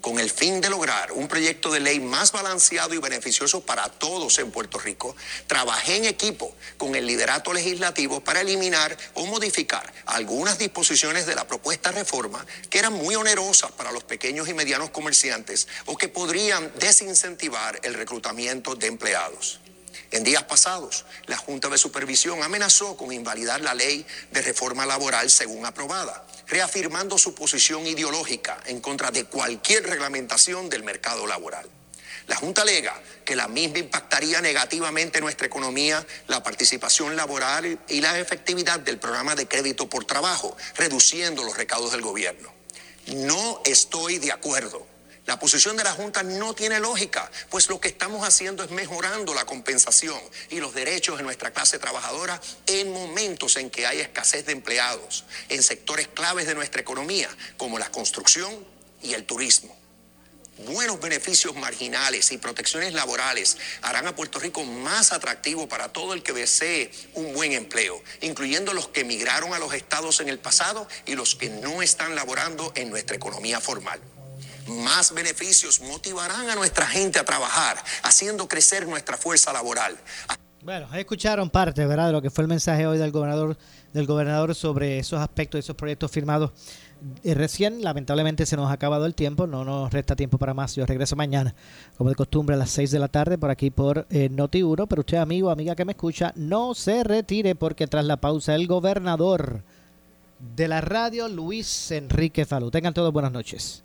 Con 0.00 0.18
el 0.18 0.30
fin 0.30 0.60
de 0.60 0.70
lograr 0.70 1.12
un 1.12 1.28
proyecto 1.28 1.70
de 1.70 1.80
ley 1.80 2.00
más 2.00 2.32
balanceado 2.32 2.94
y 2.94 2.98
beneficioso 2.98 3.60
para 3.60 3.88
todos 3.88 4.38
en 4.38 4.50
Puerto 4.50 4.78
Rico, 4.78 5.16
trabajé 5.46 5.96
en 5.96 6.04
equipo 6.04 6.54
con 6.76 6.94
el 6.94 7.06
liderato 7.06 7.52
legislativo 7.52 8.20
para 8.20 8.40
eliminar 8.40 8.96
o 9.14 9.26
modificar 9.26 9.92
algunas 10.06 10.58
disposiciones 10.58 11.26
de 11.26 11.34
la 11.34 11.46
propuesta 11.46 11.92
reforma 11.92 12.44
que 12.70 12.78
eran 12.78 12.92
muy 12.92 13.14
onerosas 13.14 13.72
para 13.72 13.92
los 13.92 14.04
pequeños 14.04 14.48
y 14.48 14.54
medianos 14.54 14.90
comerciantes 14.90 15.68
o 15.86 15.96
que 15.96 16.08
podrían 16.08 16.72
desincentivar 16.78 17.80
el 17.82 17.94
reclutamiento 17.94 18.74
de 18.74 18.86
empleados. 18.86 19.60
En 20.10 20.24
días 20.24 20.44
pasados, 20.44 21.04
la 21.26 21.36
Junta 21.36 21.68
de 21.68 21.76
Supervisión 21.76 22.42
amenazó 22.42 22.96
con 22.96 23.12
invalidar 23.12 23.60
la 23.60 23.74
ley 23.74 24.06
de 24.30 24.40
reforma 24.40 24.86
laboral 24.86 25.30
según 25.30 25.66
aprobada, 25.66 26.26
reafirmando 26.46 27.18
su 27.18 27.34
posición 27.34 27.86
ideológica 27.86 28.58
en 28.66 28.80
contra 28.80 29.10
de 29.10 29.24
cualquier 29.24 29.86
reglamentación 29.86 30.70
del 30.70 30.82
mercado 30.82 31.26
laboral. 31.26 31.68
La 32.26 32.36
Junta 32.36 32.62
alega 32.62 32.98
que 33.24 33.36
la 33.36 33.48
misma 33.48 33.78
impactaría 33.78 34.40
negativamente 34.40 35.20
nuestra 35.20 35.46
economía, 35.46 36.06
la 36.26 36.42
participación 36.42 37.14
laboral 37.14 37.78
y 37.88 38.00
la 38.00 38.18
efectividad 38.18 38.80
del 38.80 38.98
programa 38.98 39.34
de 39.34 39.46
crédito 39.46 39.90
por 39.90 40.06
trabajo, 40.06 40.56
reduciendo 40.76 41.42
los 41.42 41.56
recaudos 41.56 41.92
del 41.92 42.02
gobierno. 42.02 42.52
No 43.08 43.60
estoy 43.64 44.18
de 44.18 44.32
acuerdo. 44.32 44.86
La 45.28 45.38
posición 45.38 45.76
de 45.76 45.84
la 45.84 45.92
Junta 45.92 46.22
no 46.22 46.54
tiene 46.54 46.80
lógica, 46.80 47.30
pues 47.50 47.68
lo 47.68 47.78
que 47.78 47.88
estamos 47.88 48.26
haciendo 48.26 48.64
es 48.64 48.70
mejorando 48.70 49.34
la 49.34 49.44
compensación 49.44 50.18
y 50.48 50.58
los 50.58 50.72
derechos 50.72 51.18
de 51.18 51.22
nuestra 51.22 51.52
clase 51.52 51.78
trabajadora 51.78 52.40
en 52.64 52.90
momentos 52.90 53.58
en 53.58 53.68
que 53.68 53.86
hay 53.86 54.00
escasez 54.00 54.46
de 54.46 54.52
empleados, 54.52 55.26
en 55.50 55.62
sectores 55.62 56.08
claves 56.08 56.46
de 56.46 56.54
nuestra 56.54 56.80
economía, 56.80 57.28
como 57.58 57.78
la 57.78 57.90
construcción 57.90 58.50
y 59.02 59.12
el 59.12 59.26
turismo. 59.26 59.76
Buenos 60.66 60.98
beneficios 60.98 61.54
marginales 61.56 62.32
y 62.32 62.38
protecciones 62.38 62.94
laborales 62.94 63.58
harán 63.82 64.06
a 64.06 64.16
Puerto 64.16 64.38
Rico 64.38 64.64
más 64.64 65.12
atractivo 65.12 65.68
para 65.68 65.92
todo 65.92 66.14
el 66.14 66.22
que 66.22 66.32
desee 66.32 66.90
un 67.12 67.34
buen 67.34 67.52
empleo, 67.52 68.02
incluyendo 68.22 68.72
los 68.72 68.88
que 68.88 69.02
emigraron 69.02 69.52
a 69.52 69.58
los 69.58 69.74
estados 69.74 70.20
en 70.20 70.30
el 70.30 70.38
pasado 70.38 70.88
y 71.04 71.16
los 71.16 71.34
que 71.34 71.50
no 71.50 71.82
están 71.82 72.14
laborando 72.14 72.72
en 72.76 72.88
nuestra 72.88 73.14
economía 73.14 73.60
formal 73.60 74.00
más 74.68 75.12
beneficios 75.12 75.80
motivarán 75.80 76.48
a 76.50 76.54
nuestra 76.54 76.86
gente 76.86 77.18
a 77.18 77.24
trabajar, 77.24 77.82
haciendo 78.02 78.48
crecer 78.48 78.86
nuestra 78.86 79.16
fuerza 79.16 79.52
laboral. 79.52 79.96
Bueno, 80.62 80.88
escucharon 80.94 81.50
parte, 81.50 81.86
¿verdad?, 81.86 82.08
de 82.08 82.12
lo 82.12 82.22
que 82.22 82.30
fue 82.30 82.42
el 82.42 82.48
mensaje 82.48 82.86
hoy 82.86 82.98
del 82.98 83.12
gobernador, 83.12 83.56
del 83.92 84.06
gobernador 84.06 84.54
sobre 84.54 84.98
esos 84.98 85.20
aspectos, 85.20 85.60
esos 85.60 85.76
proyectos 85.76 86.10
firmados 86.10 86.50
eh, 87.22 87.34
recién. 87.34 87.82
Lamentablemente 87.82 88.44
se 88.44 88.56
nos 88.56 88.68
ha 88.68 88.72
acabado 88.72 89.06
el 89.06 89.14
tiempo, 89.14 89.46
no 89.46 89.64
nos 89.64 89.92
resta 89.92 90.16
tiempo 90.16 90.36
para 90.36 90.54
más. 90.54 90.74
Yo 90.74 90.84
regreso 90.84 91.14
mañana, 91.14 91.54
como 91.96 92.10
de 92.10 92.16
costumbre, 92.16 92.54
a 92.54 92.58
las 92.58 92.70
6 92.70 92.90
de 92.90 92.98
la 92.98 93.08
tarde 93.08 93.38
por 93.38 93.50
aquí 93.50 93.70
por 93.70 94.06
eh, 94.10 94.28
Noti1. 94.30 94.86
Pero 94.88 95.00
usted, 95.00 95.18
amigo, 95.18 95.50
amiga 95.50 95.76
que 95.76 95.84
me 95.84 95.92
escucha, 95.92 96.32
no 96.34 96.74
se 96.74 97.04
retire 97.04 97.54
porque 97.54 97.86
tras 97.86 98.04
la 98.04 98.16
pausa 98.16 98.54
el 98.54 98.66
gobernador 98.66 99.62
de 100.56 100.68
la 100.68 100.80
radio, 100.80 101.28
Luis 101.28 101.90
Enrique 101.92 102.44
Falú. 102.44 102.70
Tengan 102.70 102.94
todos 102.94 103.12
buenas 103.12 103.32
noches. 103.32 103.84